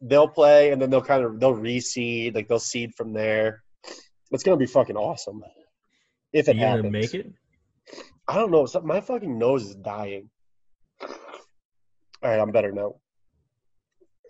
they'll 0.00 0.28
play, 0.28 0.70
and 0.72 0.80
then 0.80 0.90
they'll 0.90 1.02
kind 1.02 1.24
of 1.24 1.40
they'll 1.40 1.54
reseed, 1.54 2.34
like 2.34 2.48
they'll 2.48 2.58
seed 2.58 2.94
from 2.94 3.12
there. 3.12 3.62
It's 4.30 4.42
gonna 4.42 4.56
be 4.56 4.66
fucking 4.66 4.96
awesome. 4.96 5.42
If 6.32 6.48
it 6.48 6.56
you 6.56 6.62
gonna 6.62 6.76
happens. 6.76 6.92
make 6.92 7.14
it? 7.14 7.32
I 8.28 8.34
don't 8.34 8.50
know. 8.50 8.66
My 8.82 9.00
fucking 9.00 9.38
nose 9.38 9.64
is 9.64 9.74
dying. 9.76 10.28
All 11.00 12.30
right, 12.30 12.40
I'm 12.40 12.50
better 12.50 12.72
now. 12.72 12.94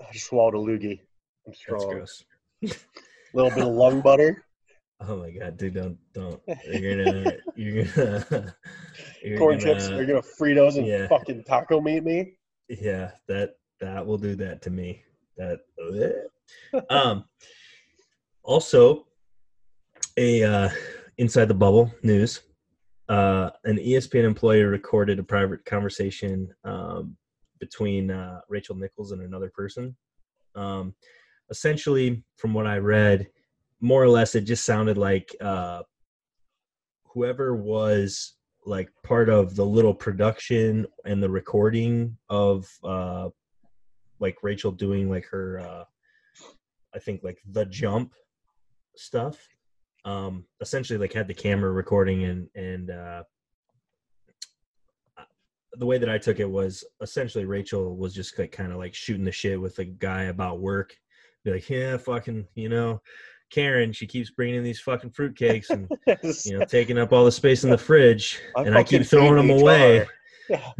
I 0.01 0.13
just 0.13 0.27
swallowed 0.27 0.55
a 0.55 0.59
loogie. 0.59 1.01
I'm 1.47 1.55
strong. 1.55 2.07
little 3.33 3.51
bit 3.51 3.65
of 3.67 3.75
lung 3.75 4.01
butter. 4.01 4.46
Oh 5.01 5.17
my 5.17 5.31
god, 5.31 5.57
dude! 5.57 5.75
Don't 5.75 5.99
don't. 6.15 6.41
You're 6.73 7.05
gonna 7.05 7.33
you're 7.55 7.85
gonna 7.85 8.55
you're 9.23 9.39
corn 9.39 9.59
gonna, 9.59 9.75
chips. 9.75 9.89
You're 9.91 10.07
gonna 10.07 10.23
Fritos 10.23 10.79
and 10.79 10.87
yeah. 10.87 11.07
fucking 11.09 11.45
taco 11.45 11.81
meat 11.81 12.03
me. 12.03 12.33
Yeah, 12.69 13.11
that 13.29 13.57
that 13.81 14.07
will 14.07 14.17
do 14.19 14.35
that 14.37 14.63
to 14.63 14.71
me. 14.71 15.03
That 15.37 15.61
um. 16.91 17.25
Also, 18.43 19.07
a 20.17 20.45
uh, 20.45 20.69
inside 21.19 21.47
the 21.47 21.55
bubble 21.55 21.93
news. 22.03 22.41
Uh, 23.09 23.51
an 23.65 23.77
ESPN 23.77 24.25
employee 24.25 24.63
recorded 24.63 25.19
a 25.19 25.23
private 25.23 25.65
conversation 25.65 26.49
um, 26.65 27.17
between 27.61 28.11
uh, 28.11 28.41
Rachel 28.49 28.75
Nichols 28.75 29.13
and 29.13 29.23
another 29.23 29.51
person. 29.55 29.97
Um, 30.55 30.95
essentially, 31.51 32.25
from 32.37 32.55
what 32.55 32.67
I 32.67 32.79
read, 32.79 33.29
more 33.81 34.03
or 34.03 34.09
less, 34.09 34.35
it 34.35 34.43
just 34.43 34.65
sounded 34.65 34.99
like 34.99 35.35
uh, 35.41 35.83
whoever 37.05 37.55
was 37.55 38.35
like 38.65 38.91
part 39.05 39.29
of 39.29 39.55
the 39.55 39.65
little 39.65 39.95
production 39.95 40.87
and 41.05 41.23
the 41.23 41.31
recording 41.31 42.17
of 42.29 42.69
uh, 42.83 43.29
like 44.19 44.37
Rachel 44.43 44.73
doing 44.73 45.11
like 45.11 45.27
her, 45.27 45.61
uh, 45.61 45.85
I 46.95 46.99
think 46.99 47.23
like 47.23 47.39
the 47.51 47.67
jump 47.67 48.13
stuff. 48.97 49.39
Um, 50.05 50.45
essentially, 50.61 50.99
like 50.99 51.13
had 51.13 51.27
the 51.27 51.35
camera 51.35 51.73
recording 51.73 52.25
and 52.25 52.49
and 52.55 52.91
uh, 52.91 53.23
the 55.79 55.87
way 55.87 55.99
that 55.99 56.09
I 56.09 56.19
took 56.19 56.41
it 56.41 56.51
was 56.51 56.85
essentially 57.01 57.45
Rachel 57.45 57.97
was 57.97 58.15
just 58.15 58.39
like 58.39 58.53
kind 58.53 58.73
of 58.73 58.79
like 58.79 58.95
shooting 58.95 59.25
the 59.25 59.33
shit 59.33 59.61
with 59.61 59.79
a 59.79 59.85
guy 59.85 60.25
about 60.25 60.61
work. 60.61 60.97
Be 61.45 61.53
like, 61.53 61.69
yeah, 61.69 61.97
fucking, 61.97 62.47
you 62.55 62.69
know, 62.69 63.01
Karen, 63.51 63.93
she 63.93 64.07
keeps 64.07 64.31
bringing 64.31 64.57
in 64.57 64.65
these 64.65 64.81
fucking 64.81 65.11
fruitcakes 65.11 65.71
and 65.71 65.89
you 66.45 66.59
know 66.59 66.65
taking 66.65 66.99
up 66.99 67.13
all 67.13 67.25
the 67.25 67.33
space 67.33 67.65
in 67.65 67.71
the 67.71 67.79
fridge, 67.79 68.41
and 68.57 68.77
I 68.77 68.83
keep 68.83 69.05
throwing 69.07 69.37
them 69.37 69.51
away. 69.51 70.07
Yeah. 70.49 70.71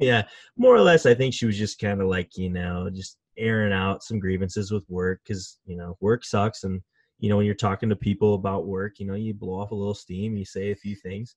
Yeah, 0.00 0.22
more 0.56 0.74
or 0.74 0.80
less, 0.80 1.04
I 1.04 1.14
think 1.14 1.34
she 1.34 1.44
was 1.44 1.58
just 1.58 1.78
kind 1.78 2.00
of 2.00 2.08
like 2.08 2.36
you 2.36 2.48
know 2.48 2.88
just 2.90 3.18
airing 3.38 3.72
out 3.72 4.02
some 4.02 4.18
grievances 4.18 4.72
with 4.72 4.84
work 4.88 5.20
because 5.22 5.58
you 5.66 5.76
know 5.76 5.96
work 6.00 6.24
sucks, 6.24 6.64
and 6.64 6.80
you 7.18 7.28
know 7.28 7.36
when 7.36 7.44
you're 7.46 7.54
talking 7.54 7.90
to 7.90 7.96
people 7.96 8.34
about 8.34 8.66
work, 8.66 8.98
you 8.98 9.06
know 9.06 9.14
you 9.14 9.34
blow 9.34 9.60
off 9.60 9.72
a 9.72 9.74
little 9.74 9.94
steam, 9.94 10.36
you 10.36 10.44
say 10.44 10.72
a 10.72 10.76
few 10.76 10.96
things, 10.96 11.36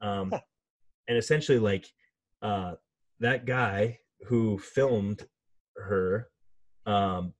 um, 0.00 0.32
and 1.08 1.18
essentially 1.18 1.58
like 1.58 1.86
uh, 2.40 2.74
that 3.18 3.46
guy 3.46 3.98
who 4.26 4.58
filmed 4.58 5.26
her. 5.76 6.28
Um, 6.86 7.32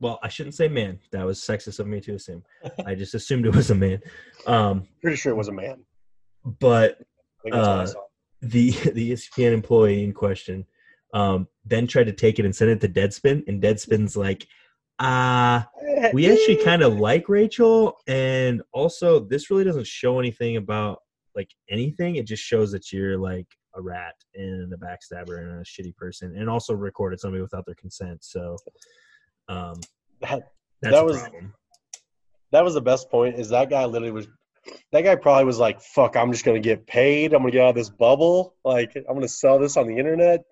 well, 0.00 0.18
I 0.22 0.28
shouldn't 0.28 0.54
say 0.54 0.68
man. 0.68 0.98
That 1.12 1.26
was 1.26 1.40
sexist 1.40 1.80
of 1.80 1.86
me 1.86 2.00
to 2.02 2.14
assume. 2.14 2.44
I 2.86 2.94
just 2.94 3.14
assumed 3.14 3.46
it 3.46 3.54
was 3.54 3.70
a 3.70 3.74
man. 3.74 4.00
Um, 4.46 4.86
Pretty 5.02 5.16
sure 5.16 5.32
it 5.32 5.36
was 5.36 5.48
a 5.48 5.52
man. 5.52 5.84
but 6.44 6.98
I 7.40 7.42
think 7.42 7.54
that's 7.54 7.94
what 7.94 8.00
I 8.00 8.00
Uh, 8.00 8.04
the 8.42 8.70
the 8.92 9.12
ESPN 9.12 9.52
employee 9.52 10.04
in 10.04 10.12
question 10.12 10.66
um, 11.14 11.48
then 11.64 11.86
tried 11.86 12.04
to 12.04 12.12
take 12.12 12.38
it 12.38 12.44
and 12.44 12.54
send 12.54 12.70
it 12.70 12.80
to 12.80 12.88
Deadspin, 12.88 13.46
and 13.48 13.62
Deadspin's 13.62 14.16
like, 14.16 14.46
uh 14.98 15.62
we 16.12 16.30
actually 16.30 16.56
kind 16.64 16.82
of 16.82 16.98
like 16.98 17.28
Rachel, 17.28 17.98
and 18.08 18.62
also 18.72 19.20
this 19.20 19.48
really 19.48 19.64
doesn't 19.64 19.86
show 19.86 20.18
anything 20.18 20.56
about 20.56 20.98
like 21.36 21.50
anything. 21.70 22.16
It 22.16 22.26
just 22.26 22.42
shows 22.42 22.72
that 22.72 22.92
you're 22.92 23.16
like 23.16 23.46
a 23.76 23.80
rat 23.80 24.14
and 24.34 24.72
a 24.72 24.76
backstabber 24.76 25.38
and 25.38 25.60
a 25.60 25.64
shitty 25.64 25.94
person, 25.96 26.36
and 26.36 26.50
also 26.50 26.74
recorded 26.74 27.20
somebody 27.20 27.42
without 27.42 27.64
their 27.64 27.76
consent. 27.76 28.24
So, 28.24 28.56
um, 29.48 29.80
That, 30.20 30.50
that's 30.82 30.94
That 30.94 31.04
was- 31.04 31.20
problem. 31.20 31.54
that 32.52 32.64
was 32.64 32.74
the 32.74 32.80
best 32.80 33.10
point. 33.10 33.38
Is 33.38 33.48
that 33.50 33.70
guy 33.70 33.84
literally 33.84 34.12
was. 34.12 34.26
That 34.92 35.02
guy 35.02 35.14
probably 35.16 35.44
was 35.44 35.58
like, 35.58 35.80
"Fuck! 35.80 36.16
I'm 36.16 36.30
just 36.32 36.44
gonna 36.44 36.60
get 36.60 36.86
paid. 36.86 37.32
I'm 37.32 37.40
gonna 37.42 37.52
get 37.52 37.62
out 37.62 37.70
of 37.70 37.74
this 37.74 37.88
bubble. 37.90 38.54
Like, 38.64 38.94
I'm 38.96 39.14
gonna 39.14 39.28
sell 39.28 39.58
this 39.58 39.76
on 39.76 39.86
the 39.86 39.96
internet." 39.96 40.44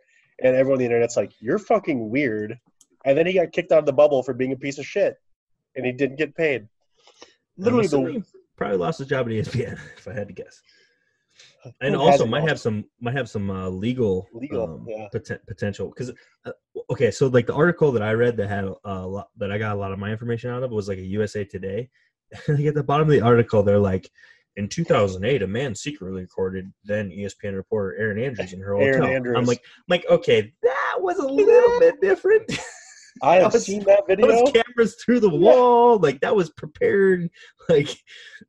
And 0.43 0.55
everyone 0.55 0.75
on 0.75 0.79
the 0.81 0.85
internet's 0.87 1.17
like, 1.17 1.33
"You're 1.41 1.59
fucking 1.59 2.09
weird." 2.11 2.59
And 3.05 3.17
then 3.17 3.27
he 3.27 3.33
got 3.35 3.53
kicked 3.53 3.73
out 3.73 3.79
of 3.81 3.87
the 3.87 3.93
bubble 3.93 4.23
for 4.23 4.33
being 4.35 4.53
a 4.53 4.57
piece 4.57 4.79
of 4.79 4.87
shit, 4.87 5.17
and 5.75 5.85
he 5.85 5.93
didn't 5.93 6.17
get 6.17 6.35
paid. 6.35 6.67
Literally, 7.59 7.87
the 7.89 8.25
probably 8.57 8.79
lost 8.79 8.99
his 8.99 9.09
job 9.09 9.27
at 9.27 9.33
ESPN 9.33 9.79
if 9.99 10.09
I 10.09 10.13
had 10.13 10.29
to 10.29 10.35
guess. 10.35 10.61
And 11.81 11.97
also 11.97 12.25
might 12.27 12.41
lost 12.41 12.49
have 12.51 12.61
some 12.61 12.85
might 13.01 13.15
have 13.17 13.29
some 13.29 13.51
uh, 13.51 13.69
legal 13.69 14.29
Legal, 14.33 14.65
um, 14.65 14.87
yeah. 14.89 15.09
poten- 15.13 15.45
potential 15.47 15.89
because 15.89 16.11
uh, 16.45 16.53
okay, 16.91 17.11
so 17.11 17.27
like 17.29 17.47
the 17.47 17.55
article 17.55 17.93
that 17.93 18.03
I 18.03 18.13
read 18.13 18.37
that 18.39 18.49
had 18.49 18.65
a 18.85 19.07
lot 19.07 19.29
that 19.37 19.51
I 19.53 19.59
got 19.59 19.75
a 19.77 19.79
lot 19.79 19.93
of 19.93 19.99
my 19.99 20.11
information 20.11 20.51
out 20.51 20.63
of 20.63 20.71
was 20.71 20.89
like 20.89 20.99
a 20.99 21.03
USA 21.07 21.45
Today. 21.45 21.89
Like 22.49 22.67
at 22.67 22.75
the 22.75 22.83
bottom 22.83 23.07
of 23.07 23.13
the 23.13 23.21
article, 23.21 23.63
they're 23.63 23.79
like, 23.79 24.11
in 24.57 24.69
2008, 24.69 25.43
a 25.43 25.47
man 25.47 25.75
secretly 25.75 26.23
recorded 26.23 26.73
then 26.85 27.11
ESPN 27.11 27.55
reporter 27.55 27.97
Erin 27.99 28.19
Andrews 28.19 28.53
in 28.53 28.61
her 28.61 28.77
Erin 28.81 29.01
hotel. 29.03 29.15
Andrews. 29.17 29.37
I'm 29.39 29.45
like, 29.45 29.59
I'm 29.65 29.85
like, 29.89 30.07
okay, 30.11 30.53
that 30.63 30.97
was 30.99 31.19
a 31.19 31.27
little 31.27 31.79
bit 31.79 32.01
different. 32.01 32.43
I 33.23 33.37
have 33.37 33.53
was- 33.53 33.65
seen 33.65 33.85
that 33.85 34.01
That 34.09 34.17
video. 34.19 34.43
was 34.43 34.53
cameras 34.53 34.97
through 34.97 35.21
the 35.21 35.29
wall, 35.31 35.99
like 35.99 36.21
that 36.21 36.35
was 36.35 36.51
prepared. 36.51 37.31
Like, 37.69 37.89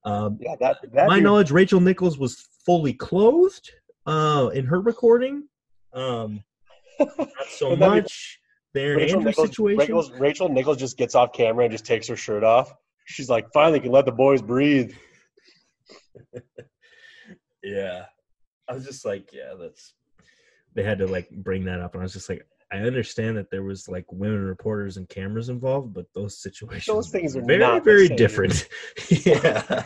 um, 0.06 0.38
Yeah, 0.42 0.56
that. 0.60 0.78
that 0.94 1.08
my 1.08 1.16
dude- 1.16 1.24
knowledge, 1.24 1.52
Rachel 1.52 1.80
Nichols 1.82 2.18
was 2.18 2.48
fully 2.66 2.94
clothed 2.94 3.70
uh, 4.06 4.50
in 4.54 4.66
her 4.66 4.80
recording. 4.82 5.48
Um, 5.94 6.44
not 7.00 7.30
so 7.50 7.70
Would 7.72 7.80
that 7.80 7.90
be- 7.90 7.96
much. 8.02 8.40
The 8.74 8.82
Erin 8.82 8.98
Rachel 8.98 9.18
Andrews 9.20 9.26
Nichols, 9.38 9.48
situation. 9.50 9.78
Rachel, 9.80 10.12
Rachel 10.20 10.50
Nichols 10.50 10.78
just 10.78 10.98
gets 10.98 11.16
off 11.16 11.32
camera 11.34 11.64
and 11.66 11.72
just 11.72 11.86
takes 11.86 12.08
her 12.08 12.16
shirt 12.16 12.44
off. 12.44 12.74
She's 13.06 13.30
like, 13.30 13.46
"Finally, 13.54 13.80
can 13.80 13.92
let 13.92 14.06
the 14.06 14.12
boys 14.12 14.42
breathe." 14.42 14.94
Yeah, 17.64 18.06
I 18.70 18.74
was 18.74 18.86
just 18.86 19.04
like, 19.06 19.30
yeah, 19.34 19.54
that's. 19.60 19.94
They 20.76 20.84
had 20.84 21.00
to 21.00 21.08
like 21.08 21.30
bring 21.32 21.66
that 21.66 21.82
up, 21.82 21.94
and 21.96 22.02
I 22.02 22.04
was 22.06 22.14
just 22.14 22.30
like, 22.30 22.46
I 22.72 22.78
understand 22.78 23.36
that 23.38 23.50
there 23.50 23.64
was 23.64 23.88
like 23.90 24.06
women 24.12 24.44
reporters 24.46 24.98
and 24.98 25.10
cameras 25.10 25.50
involved, 25.50 25.94
but 25.94 26.06
those 26.14 26.42
situations, 26.42 26.86
Those 26.86 27.10
things 27.10 27.36
are 27.36 27.42
very, 27.44 27.80
very 27.80 28.08
different. 28.10 28.68
yeah, 29.10 29.84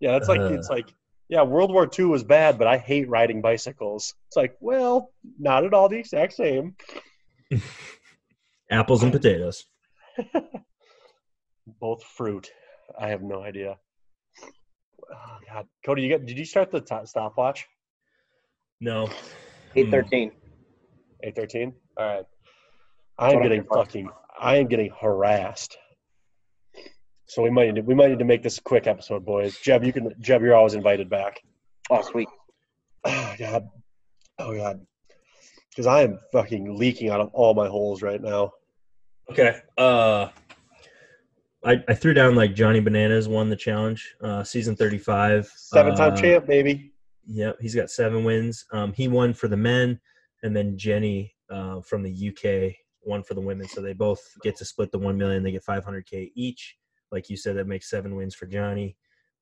Yeah, 0.00 0.16
it's 0.16 0.28
like 0.28 0.40
Uh. 0.40 0.52
it's 0.54 0.68
like 0.70 0.92
yeah, 1.30 1.42
World 1.42 1.72
War 1.72 1.88
II 1.96 2.06
was 2.06 2.24
bad, 2.24 2.58
but 2.58 2.66
I 2.66 2.76
hate 2.76 3.08
riding 3.08 3.40
bicycles. 3.40 4.14
It's 4.26 4.36
like, 4.36 4.56
well, 4.60 5.12
not 5.38 5.64
at 5.64 5.72
all 5.72 5.88
the 5.88 5.96
exact 5.96 6.32
same. 6.32 6.74
apples 8.70 9.04
and 9.04 9.12
potatoes. 9.12 9.64
Both 11.80 12.02
fruit. 12.02 12.50
I 12.98 13.10
have 13.10 13.22
no 13.22 13.42
idea. 13.42 13.76
Oh, 14.42 15.38
God, 15.48 15.66
Cody, 15.86 16.02
you 16.02 16.10
got? 16.18 16.26
Did 16.26 16.36
you 16.36 16.44
start 16.44 16.72
the 16.72 16.80
t- 16.80 16.96
stopwatch? 17.04 17.64
No. 18.80 19.08
Eight 19.76 19.86
Hmm. 19.86 19.90
thirteen. 19.92 20.32
Eight 21.22 21.36
thirteen. 21.36 21.74
All 21.96 22.06
right. 22.06 22.24
I 23.18 23.30
am 23.32 23.42
getting 23.42 23.64
fucking. 23.72 24.08
I 24.38 24.56
am 24.56 24.66
getting 24.66 24.90
harassed. 25.00 25.78
So 27.30 27.42
we 27.42 27.50
might 27.50 27.66
need 27.66 27.76
to, 27.76 27.82
we 27.82 27.94
might 27.94 28.08
need 28.08 28.18
to 28.18 28.24
make 28.24 28.42
this 28.42 28.58
a 28.58 28.62
quick 28.62 28.88
episode, 28.88 29.24
boys. 29.24 29.56
Jeb, 29.60 29.84
you 29.84 29.92
can. 29.92 30.12
Jeb, 30.18 30.42
you're 30.42 30.56
always 30.56 30.74
invited 30.74 31.08
back. 31.08 31.40
Oh 31.88 32.02
sweet. 32.02 32.28
Oh 33.06 33.34
god. 33.38 33.68
Oh 34.40 34.54
god. 34.54 34.84
Because 35.70 35.86
I 35.86 36.02
am 36.02 36.18
fucking 36.32 36.76
leaking 36.76 37.08
out 37.08 37.20
of 37.20 37.30
all 37.32 37.54
my 37.54 37.68
holes 37.68 38.02
right 38.02 38.20
now. 38.20 38.50
Okay. 39.30 39.60
Uh, 39.78 40.28
I, 41.64 41.84
I 41.88 41.94
threw 41.94 42.14
down 42.14 42.34
like 42.34 42.56
Johnny 42.56 42.80
Bananas 42.80 43.28
won 43.28 43.48
the 43.48 43.56
challenge, 43.56 44.12
uh, 44.22 44.42
season 44.42 44.74
35. 44.74 45.50
Seven-time 45.54 46.12
Uh, 46.12 46.16
champ, 46.16 46.46
baby. 46.46 46.92
Yep, 47.26 47.58
he's 47.60 47.76
got 47.76 47.90
seven 47.90 48.24
wins. 48.24 48.66
Um, 48.72 48.92
he 48.92 49.06
won 49.06 49.32
for 49.34 49.46
the 49.46 49.56
men, 49.56 50.00
and 50.42 50.54
then 50.54 50.76
Jenny 50.76 51.32
uh, 51.48 51.80
from 51.82 52.02
the 52.02 52.10
UK 52.10 52.74
won 53.02 53.22
for 53.22 53.34
the 53.34 53.40
women. 53.40 53.68
So 53.68 53.80
they 53.80 53.92
both 53.92 54.20
get 54.42 54.56
to 54.56 54.64
split 54.64 54.90
the 54.90 54.98
one 54.98 55.16
million. 55.16 55.44
They 55.44 55.52
get 55.52 55.64
500k 55.64 56.32
each. 56.34 56.76
Like 57.12 57.28
you 57.28 57.36
said, 57.36 57.56
that 57.56 57.66
makes 57.66 57.90
seven 57.90 58.14
wins 58.16 58.34
for 58.34 58.46
Johnny. 58.46 58.96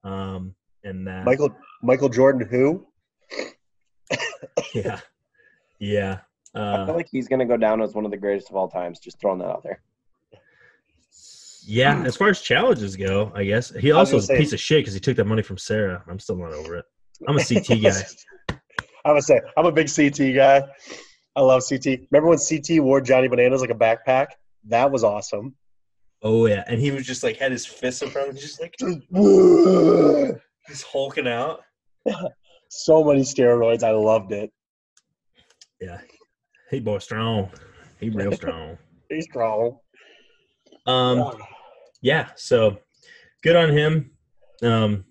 Um, 0.04 0.54
and 0.84 1.06
that 1.06 1.24
Michael 1.24 1.50
Michael 1.82 2.08
Jordan, 2.08 2.46
who? 2.48 2.86
yeah, 4.74 5.00
yeah. 5.78 6.18
I 6.54 6.58
Uh, 6.58 6.86
feel 6.86 6.94
like 6.96 7.08
he's 7.10 7.28
gonna 7.28 7.44
go 7.46 7.56
down 7.56 7.82
as 7.82 7.94
one 7.94 8.04
of 8.04 8.10
the 8.10 8.16
greatest 8.16 8.48
of 8.50 8.56
all 8.56 8.68
times. 8.68 9.00
Just 9.00 9.20
throwing 9.20 9.38
that 9.40 9.48
out 9.48 9.62
there. 9.62 9.82
yeah, 11.66 12.02
as 12.04 12.16
far 12.16 12.28
as 12.28 12.40
challenges 12.40 12.96
go, 12.96 13.30
I 13.34 13.44
guess 13.44 13.70
he 13.74 13.92
I 13.92 13.96
was 13.96 14.12
also 14.12 14.12
gonna 14.12 14.22
is 14.22 14.30
a 14.30 14.36
piece 14.36 14.52
of 14.52 14.60
shit 14.60 14.80
because 14.80 14.94
he 14.94 15.00
took 15.00 15.16
that 15.16 15.26
money 15.26 15.42
from 15.42 15.58
Sarah. 15.58 16.02
I'm 16.08 16.18
still 16.18 16.36
not 16.36 16.52
over 16.52 16.76
it. 16.76 16.84
I'm 17.26 17.36
a 17.36 17.44
CT 17.44 17.66
guy. 17.82 18.02
I'm 19.04 19.12
gonna 19.12 19.22
say 19.22 19.40
I'm 19.56 19.66
a 19.66 19.72
big 19.72 19.88
CT 19.94 20.34
guy. 20.34 20.62
I 21.36 21.40
love 21.40 21.62
CT. 21.68 21.86
Remember 22.10 22.28
when 22.30 22.38
CT 22.38 22.82
wore 22.82 23.00
Johnny 23.00 23.28
Bananas 23.28 23.60
like 23.60 23.70
a 23.70 23.74
backpack? 23.74 24.28
That 24.68 24.90
was 24.90 25.04
awesome. 25.04 25.54
Oh 26.22 26.46
yeah, 26.46 26.64
and 26.66 26.80
he 26.80 26.90
was 26.90 27.06
just 27.06 27.22
like 27.22 27.36
had 27.36 27.52
his 27.52 27.64
fists 27.66 28.02
in 28.02 28.10
front 28.10 28.28
of 28.30 28.34
him, 28.34 28.40
just 28.40 28.60
like 28.60 28.74
he's 30.66 30.82
hulking 30.82 31.28
out. 31.28 31.60
So 32.70 33.02
many 33.02 33.22
steroids. 33.22 33.82
I 33.82 33.92
loved 33.92 34.30
it. 34.30 34.50
Yeah, 35.80 36.00
he 36.70 36.80
boy 36.80 36.98
strong. 36.98 37.50
He 37.98 38.10
real 38.10 38.30
strong. 38.32 38.76
He's 39.08 39.24
strong. 39.24 39.78
Um, 40.84 41.32
yeah. 42.02 42.28
So 42.36 42.76
good 43.42 43.56
on 43.56 43.70
him. 43.70 44.10
Um, 44.62 45.06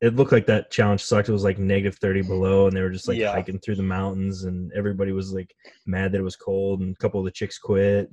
it 0.00 0.14
looked 0.14 0.30
like 0.30 0.46
that 0.46 0.70
challenge 0.70 1.02
sucked. 1.02 1.28
It 1.28 1.32
was 1.32 1.42
like 1.42 1.58
negative 1.58 1.98
thirty 1.98 2.22
below, 2.22 2.68
and 2.68 2.76
they 2.76 2.80
were 2.82 2.90
just 2.90 3.08
like 3.08 3.18
Yeah. 3.18 3.32
hiking 3.32 3.58
through 3.58 3.74
the 3.74 3.82
mountains, 3.82 4.44
and 4.44 4.70
everybody 4.76 5.10
was 5.10 5.32
like 5.32 5.52
mad 5.86 6.12
that 6.12 6.18
it 6.18 6.22
was 6.22 6.36
cold, 6.36 6.80
and 6.80 6.94
a 6.94 6.98
couple 7.02 7.18
of 7.18 7.24
the 7.24 7.32
chicks 7.32 7.58
quit. 7.58 8.08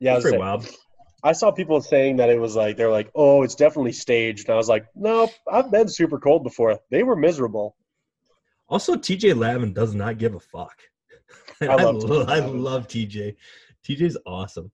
yeah, 0.00 0.12
it 0.12 0.14
was 0.14 0.24
was 0.24 0.30
pretty 0.32 0.42
saying- 0.42 0.48
wild. 0.48 0.70
I 1.22 1.32
saw 1.32 1.50
people 1.50 1.80
saying 1.80 2.16
that 2.16 2.30
it 2.30 2.40
was 2.40 2.54
like 2.54 2.76
they're 2.76 2.90
like, 2.90 3.10
oh, 3.14 3.42
it's 3.42 3.54
definitely 3.54 3.92
staged. 3.92 4.48
And 4.48 4.54
I 4.54 4.56
was 4.56 4.68
like, 4.68 4.86
nope, 4.94 5.30
I've 5.50 5.70
been 5.70 5.88
super 5.88 6.18
cold 6.18 6.44
before. 6.44 6.78
They 6.90 7.02
were 7.02 7.16
miserable. 7.16 7.76
Also, 8.68 8.94
TJ 8.94 9.36
Lavin 9.36 9.72
does 9.72 9.94
not 9.94 10.18
give 10.18 10.34
a 10.34 10.40
fuck. 10.40 10.76
I 11.62 11.66
I, 11.66 11.74
love 11.82 11.96
lo- 11.96 12.26
I 12.28 12.38
love 12.40 12.86
TJ. 12.86 13.34
TJ's 13.84 14.16
awesome. 14.26 14.70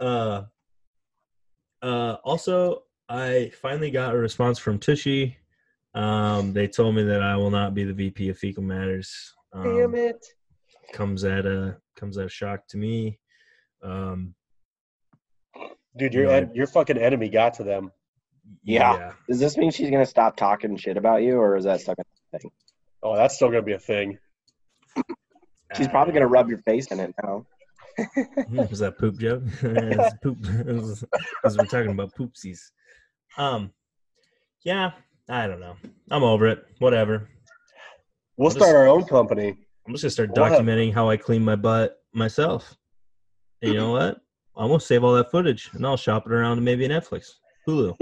Uh, 0.00 0.42
uh, 1.82 2.16
also, 2.24 2.82
I 3.08 3.52
finally 3.60 3.90
got 3.90 4.14
a 4.14 4.18
response 4.18 4.58
from 4.58 4.78
Tushy. 4.78 5.36
Um, 5.94 6.52
they 6.52 6.66
told 6.66 6.94
me 6.94 7.02
that 7.04 7.22
I 7.22 7.36
will 7.36 7.50
not 7.50 7.74
be 7.74 7.84
the 7.84 7.92
VP 7.92 8.28
of 8.28 8.38
Fecal 8.38 8.62
Matters. 8.62 9.34
Um, 9.52 9.94
it. 9.94 10.26
Comes 10.92 11.24
at 11.24 11.46
a 11.46 11.76
comes 11.96 12.18
at 12.18 12.26
a 12.26 12.30
shock 12.30 12.66
to 12.68 12.76
me. 12.76 13.18
Um, 13.82 14.34
Dude, 15.96 16.14
your 16.14 16.26
No, 16.26 16.30
en- 16.32 16.50
your 16.54 16.66
fucking 16.66 16.98
enemy 16.98 17.28
got 17.28 17.54
to 17.54 17.64
them. 17.64 17.90
Yeah. 18.62 19.12
Does 19.28 19.40
this 19.40 19.56
mean 19.56 19.70
she's 19.70 19.90
gonna 19.90 20.06
stop 20.06 20.36
talking 20.36 20.76
shit 20.76 20.96
about 20.96 21.22
you, 21.22 21.38
or 21.38 21.56
is 21.56 21.64
that 21.64 21.80
still 21.80 21.94
Gonna 21.94 22.04
be 22.30 22.36
a 22.36 22.38
thing? 22.40 22.50
Oh, 23.02 23.16
that's 23.16 23.34
still 23.34 23.48
gonna 23.48 23.62
be 23.62 23.72
a 23.72 23.78
thing. 23.78 24.18
She's 25.76 25.88
probably 25.88 26.12
gonna 26.14 26.26
rub 26.28 26.48
your 26.48 26.58
face 26.58 26.86
in 26.88 27.00
it 27.00 27.14
now. 27.22 27.44
Was 28.70 28.78
that 28.80 28.98
poop 28.98 29.18
joke? 29.18 29.42
It's 29.62 30.14
poop. 30.22 30.38
Because 30.42 31.04
we're 31.58 31.64
talking 31.64 31.90
about 31.90 32.14
poopsies. 32.14 32.58
Um, 33.38 33.72
yeah, 34.64 34.92
I 35.28 35.46
don't 35.46 35.60
know. 35.60 35.76
I'm 36.10 36.22
over 36.22 36.46
it. 36.46 36.64
Whatever. 36.78 37.28
We'll 38.36 38.48
I'll 38.48 38.54
just- 38.54 38.64
start 38.64 38.76
our 38.76 38.86
own 38.88 39.04
company. 39.04 39.56
I'm 39.86 39.92
just 39.94 40.02
gonna 40.02 40.10
start 40.10 40.30
We'll 40.36 40.44
documenting 40.46 40.92
how 40.92 41.08
I 41.08 41.16
clean 41.16 41.44
my 41.44 41.56
butt 41.56 41.96
myself. 42.12 42.76
And 43.62 43.72
you 43.72 43.78
know 43.78 43.92
what? 43.92 44.20
I'm 44.56 44.68
gonna 44.68 44.80
save 44.80 45.04
all 45.04 45.14
that 45.14 45.30
footage 45.30 45.70
and 45.74 45.86
I'll 45.86 45.96
shop 45.96 46.26
it 46.26 46.32
around 46.32 46.56
to 46.56 46.62
maybe 46.62 46.88
Netflix, 46.88 47.34
Hulu, 47.66 47.96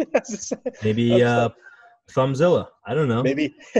maybe 0.84 1.22
uh, 1.22 1.48
Thumbzilla. 2.10 2.68
I 2.86 2.94
don't 2.94 3.08
know. 3.08 3.22
Maybe 3.22 3.54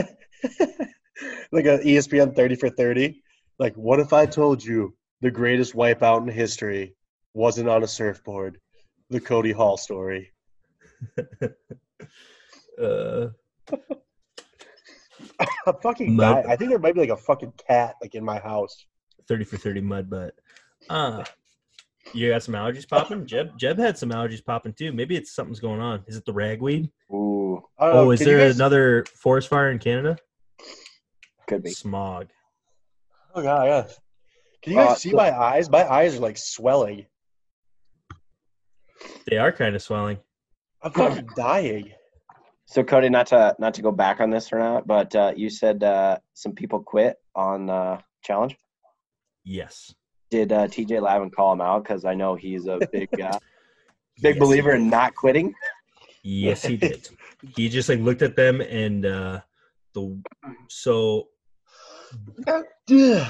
like 1.51 1.65
a 1.65 1.79
E 1.87 1.95
ESPN 1.95 2.35
30 2.35 2.55
for 2.55 2.69
30. 2.69 3.21
Like, 3.59 3.73
what 3.75 3.99
if 3.99 4.11
I 4.11 4.25
told 4.25 4.63
you 4.63 4.93
the 5.21 5.31
greatest 5.31 5.73
wipeout 5.73 6.21
in 6.23 6.27
history 6.27 6.95
wasn't 7.33 7.69
on 7.69 7.83
a 7.83 7.87
surfboard? 7.87 8.59
The 9.09 9.19
Cody 9.19 9.51
Hall 9.51 9.77
story. 9.77 10.31
Uh, 12.81 13.29
A 15.65 15.73
fucking 15.81 16.13
Mud- 16.15 16.43
guy. 16.43 16.51
I 16.51 16.55
think 16.57 16.69
there 16.69 16.79
might 16.79 16.93
be 16.93 16.99
like 16.99 17.09
a 17.09 17.15
fucking 17.17 17.53
cat 17.67 17.95
like 18.01 18.15
in 18.15 18.23
my 18.25 18.37
house. 18.39 18.85
Thirty 19.27 19.45
for 19.45 19.55
thirty 19.57 19.79
mud 19.81 20.09
butt. 20.09 20.33
Uh, 20.89 21.23
you 22.13 22.29
got 22.29 22.43
some 22.43 22.53
allergies 22.53 22.87
popping? 22.87 23.25
Jeb 23.25 23.57
Jeb 23.57 23.77
had 23.77 23.97
some 23.97 24.09
allergies 24.09 24.43
popping 24.43 24.73
too. 24.73 24.91
Maybe 24.93 25.15
it's 25.15 25.33
something's 25.33 25.59
going 25.59 25.79
on. 25.81 26.03
Is 26.07 26.15
it 26.17 26.25
the 26.25 26.33
ragweed? 26.33 26.89
Ooh, 27.11 27.61
I 27.79 27.85
know, 27.87 27.91
Oh, 27.93 28.11
is 28.11 28.19
there 28.19 28.37
guys- 28.39 28.55
another 28.55 29.05
forest 29.05 29.47
fire 29.49 29.71
in 29.71 29.79
Canada? 29.79 30.17
could 31.47 31.63
be. 31.63 31.71
Smog. 31.71 32.27
Oh 33.35 33.41
god, 33.43 33.65
yeah. 33.65 33.87
Can 34.63 34.73
you 34.73 34.79
guys 34.79 34.89
Uh, 34.91 34.95
see 34.95 35.09
so- 35.11 35.17
my 35.17 35.31
eyes? 35.37 35.69
My 35.69 35.87
eyes 35.91 36.15
are 36.15 36.19
like 36.21 36.37
swelling. 36.37 37.05
They 39.27 39.37
are 39.37 39.51
kind 39.51 39.75
of 39.75 39.81
swelling. 39.81 40.17
I'm 40.81 40.91
fucking 40.91 41.29
dying. 41.35 41.91
So 42.67 42.83
Cody, 42.83 43.09
not 43.09 43.27
to 43.27 43.55
not 43.59 43.73
to 43.75 43.81
go 43.81 43.91
back 43.91 44.19
on 44.21 44.29
this 44.29 44.51
or 44.51 44.59
not, 44.59 44.87
but 44.87 45.15
uh, 45.15 45.33
you 45.35 45.49
said 45.49 45.83
uh, 45.83 46.17
some 46.33 46.53
people 46.53 46.79
quit 46.81 47.17
on 47.35 47.69
uh, 47.69 48.01
challenge. 48.23 48.55
Yes. 49.43 49.93
Did 50.35 50.51
uh, 50.51 50.67
TJ 50.67 51.01
Lavin 51.01 51.29
call 51.29 51.53
him 51.53 51.61
out? 51.61 51.83
Because 51.83 52.03
I 52.03 52.13
know 52.13 52.35
he's 52.35 52.67
a 52.67 52.81
big 52.91 53.07
uh, 53.21 53.39
big 54.21 54.35
Yes, 54.35 54.39
believer 54.41 54.71
in 54.73 54.89
not 54.89 55.15
quitting. 55.15 55.53
Yes, 56.23 56.63
he 56.63 56.75
did. 56.75 57.07
he 57.55 57.69
just 57.69 57.87
like 57.87 57.99
looked 57.99 58.21
at 58.21 58.35
them 58.35 58.59
and 58.59 59.05
uh 59.05 59.39
the 59.93 60.21
so 60.67 61.29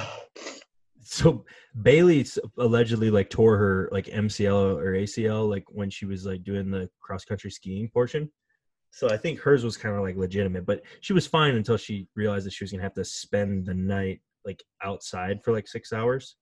so 1.03 1.45
Bailey 1.80 2.26
allegedly 2.58 3.12
like 3.12 3.30
tore 3.30 3.56
her 3.56 3.88
like 3.91 4.08
MCL 4.08 4.80
or 4.80 4.93
ACL 4.93 5.47
like 5.47 5.66
when 5.68 5.91
she 5.91 6.08
was 6.08 6.26
like 6.26 6.43
doing 6.43 6.72
the 6.72 6.89
cross 6.99 7.24
country 7.24 7.51
skiing 7.51 7.88
portion. 7.88 8.32
So 8.89 9.12
I 9.12 9.18
think 9.18 9.38
hers 9.39 9.64
was 9.64 9.78
kind 9.78 9.95
of 9.95 10.01
like 10.01 10.18
legitimate, 10.18 10.66
but 10.66 10.82
she 11.01 11.14
was 11.14 11.28
fine 11.28 11.53
until 11.53 11.78
she 11.78 12.08
realized 12.16 12.47
that 12.47 12.53
she 12.53 12.64
was 12.64 12.72
gonna 12.72 12.82
have 12.82 12.95
to 12.95 13.06
spend 13.06 13.68
the 13.68 13.76
night 13.76 14.22
like 14.43 14.64
outside 14.84 15.43
for 15.43 15.51
like 15.51 15.68
six 15.68 15.93
hours, 15.93 16.38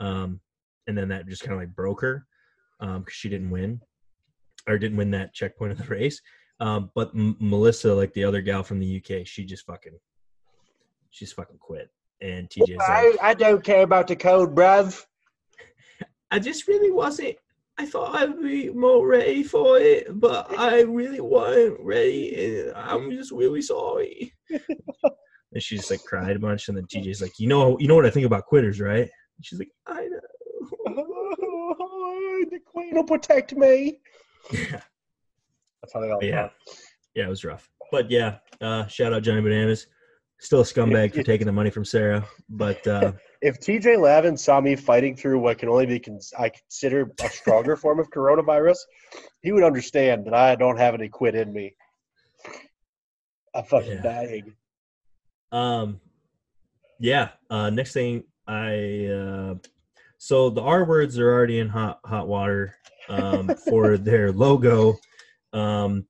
um, 0.00 0.40
and 0.86 0.96
then 0.96 1.08
that 1.08 1.28
just 1.28 1.42
kind 1.42 1.52
of 1.52 1.60
like 1.60 1.74
broke 1.74 2.00
her 2.00 2.26
because 2.80 3.12
she 3.12 3.28
didn't 3.28 3.50
win 3.50 3.80
or 4.68 4.78
didn't 4.78 4.96
win 4.96 5.10
that 5.12 5.34
checkpoint 5.34 5.72
of 5.72 5.78
the 5.78 5.84
race. 5.84 6.20
Um, 6.60 6.90
but 6.94 7.10
M- 7.14 7.36
Melissa, 7.40 7.94
like 7.94 8.12
the 8.12 8.24
other 8.24 8.42
gal 8.42 8.62
from 8.62 8.80
the 8.80 8.96
UK, 9.02 9.26
she 9.26 9.44
just 9.44 9.64
fucking, 9.66 9.98
she's 11.10 11.32
fucking 11.32 11.58
quit. 11.58 11.90
And 12.20 12.48
TJ's 12.50 12.76
like, 12.76 13.16
I 13.22 13.34
don't 13.34 13.64
care 13.64 13.82
about 13.82 14.08
the 14.08 14.16
code, 14.16 14.54
bruv. 14.54 15.04
I 16.30 16.38
just 16.38 16.68
really 16.68 16.90
wasn't. 16.90 17.36
I 17.78 17.86
thought 17.86 18.14
I'd 18.14 18.40
be 18.42 18.68
more 18.68 19.06
ready 19.06 19.42
for 19.42 19.78
it, 19.78 20.20
but 20.20 20.58
I 20.58 20.82
really 20.82 21.20
wasn't 21.20 21.80
ready. 21.80 22.60
And 22.60 22.72
I'm 22.76 23.10
just 23.10 23.32
really 23.32 23.62
sorry. 23.62 24.34
and 24.50 25.62
she 25.62 25.78
just 25.78 25.90
like 25.90 26.04
cried 26.04 26.36
a 26.36 26.38
bunch, 26.38 26.68
and 26.68 26.76
then 26.76 26.84
TJ's 26.84 27.22
like, 27.22 27.38
you 27.38 27.48
know, 27.48 27.78
you 27.78 27.88
know 27.88 27.94
what 27.94 28.04
I 28.04 28.10
think 28.10 28.26
about 28.26 28.44
quitters, 28.44 28.80
right? 28.80 29.08
She's 29.42 29.58
like, 29.58 29.70
I 29.86 30.06
know. 30.06 30.20
the 32.50 32.60
queen 32.64 32.94
will 32.94 33.04
protect 33.04 33.54
me. 33.54 33.98
Yeah. 34.52 34.80
That's 35.82 35.92
how 35.94 36.00
they 36.00 36.10
all 36.10 36.22
yeah, 36.22 36.42
talk. 36.42 36.52
yeah, 37.14 37.24
it 37.26 37.28
was 37.30 37.44
rough. 37.44 37.68
But 37.90 38.10
yeah, 38.10 38.36
uh, 38.60 38.86
shout 38.86 39.12
out 39.12 39.22
Johnny 39.22 39.40
Bananas. 39.40 39.86
Still 40.40 40.60
a 40.60 40.64
scumbag 40.64 41.14
for 41.14 41.22
taking 41.22 41.46
the 41.46 41.52
money 41.52 41.68
from 41.70 41.84
Sarah, 41.84 42.24
but 42.48 42.86
uh, 42.86 43.12
If 43.42 43.58
TJ 43.60 43.98
Lavin 43.98 44.36
saw 44.36 44.60
me 44.60 44.76
fighting 44.76 45.16
through 45.16 45.38
what 45.38 45.58
can 45.58 45.68
only 45.70 45.86
be 45.86 45.98
cons- 45.98 46.32
I 46.38 46.50
consider 46.50 47.10
a 47.22 47.28
stronger 47.30 47.74
form 47.76 47.98
of 47.98 48.10
coronavirus, 48.10 48.76
he 49.42 49.52
would 49.52 49.64
understand 49.64 50.26
that 50.26 50.34
I 50.34 50.54
don't 50.56 50.76
have 50.78 50.92
any 50.94 51.08
quit 51.08 51.34
in 51.34 51.50
me. 51.52 51.74
I'm 53.54 53.64
fucking 53.64 53.92
Yeah. 53.92 54.02
dying. 54.02 54.54
Um, 55.52 56.00
yeah. 56.98 57.30
Uh, 57.48 57.70
next 57.70 57.92
thing 57.94 58.24
I 58.50 59.06
uh, 59.06 59.54
so 60.18 60.50
the 60.50 60.60
R 60.60 60.84
words 60.84 61.18
are 61.18 61.32
already 61.32 61.60
in 61.60 61.68
hot 61.68 62.00
hot 62.04 62.26
water 62.26 62.74
um, 63.08 63.48
for 63.68 63.96
their 63.96 64.32
logo. 64.32 64.96
Um, 65.52 66.06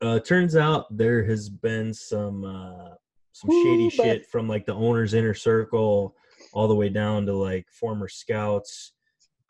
uh, 0.00 0.18
turns 0.20 0.56
out 0.56 0.86
there 0.96 1.24
has 1.24 1.48
been 1.48 1.94
some 1.94 2.44
uh, 2.44 2.94
some 3.32 3.50
shady 3.50 3.84
Ooh, 3.86 3.90
but- 3.96 4.04
shit 4.04 4.26
from 4.26 4.48
like 4.48 4.66
the 4.66 4.74
owner's 4.74 5.14
inner 5.14 5.34
circle 5.34 6.16
all 6.52 6.66
the 6.66 6.74
way 6.74 6.88
down 6.88 7.24
to 7.26 7.34
like 7.34 7.66
former 7.70 8.08
scouts. 8.08 8.92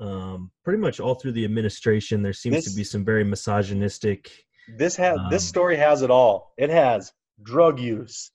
Um, 0.01 0.51
pretty 0.65 0.79
much 0.79 1.01
all 1.01 1.15
through 1.15 1.33
the 1.33 1.45
administration, 1.45 2.23
there 2.23 2.33
seems 2.33 2.65
to 2.71 2.77
be 2.77 2.85
some 2.85 3.05
very 3.05 3.25
misogynistic. 3.25 4.31
This 4.77 4.95
has 4.97 5.17
this 5.31 5.43
Um, 5.43 5.49
story 5.49 5.77
has 5.77 6.03
it 6.03 6.11
all. 6.11 6.53
It 6.59 6.71
has 6.71 7.13
drug 7.43 7.81
use, 7.81 8.31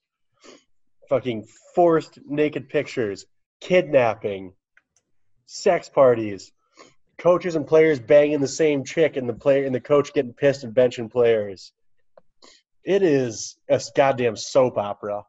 fucking 1.08 1.46
forced 1.74 2.18
naked 2.26 2.68
pictures, 2.68 3.24
kidnapping, 3.64 4.52
sex 5.46 5.88
parties, 5.88 6.52
coaches 7.18 7.56
and 7.56 7.66
players 7.66 7.98
banging 7.98 8.40
the 8.40 8.46
same 8.46 8.84
chick, 8.84 9.16
and 9.16 9.28
the 9.28 9.34
player 9.34 9.64
and 9.64 9.74
the 9.74 9.80
coach 9.80 10.12
getting 10.12 10.34
pissed 10.34 10.62
and 10.62 10.74
benching 10.74 11.10
players. 11.10 11.72
It 12.84 13.02
is 13.02 13.56
a 13.70 13.80
goddamn 13.96 14.36
soap 14.36 14.76
opera. 14.76 15.24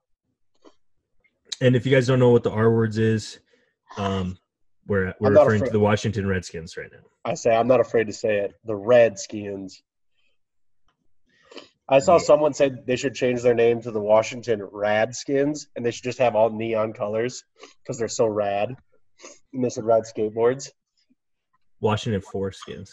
And 1.61 1.75
if 1.75 1.85
you 1.85 1.91
guys 1.91 2.05
don't 2.07 2.19
know 2.19 2.31
what 2.31 2.43
the 2.43 2.51
R 2.51 2.69
words 2.69 2.97
is, 2.97 3.39
um, 3.97 4.37
we're 4.87 5.13
we're 5.21 5.31
referring 5.31 5.63
to 5.63 5.71
the 5.71 5.79
Washington 5.79 6.27
Redskins 6.27 6.75
right 6.75 6.91
now. 6.91 6.99
I 7.23 7.33
say 7.35 7.55
I'm 7.55 7.67
not 7.67 7.79
afraid 7.79 8.07
to 8.07 8.13
say 8.13 8.39
it. 8.39 8.53
The 8.65 8.75
Redskins. 8.75 9.81
I 11.87 11.99
saw 11.99 12.13
Yeah. 12.13 12.23
someone 12.23 12.53
say 12.53 12.69
they 12.69 12.95
should 12.95 13.13
change 13.13 13.41
their 13.43 13.53
name 13.53 13.81
to 13.81 13.91
the 13.91 14.01
Washington 14.01 14.61
Radskins, 14.61 15.67
and 15.75 15.85
they 15.85 15.91
should 15.91 16.03
just 16.03 16.19
have 16.19 16.35
all 16.35 16.49
neon 16.49 16.93
colors 16.93 17.43
because 17.83 17.97
they're 17.99 18.07
so 18.07 18.25
rad. 18.25 18.75
And 19.53 19.63
they 19.63 19.69
said 19.69 19.83
rad 19.85 20.03
skateboards. 20.03 20.71
Washington 21.79 22.21
Foreskins. 22.21 22.89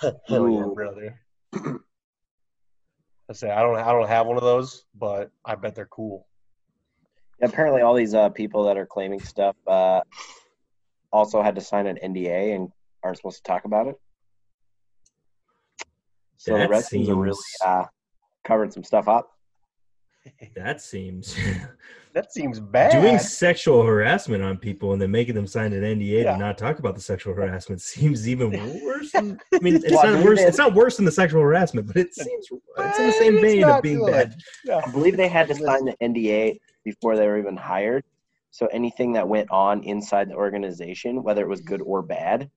Hell 0.26 0.48
yeah, 0.48 0.66
brother. 0.72 1.20
I 1.54 3.32
say 3.34 3.50
I 3.50 3.62
don't 3.62 3.76
I 3.76 3.90
don't 3.92 4.08
have 4.08 4.26
one 4.26 4.36
of 4.36 4.42
those, 4.42 4.84
but 4.94 5.30
I 5.44 5.54
bet 5.56 5.74
they're 5.74 5.86
cool. 5.86 6.26
Apparently, 7.42 7.82
all 7.82 7.94
these 7.94 8.14
uh, 8.14 8.28
people 8.28 8.64
that 8.64 8.76
are 8.76 8.86
claiming 8.86 9.20
stuff 9.20 9.56
uh, 9.66 10.02
also 11.12 11.42
had 11.42 11.56
to 11.56 11.60
sign 11.60 11.86
an 11.86 11.98
NDA 12.02 12.54
and 12.54 12.70
aren't 13.02 13.16
supposed 13.16 13.38
to 13.38 13.42
talk 13.42 13.64
about 13.64 13.88
it. 13.88 13.96
So 16.36 16.52
the 16.52 16.58
That 16.60 16.70
Redskins 16.70 17.08
are 17.08 17.16
really 17.16 17.36
uh, 17.64 17.86
covering 18.44 18.70
some 18.70 18.84
stuff 18.84 19.08
up. 19.08 19.28
That 20.54 20.80
seems 20.80 21.36
That 22.14 22.30
seems 22.32 22.60
bad. 22.60 22.92
doing 22.92 23.18
sexual 23.18 23.82
harassment 23.84 24.42
on 24.42 24.58
people 24.58 24.92
and 24.92 25.00
then 25.00 25.10
making 25.10 25.34
them 25.34 25.46
sign 25.46 25.72
an 25.72 25.82
NDA 25.82 26.22
Yeah. 26.24 26.32
to 26.34 26.38
not 26.38 26.58
talk 26.58 26.78
about 26.78 26.94
the 26.94 27.00
sexual 27.00 27.34
harassment 27.34 27.80
seems 27.92 28.28
even 28.28 28.50
worse. 28.84 29.10
Than, 29.12 29.40
I 29.54 29.58
mean, 29.60 29.76
it's 29.76 29.90
Well, 29.90 30.06
I 30.06 30.12
not 30.12 30.24
worse. 30.24 30.40
It's 30.40 30.58
not 30.58 30.74
worse 30.74 30.96
than 30.96 31.06
the 31.06 31.10
sexual 31.12 31.40
harassment, 31.42 31.86
but 31.88 31.96
it 31.96 32.14
seems 32.14 32.48
it's 32.78 32.98
in 32.98 33.06
the 33.06 33.12
same 33.12 33.34
It's 33.36 33.42
vein 33.42 33.60
not 33.62 33.78
of 33.78 33.82
being 33.82 33.98
good. 34.04 34.34
bad. 34.66 34.84
I 34.84 34.90
believe 34.90 35.16
they 35.16 35.28
had 35.28 35.48
to 35.48 35.54
sign 35.54 35.86
the 35.86 35.96
NDA 36.02 36.58
before 36.84 37.16
they 37.16 37.26
were 37.26 37.38
even 37.38 37.56
hired. 37.56 38.04
So 38.50 38.66
anything 38.66 39.14
that 39.14 39.26
went 39.26 39.50
on 39.50 39.82
inside 39.82 40.28
the 40.28 40.34
organization, 40.34 41.22
whether 41.22 41.40
it 41.42 41.48
was 41.48 41.62
good 41.62 41.80
or 41.82 42.02
bad, 42.02 42.48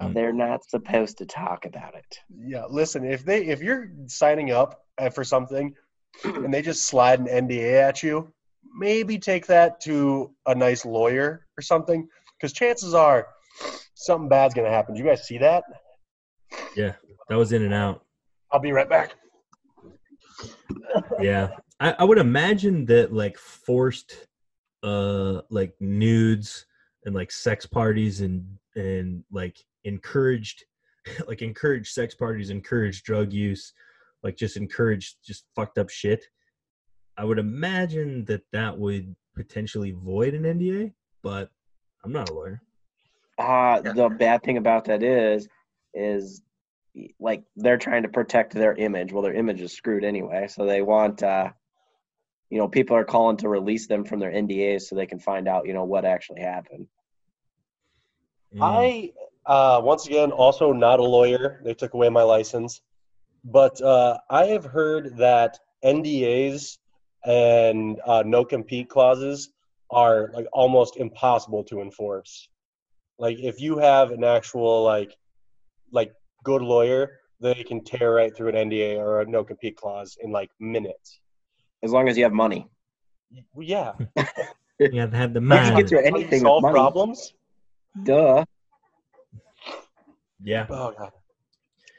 Mm. 0.00 0.14
they're 0.14 0.32
not 0.32 0.62
supposed 0.68 1.18
to 1.18 1.26
talk 1.26 1.64
about 1.64 1.96
it. 1.96 2.20
Yeah, 2.28 2.66
listen, 2.70 3.04
if 3.04 3.24
they 3.24 3.46
if 3.46 3.60
you're 3.60 3.90
signing 4.06 4.52
up 4.52 4.84
for 5.12 5.24
something 5.24 5.74
and 6.24 6.52
they 6.52 6.62
just 6.62 6.86
slide 6.86 7.20
an 7.20 7.26
NDA 7.26 7.74
at 7.74 8.02
you, 8.02 8.32
maybe 8.76 9.18
take 9.18 9.46
that 9.46 9.80
to 9.82 10.34
a 10.46 10.54
nice 10.54 10.84
lawyer 10.84 11.46
or 11.56 11.62
something 11.62 12.08
because 12.36 12.52
chances 12.52 12.94
are 12.94 13.28
something 13.94 14.28
bad's 14.28 14.54
going 14.54 14.66
to 14.66 14.70
happen. 14.70 14.94
Do 14.94 15.00
you 15.00 15.06
guys 15.06 15.26
see 15.26 15.38
that? 15.38 15.64
Yeah, 16.76 16.92
that 17.28 17.36
was 17.36 17.52
in 17.52 17.62
and 17.62 17.74
out. 17.74 18.04
I'll 18.52 18.60
be 18.60 18.72
right 18.72 18.88
back. 18.88 19.14
Yeah, 21.20 21.50
I, 21.80 21.94
I 21.98 22.04
would 22.04 22.18
imagine 22.18 22.86
that 22.86 23.12
like 23.12 23.36
forced, 23.36 24.26
uh, 24.82 25.42
like 25.50 25.74
nudes 25.80 26.66
and 27.04 27.14
like 27.14 27.30
sex 27.30 27.66
parties 27.66 28.20
and 28.20 28.46
and 28.74 29.24
like 29.30 29.58
encouraged, 29.84 30.64
like 31.28 31.42
encouraged 31.42 31.92
sex 31.92 32.14
parties, 32.14 32.50
encouraged 32.50 33.04
drug 33.04 33.32
use, 33.32 33.74
like 34.22 34.36
just 34.36 34.56
encouraged 34.56 35.16
just 35.24 35.44
fucked 35.54 35.78
up 35.78 35.90
shit. 35.90 36.24
I 37.16 37.24
would 37.24 37.38
imagine 37.38 38.24
that 38.26 38.42
that 38.52 38.78
would 38.78 39.14
potentially 39.34 39.92
void 39.92 40.34
an 40.34 40.42
NDA, 40.42 40.92
but 41.22 41.50
I'm 42.04 42.12
not 42.12 42.30
a 42.30 42.34
lawyer. 42.34 42.62
Uh, 43.38 43.80
the 43.80 44.08
bad 44.08 44.42
thing 44.42 44.56
about 44.56 44.84
that 44.86 45.02
is, 45.02 45.48
is 45.94 46.42
like 47.20 47.42
they're 47.56 47.78
trying 47.78 48.02
to 48.02 48.08
protect 48.08 48.52
their 48.52 48.74
image. 48.74 49.12
Well, 49.12 49.22
their 49.22 49.34
image 49.34 49.60
is 49.60 49.72
screwed 49.72 50.04
anyway, 50.04 50.46
so 50.48 50.64
they 50.64 50.82
want, 50.82 51.22
uh, 51.22 51.50
you 52.50 52.58
know, 52.58 52.68
people 52.68 52.96
are 52.96 53.04
calling 53.04 53.36
to 53.38 53.48
release 53.48 53.86
them 53.86 54.04
from 54.04 54.18
their 54.18 54.32
NDAs 54.32 54.82
so 54.82 54.96
they 54.96 55.06
can 55.06 55.18
find 55.18 55.48
out, 55.48 55.66
you 55.66 55.74
know, 55.74 55.84
what 55.84 56.04
actually 56.04 56.40
happened. 56.40 56.86
Mm. 58.54 58.60
I 58.62 59.12
uh, 59.46 59.80
once 59.82 60.06
again 60.06 60.32
also 60.32 60.72
not 60.72 61.00
a 61.00 61.04
lawyer. 61.04 61.60
They 61.64 61.74
took 61.74 61.94
away 61.94 62.08
my 62.08 62.22
license, 62.22 62.82
but 63.44 63.80
uh, 63.82 64.18
I 64.30 64.46
have 64.46 64.64
heard 64.64 65.16
that 65.18 65.58
NDAs 65.84 66.78
and 67.24 68.00
uh, 68.06 68.22
no 68.26 68.44
compete 68.44 68.88
clauses 68.88 69.50
are 69.90 70.30
like 70.34 70.46
almost 70.52 70.96
impossible 70.96 71.64
to 71.64 71.80
enforce. 71.80 72.48
Like 73.18 73.38
if 73.38 73.60
you 73.60 73.78
have 73.78 74.10
an 74.10 74.24
actual 74.24 74.82
like 74.84 75.16
like 75.92 76.12
good 76.44 76.62
lawyer, 76.62 77.18
they 77.40 77.64
can 77.64 77.82
tear 77.82 78.14
right 78.14 78.34
through 78.34 78.48
an 78.50 78.70
NDA 78.70 78.98
or 78.98 79.20
a 79.20 79.26
no 79.26 79.44
compete 79.44 79.76
clause 79.76 80.16
in 80.22 80.30
like 80.30 80.50
minutes. 80.60 81.20
As 81.82 81.90
long 81.90 82.08
as 82.08 82.16
you 82.16 82.24
have 82.24 82.32
money, 82.32 82.68
Well, 83.54 83.64
Yeah, 83.66 83.92
you 84.78 85.00
have 85.00 85.10
to 85.10 85.16
have 85.16 85.32
the 85.32 85.40
you 85.40 85.48
can 85.48 85.76
get 85.76 85.88
through 85.88 85.98
How 85.98 86.02
do 86.10 86.16
anything 86.16 86.42
with 86.42 86.48
solve 86.48 86.62
money. 86.62 86.74
problems. 86.74 87.34
Duh. 88.04 88.44
Yeah. 90.42 90.66
Oh 90.70 90.92
god, 90.96 91.12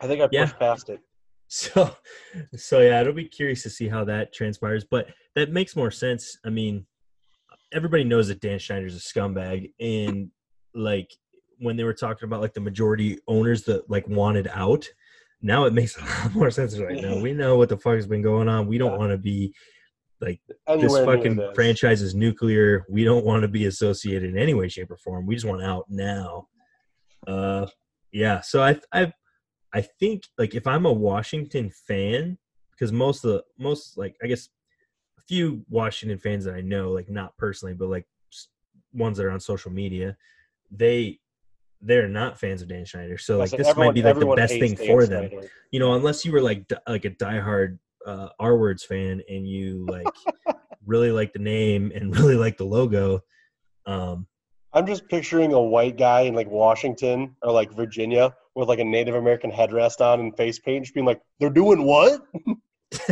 I 0.02 0.08
think 0.08 0.22
I 0.22 0.28
pushed 0.28 0.34
Yeah. 0.34 0.52
past 0.60 0.90
it. 0.90 1.02
So, 1.52 1.89
so 2.56 2.80
yeah, 2.80 3.02
it'll 3.02 3.12
be 3.14 3.26
curious 3.28 3.64
to 3.64 3.72
see 3.72 3.88
how 3.88 4.04
that 4.06 4.32
transpires. 4.34 4.86
But 4.89 5.08
that 5.36 5.52
makes 5.52 5.76
more 5.76 5.89
sense. 5.89 6.38
I 6.45 6.50
mean, 6.50 6.86
everybody 7.74 8.04
knows 8.04 8.28
that 8.28 8.39
Dan 8.39 8.60
Snyder's 8.60 8.95
a 8.95 9.00
scumbag, 9.00 9.72
and 9.80 10.30
like 10.76 11.12
when 11.58 11.76
they 11.76 11.84
were 11.84 11.93
talking 11.95 12.26
about 12.28 12.41
like 12.41 12.54
the 12.54 12.62
majority 12.62 13.18
owners 13.28 13.64
that 13.64 13.89
like 13.89 14.08
wanted 14.08 14.47
out, 14.54 14.86
now 15.41 15.66
it 15.66 15.74
makes 15.74 15.97
a 16.02 16.02
lot 16.06 16.36
more 16.36 16.52
sense. 16.52 16.78
Right 16.78 17.02
now, 17.02 17.18
we 17.20 17.34
know 17.34 17.58
what 17.58 17.70
the 17.70 17.78
fuck 17.78 17.95
has 17.95 18.06
been 18.08 18.22
going 18.22 18.47
on. 18.47 18.68
We 18.68 18.78
don't 18.78 18.91
Yeah. 18.91 18.97
want 19.00 19.12
to 19.12 19.18
be 19.18 19.54
like 20.22 20.39
this 20.47 20.58
Anywhere 20.68 21.06
near 21.06 21.16
fucking 21.18 21.36
this. 21.38 21.56
franchise 21.56 22.02
is 22.04 22.14
nuclear. 22.14 22.86
We 22.89 23.04
don't 23.04 23.26
want 23.26 23.41
to 23.41 23.47
be 23.47 23.66
associated 23.66 24.30
in 24.30 24.38
any 24.38 24.54
way, 24.54 24.68
shape, 24.70 24.91
or 24.91 24.97
form. 24.97 25.26
We 25.26 25.34
just 25.36 25.47
want 25.47 25.64
out 25.64 25.86
now. 25.89 26.47
Uh, 27.26 27.66
yeah. 28.12 28.41
So 28.41 28.62
I, 28.62 28.80
I, 28.93 29.14
I 29.74 29.82
think 29.82 30.24
like 30.38 30.55
if 30.55 30.65
I'm 30.67 30.86
a 30.86 30.91
Washington 30.91 31.70
fan, 31.70 32.38
because 32.72 32.91
most 32.91 33.24
of 33.24 33.32
the 33.32 33.43
most 33.57 33.97
like 33.97 34.15
I 34.24 34.28
guess 34.28 34.49
a 35.17 35.22
few 35.22 35.63
Washington 35.70 36.17
fans 36.17 36.45
that 36.45 36.55
I 36.55 36.61
know, 36.61 36.91
like 36.91 37.09
not 37.09 37.38
personally, 37.38 37.74
but 37.74 37.89
like 37.89 38.07
ones 38.93 39.17
that 39.17 39.26
are 39.26 39.32
on 39.32 39.39
social 39.39 39.72
media, 39.72 40.17
they 40.72 41.20
they're 41.82 42.09
not 42.09 42.39
fans 42.39 42.61
of 42.61 42.67
Dan 42.67 42.86
Snyder. 42.86 43.17
So 43.17 43.38
like 43.38 43.51
this 43.51 43.67
everyone- 43.67 43.88
might 43.88 43.95
be 43.95 44.01
like 44.01 44.20
the 44.20 44.36
best 44.36 44.53
thing 44.53 44.74
Dan 44.74 44.88
for 44.88 45.05
them 45.05 45.30
you 45.72 45.80
know, 45.80 45.93
unless 45.93 46.26
you 46.26 46.32
were 46.32 46.41
like 46.41 46.67
di- 46.67 46.78
like 46.88 47.05
a 47.05 47.11
diehard 47.11 47.78
uh, 48.05 48.30
R 48.39 48.57
words 48.57 48.84
fan 48.84 49.22
and 49.30 49.47
you 49.47 49.86
like 49.88 50.07
really 50.86 51.11
like 51.11 51.34
the 51.34 51.39
name 51.39 51.91
and 51.93 52.15
really 52.20 52.36
like 52.36 52.57
the 52.57 52.65
logo. 52.65 53.22
Um, 53.86 54.28
I'm 54.74 54.86
just 54.86 55.07
picturing 55.07 55.53
a 55.53 55.61
white 55.61 55.97
guy 55.97 56.22
in 56.22 56.36
like 56.36 56.49
Washington 56.49 57.36
or 57.41 57.51
like 57.51 57.72
Virginia 57.72 58.36
with 58.56 58.68
like 58.70 58.80
a 58.80 58.84
Native 58.84 59.16
American 59.16 59.52
headrest 59.52 60.02
on 60.02 60.20
and 60.20 60.36
face 60.36 60.60
paint, 60.60 60.86
just 60.86 60.93
being 60.93 61.06
like, 61.06 61.22
"They're 61.39 61.50
doing 61.50 61.84
what?" 61.84 62.22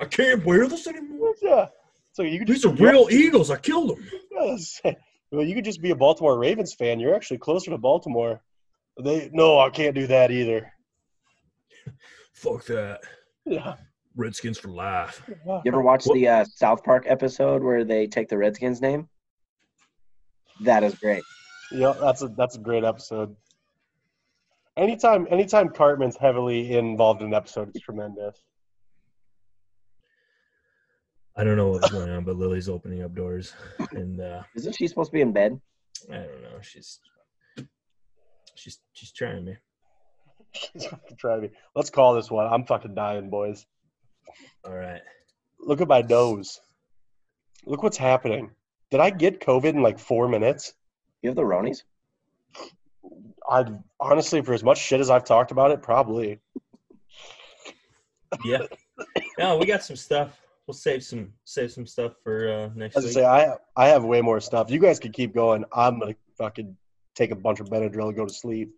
I 0.00 0.04
can't 0.10 0.44
wear 0.44 0.66
this 0.66 0.86
anymore. 0.86 1.34
yeah. 1.40 1.66
So 2.12 2.22
you 2.22 2.38
could 2.38 2.48
These 2.48 2.62
just 2.62 2.80
are 2.80 2.84
real 2.84 3.08
Eagles. 3.10 3.50
I 3.50 3.56
killed 3.56 3.90
them. 3.96 4.08
Yes. 4.32 4.80
Well, 5.32 5.44
you 5.44 5.56
could 5.56 5.64
just 5.64 5.82
be 5.82 5.90
a 5.90 5.96
Baltimore 5.96 6.38
Ravens 6.38 6.74
fan. 6.74 7.00
You're 7.00 7.16
actually 7.16 7.38
closer 7.38 7.68
to 7.72 7.78
Baltimore. 7.78 8.40
They 9.02 9.30
no, 9.32 9.58
I 9.58 9.68
can't 9.68 9.92
do 9.96 10.06
that 10.06 10.30
either. 10.30 10.72
Fuck 12.34 12.66
that. 12.66 13.00
Yeah. 13.44 13.74
Redskins 14.14 14.58
for 14.60 14.68
life. 14.68 15.28
You 15.44 15.60
ever 15.66 15.80
watch 15.82 16.04
What- 16.06 16.14
the 16.14 16.28
uh, 16.28 16.44
South 16.44 16.84
Park 16.84 17.06
episode 17.08 17.64
where 17.64 17.82
they 17.84 18.06
take 18.06 18.28
the 18.28 18.38
Redskins 18.38 18.80
name? 18.80 19.08
That 20.60 20.84
is 20.84 20.94
great. 20.94 21.24
Yeah, 21.72 21.94
that's 22.00 22.22
a 22.22 22.28
that's 22.28 22.54
a 22.54 22.60
great 22.60 22.84
episode. 22.84 23.34
Anytime 24.76 25.28
anytime 25.30 25.68
Cartman's 25.68 26.16
heavily 26.16 26.72
involved 26.76 27.20
in 27.20 27.28
an 27.28 27.34
episode, 27.34 27.68
it's 27.68 27.80
tremendous. 27.80 28.42
I 31.36 31.44
don't 31.44 31.56
know 31.56 31.68
what's 31.68 31.90
going 31.90 32.10
on, 32.10 32.24
but 32.24 32.36
Lily's 32.36 32.68
opening 32.68 33.02
up 33.02 33.14
doors, 33.14 33.52
and 33.92 34.20
uh, 34.20 34.42
Isn't 34.56 34.74
she 34.74 34.86
supposed 34.86 35.10
to 35.10 35.14
be 35.14 35.20
in 35.20 35.32
bed? 35.32 35.60
I 36.10 36.16
don't 36.16 36.42
know. 36.42 36.60
She's 36.60 37.00
she's 38.54 38.78
she's 38.92 39.12
trying 39.12 39.44
me. 39.44 39.56
He's 40.72 40.86
fucking 40.86 41.16
trying 41.18 41.42
me. 41.42 41.50
Let's 41.74 41.90
call 41.90 42.14
this 42.14 42.30
one. 42.30 42.46
I'm 42.46 42.64
fucking 42.64 42.94
dying, 42.94 43.30
boys. 43.30 43.66
All 44.64 44.74
right. 44.74 45.02
Look 45.60 45.80
at 45.80 45.88
my 45.88 46.02
nose. 46.02 46.60
Look 47.64 47.82
what's 47.82 47.96
happening. 47.96 48.50
Did 48.90 49.00
I 49.00 49.10
get 49.10 49.40
COVID 49.40 49.70
in 49.70 49.82
like 49.82 49.98
four 49.98 50.28
minutes? 50.28 50.74
You 51.22 51.30
have 51.30 51.36
the 51.36 51.42
Ronies? 51.42 51.82
I 53.48 53.64
honestly, 54.00 54.42
for 54.42 54.54
as 54.54 54.62
much 54.64 54.78
shit 54.78 55.00
as 55.00 55.10
I've 55.10 55.24
talked 55.24 55.50
about 55.50 55.70
it, 55.70 55.82
probably. 55.82 56.40
Yeah. 58.44 58.62
No, 59.38 59.58
we 59.58 59.66
got 59.66 59.82
some 59.82 59.96
stuff. 59.96 60.40
We'll 60.66 60.74
save 60.74 61.02
some 61.02 61.32
save 61.44 61.72
some 61.72 61.86
stuff 61.86 62.12
for 62.22 62.48
uh, 62.48 62.70
next 62.74 62.96
As 62.96 63.04
I 63.04 63.06
week. 63.06 63.14
say, 63.14 63.24
I 63.24 63.54
I 63.76 63.88
have 63.88 64.04
way 64.04 64.20
more 64.22 64.40
stuff. 64.40 64.70
You 64.70 64.78
guys 64.78 64.98
can 64.98 65.12
keep 65.12 65.34
going. 65.34 65.64
I'm 65.72 65.98
gonna 66.00 66.14
fucking 66.38 66.76
take 67.14 67.30
a 67.30 67.36
bunch 67.36 67.60
of 67.60 67.68
Benadryl 67.68 68.08
and 68.08 68.16
go 68.16 68.24
to 68.24 68.32
sleep. 68.32 68.72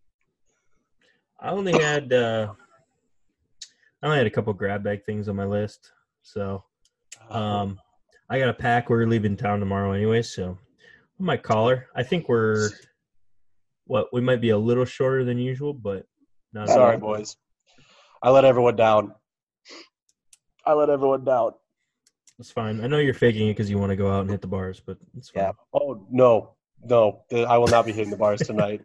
I 1.39 1.51
only 1.51 1.73
had 1.73 2.13
uh, 2.13 2.53
I 4.03 4.07
only 4.07 4.19
had 4.19 4.27
a 4.27 4.31
couple 4.31 4.53
grab 4.53 4.83
bag 4.83 5.05
things 5.05 5.29
on 5.29 5.37
my 5.37 5.45
list, 5.45 5.93
so 6.23 6.65
um, 7.31 7.79
I 8.29 8.39
got 8.39 8.49
a 8.49 8.55
pack. 8.55 8.91
We're 8.91 9.07
leaving 9.07 9.37
town 9.37 9.61
tomorrow 9.61 9.93
anyway, 9.93 10.23
so 10.23 10.59
I 11.21 11.23
might 11.23 11.43
call 11.43 11.69
her. 11.69 11.87
I 11.95 12.03
think 12.03 12.29
we're 12.29 12.71
what 13.87 14.13
we 14.13 14.21
might 14.21 14.41
be 14.41 14.51
a 14.51 14.59
little 14.59 14.85
shorter 14.85 15.25
than 15.25 15.39
usual, 15.39 15.73
but 15.73 16.07
not 16.53 16.69
Sorry, 16.69 16.97
boys. 16.97 17.37
I 18.23 18.31
let 18.31 18.45
everyone 18.45 18.77
down. 18.77 19.13
I 20.65 20.73
let 20.73 20.91
everyone 20.91 21.25
down. 21.25 21.53
It's 22.39 22.51
fine. 22.51 22.83
I 22.83 22.87
know 22.87 22.99
you're 22.99 23.15
faking 23.15 23.49
it 23.49 23.53
because 23.53 23.71
you 23.71 23.79
want 23.79 23.91
to 23.91 23.97
go 23.97 24.11
out 24.11 24.23
and 24.23 24.31
hit 24.31 24.43
the 24.43 24.49
bars, 24.49 24.83
but 24.85 24.99
it's 25.17 25.31
fine. 25.31 25.45
Yeah. 25.45 25.53
Oh 25.73 26.07
no, 26.11 26.55
no! 26.85 27.23
I 27.33 27.57
will 27.57 27.69
not 27.69 27.87
be 27.87 27.93
hitting 27.93 28.11
the 28.11 28.17
bars 28.17 28.41
tonight. 28.41 28.83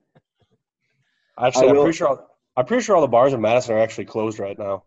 Actually, 1.39 1.67
I 1.67 1.69
I'm 1.71 1.75
pretty 1.77 1.97
sure. 1.97 2.07
All, 2.07 2.27
I'm 2.55 2.65
pretty 2.65 2.83
sure 2.83 2.95
all 2.95 3.01
the 3.01 3.07
bars 3.07 3.33
in 3.33 3.41
Madison 3.41 3.75
are 3.75 3.79
actually 3.79 4.05
closed 4.05 4.39
right 4.39 4.57
now. 4.57 4.83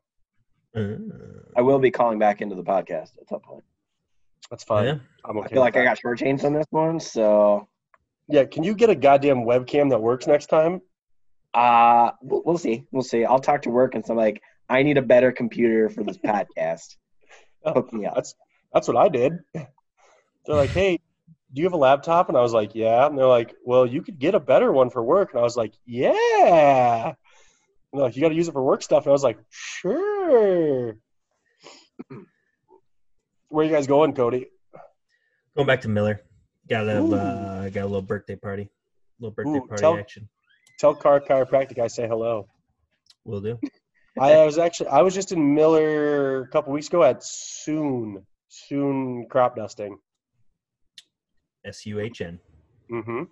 Uh, 0.77 0.97
I 1.57 1.63
will 1.63 1.79
be 1.79 1.91
calling 1.91 2.19
back 2.19 2.41
into 2.41 2.55
the 2.55 2.63
podcast 2.63 3.11
at 3.21 3.29
some 3.29 3.41
point. 3.41 3.65
That's 4.51 4.65
fine. 4.65 4.85
yeah. 4.85 4.99
I'm 5.25 5.39
okay. 5.39 5.47
I 5.47 5.49
feel 5.49 5.61
like 5.61 5.75
with 5.75 5.83
I 5.83 5.85
that. 5.85 6.03
got 6.03 6.05
shortchanged 6.05 6.45
on 6.45 6.53
this 6.53 6.67
one, 6.71 7.01
so 7.01 7.69
Yeah, 8.29 8.45
can 8.45 8.63
you 8.63 8.75
get 8.75 8.91
a 8.91 8.95
goddamn 8.95 9.45
webcam 9.45 9.91
that 9.91 10.01
works 10.01 10.27
next 10.27 10.47
time? 10.47 10.81
uh 11.55 12.11
we'll, 12.21 12.43
we'll 12.45 12.59
see. 12.59 12.85
We'll 12.91 13.05
see. 13.05 13.25
I'll 13.25 13.39
talk 13.39 13.63
to 13.63 13.71
work 13.71 13.95
and 13.95 14.05
so 14.05 14.13
I'm 14.13 14.19
like, 14.19 14.43
I 14.69 14.83
need 14.83 14.99
a 14.99 15.03
better 15.03 15.31
computer 15.31 15.89
for 15.89 16.03
this 16.03 16.19
podcast. 16.25 16.97
Hook 17.65 17.93
me 17.93 18.07
up. 18.07 18.15
That's 18.17 18.35
that's 18.73 18.89
what 18.89 18.97
I 18.97 19.09
did. 19.09 19.39
They're 19.53 20.57
like, 20.57 20.71
"Hey, 20.71 20.99
do 21.53 21.61
you 21.63 21.65
have 21.65 21.73
a 21.73 21.79
laptop?" 21.79 22.29
And 22.29 22.37
I 22.37 22.43
was 22.43 22.53
like, 22.53 22.75
"Yeah." 22.75 23.07
And 23.07 23.17
they're 23.17 23.27
like, 23.27 23.55
"Well, 23.65 23.87
you 23.87 24.03
could 24.03 24.19
get 24.19 24.35
a 24.35 24.41
better 24.41 24.71
one 24.73 24.91
for 24.91 25.03
work." 25.03 25.31
And 25.31 25.41
I 25.41 25.43
was 25.43 25.57
like, 25.57 25.73
"Yeah." 25.87 27.07
And 27.07 27.15
they're 27.93 28.03
like, 28.03 28.17
"You 28.17 28.23
got 28.23 28.29
to 28.31 28.35
use 28.35 28.49
it 28.49 28.53
for 28.53 28.63
work 28.63 28.83
stuff." 28.83 29.05
And 29.05 29.11
I 29.11 29.13
was 29.13 29.23
like, 29.23 29.39
"Sure." 29.49 30.97
Where 33.49 33.65
you 33.65 33.73
guys 33.73 33.87
going, 33.87 34.15
Cody? 34.15 34.49
Going 35.55 35.67
back 35.67 35.83
to 35.83 35.89
Miller. 35.89 36.21
Got 36.69 36.89
a 36.89 36.99
Ooh. 37.01 37.15
uh, 37.15 37.69
got 37.69 37.83
a 37.83 37.87
little 37.87 38.03
birthday 38.03 38.37
party. 38.37 38.71
Little 39.21 39.35
birthday 39.35 39.59
Ooh, 39.59 39.67
party 39.67 39.81
tell- 39.81 39.97
action. 39.97 40.29
Tell 40.79 40.95
Car 40.95 41.21
Chiropractic 41.21 41.79
I 41.79 41.87
say 41.89 42.07
hello. 42.09 42.49
We'll 43.25 43.41
do. 43.41 43.59
I 44.21 44.45
was 44.45 44.59
actually 44.59 44.89
I 44.89 45.03
was 45.03 45.15
just 45.15 45.33
in 45.33 45.55
Miller 45.55 46.43
a 46.43 46.49
couple 46.49 46.73
weeks 46.73 46.89
ago 46.89 47.03
at 47.03 47.23
Soon 47.25 48.25
Soon 48.49 49.27
crop 49.29 49.57
dusting. 49.57 49.99
S 51.65 51.85
U 51.87 52.01
H 52.01 52.21
N. 52.21 52.39
Mm-hmm. 52.91 53.23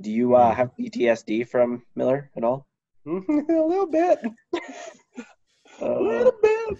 Do 0.00 0.10
you 0.10 0.34
uh, 0.36 0.54
have 0.54 0.70
PTSD 0.78 1.48
from 1.48 1.82
Miller 1.96 2.30
at 2.36 2.44
all? 2.44 2.66
a 3.06 3.10
little 3.10 3.86
bit. 3.86 4.18
A 5.80 5.84
Uh, 5.84 6.00
little 6.00 6.32
bit. 6.42 6.78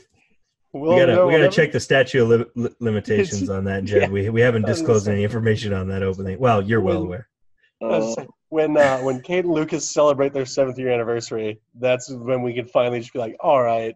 We'll 0.79 0.95
We 0.95 1.01
gotta 1.01 1.15
know 1.15 1.27
we 1.27 1.33
gotta 1.33 1.45
whenever- 1.45 1.53
check 1.55 1.73
the 1.73 1.81
statute 1.81 2.23
of 2.23 2.29
li- 2.29 2.45
li- 2.55 2.75
limitations 2.81 3.49
on 3.57 3.65
that, 3.65 3.85
Jed. 3.85 4.03
Yeah. 4.03 4.09
We 4.09 4.29
we 4.31 4.41
haven't 4.41 4.65
I 4.65 4.69
was 4.69 4.79
gonna 4.79 4.87
disclosed 4.87 5.09
any 5.09 5.25
information 5.25 5.73
on 5.73 5.89
that 5.89 6.03
opening. 6.03 6.39
Well, 6.39 6.63
you're 6.63 6.81
well 6.81 6.99
When- 6.99 7.07
aware. 7.07 7.29
uh, 7.81 8.15
when 8.51 8.77
uh, 8.77 8.99
when 9.01 9.21
Kate 9.21 9.45
and 9.45 9.53
Lucas 9.55 9.89
celebrate 9.91 10.33
their 10.33 10.47
seventh 10.47 10.79
year 10.79 10.91
anniversary, 10.91 11.61
that's 11.79 12.11
when 12.11 12.43
we 12.43 12.53
can 12.55 12.67
finally 12.67 12.99
just 13.01 13.13
be 13.13 13.19
like, 13.19 13.37
all 13.41 13.63
right, 13.63 13.95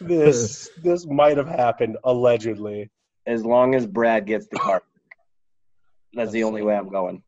this 0.00 0.70
this 0.82 1.06
might 1.06 1.36
have 1.36 1.48
happened 1.48 1.96
allegedly. 2.04 2.90
as 3.26 3.44
long 3.44 3.74
as 3.74 3.86
Brad 3.86 4.24
gets 4.26 4.46
the 4.46 4.56
car. 4.56 4.82
That's 6.14 6.30
the 6.32 6.44
only 6.44 6.62
way 6.62 6.74
I'm 6.76 6.88
going. 6.88 7.22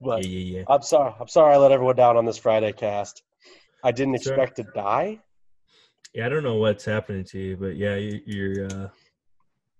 But 0.00 0.24
yeah, 0.24 0.38
yeah, 0.38 0.58
yeah. 0.58 0.64
I'm 0.68 0.82
sorry. 0.82 1.12
I'm 1.20 1.28
sorry 1.28 1.54
I 1.54 1.56
let 1.58 1.72
everyone 1.72 1.96
down 1.96 2.16
on 2.16 2.24
this 2.24 2.38
Friday 2.38 2.72
cast. 2.72 3.22
I 3.84 3.92
didn't 3.92 4.22
Sure. 4.22 4.32
expect 4.34 4.56
to 4.56 4.62
die. 4.74 5.20
Yeah, 6.18 6.26
I 6.26 6.30
don't 6.30 6.42
know 6.42 6.56
what's 6.56 6.84
happening 6.84 7.22
to 7.26 7.38
you, 7.38 7.56
but 7.56 7.76
yeah, 7.76 7.94
you, 7.94 8.20
your 8.26 8.66
uh, 8.66 8.88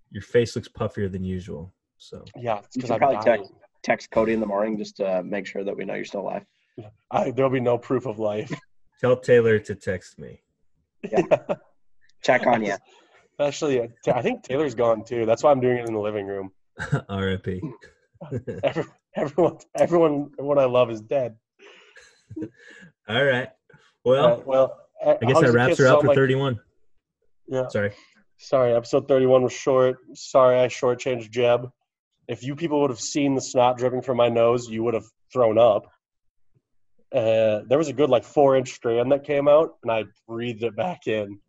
your 0.09 0.21
face 0.21 0.55
looks 0.55 0.69
puffier 0.69 1.11
than 1.11 1.21
usual. 1.21 1.73
So 1.97 2.23
Yeah, 2.33 2.61
because 2.73 2.91
I'm 2.91 2.99
probably 2.99 3.17
text, 3.17 3.51
text 3.83 4.09
Cody 4.09 4.31
in 4.31 4.39
the 4.39 4.45
morning 4.45 4.77
just 4.77 4.95
to 4.97 5.21
make 5.21 5.45
sure 5.45 5.65
that 5.65 5.75
we 5.75 5.83
know 5.83 5.95
you're 5.95 6.05
still 6.05 6.21
alive. 6.21 6.45
I, 7.11 7.31
there'll 7.31 7.51
be 7.51 7.59
no 7.59 7.77
proof 7.77 8.05
of 8.05 8.19
life. 8.19 8.53
tell 9.01 9.17
Taylor 9.17 9.59
to 9.59 9.75
text 9.75 10.17
me. 10.17 10.41
Check 12.23 12.47
on 12.47 12.63
you. 12.63 12.75
Actually, 13.37 13.81
uh, 13.81 13.87
I 14.07 14.21
think 14.21 14.41
Taylor's 14.43 14.75
gone 14.75 15.03
too. 15.03 15.25
That's 15.25 15.43
why 15.43 15.51
I'm 15.51 15.59
doing 15.59 15.79
it 15.79 15.89
in 15.89 15.93
the 15.93 15.99
living 15.99 16.25
room. 16.25 16.51
R.I.P. 17.09 17.61
Every, 18.63 18.85
everyone, 19.13 19.57
everyone, 19.75 20.31
everyone 20.39 20.57
I 20.57 20.65
love 20.65 20.89
is 20.89 21.01
dead. 21.01 21.35
All 23.09 23.25
right. 23.25 23.49
Well, 24.05 24.25
Uh, 24.25 24.41
well, 24.45 24.88
I 25.05 25.17
guess 25.25 25.39
that 25.39 25.53
wraps 25.53 25.77
her 25.77 25.87
up 25.87 26.01
for 26.01 26.13
31. 26.13 26.59
Yeah. 27.47 27.67
Sorry. 27.69 27.91
Sorry, 28.37 28.73
episode 28.73 29.07
31 29.07 29.43
was 29.43 29.53
short. 29.53 29.97
Sorry, 30.13 30.59
I 30.59 30.67
shortchanged 30.67 31.29
Jeb. 31.29 31.69
If 32.27 32.43
you 32.43 32.55
people 32.55 32.81
would 32.81 32.89
have 32.89 32.99
seen 32.99 33.35
the 33.35 33.41
snot 33.41 33.77
dripping 33.77 34.01
from 34.01 34.17
my 34.17 34.29
nose, 34.29 34.69
you 34.69 34.83
would 34.83 34.93
have 34.93 35.05
thrown 35.33 35.57
up. 35.57 35.85
Uh, 37.13 37.61
there 37.67 37.77
was 37.77 37.87
a 37.87 37.93
good 37.93 38.09
like 38.09 38.23
four 38.23 38.55
inch 38.55 38.71
strand 38.73 39.11
that 39.11 39.23
came 39.23 39.47
out, 39.47 39.77
and 39.83 39.91
I 39.91 40.05
breathed 40.27 40.63
it 40.63 40.75
back 40.75 41.07
in. 41.07 41.39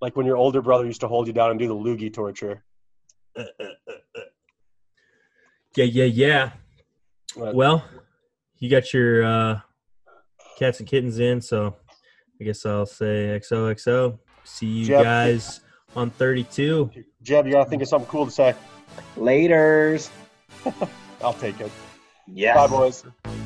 Like 0.00 0.16
when 0.16 0.26
your 0.26 0.36
older 0.36 0.62
brother 0.62 0.86
used 0.86 1.00
to 1.00 1.08
hold 1.08 1.26
you 1.26 1.32
down 1.32 1.50
and 1.50 1.58
do 1.58 1.66
the 1.66 1.74
loogie 1.74 2.12
torture. 2.12 2.62
Yeah, 5.76 5.84
yeah, 5.84 6.04
yeah. 6.04 6.50
But 7.36 7.54
Well, 7.54 7.84
you 8.58 8.68
got 8.68 8.92
your 8.92 9.22
uh, 9.24 9.60
cats 10.58 10.80
and 10.80 10.88
kittens 10.88 11.20
in, 11.20 11.40
so 11.40 11.76
I 12.40 12.44
guess 12.44 12.64
I'll 12.64 12.86
say 12.86 13.38
XOXO. 13.38 14.18
See 14.44 14.66
you 14.66 14.86
Jeff. 14.86 15.02
guys 15.02 15.60
on 15.94 16.10
32. 16.10 16.90
Jeb, 17.22 17.46
you 17.46 17.52
gotta 17.52 17.68
think 17.68 17.82
of 17.82 17.88
something 17.88 18.08
cool 18.08 18.24
to 18.24 18.30
say. 18.32 18.54
Laters. 19.16 20.10
I'll 21.22 21.34
take 21.34 21.60
it. 21.60 21.70
Yes. 22.26 22.56
Bye, 22.56 22.66
boys. 22.66 22.96
See 22.98 23.08
you. 23.24 23.39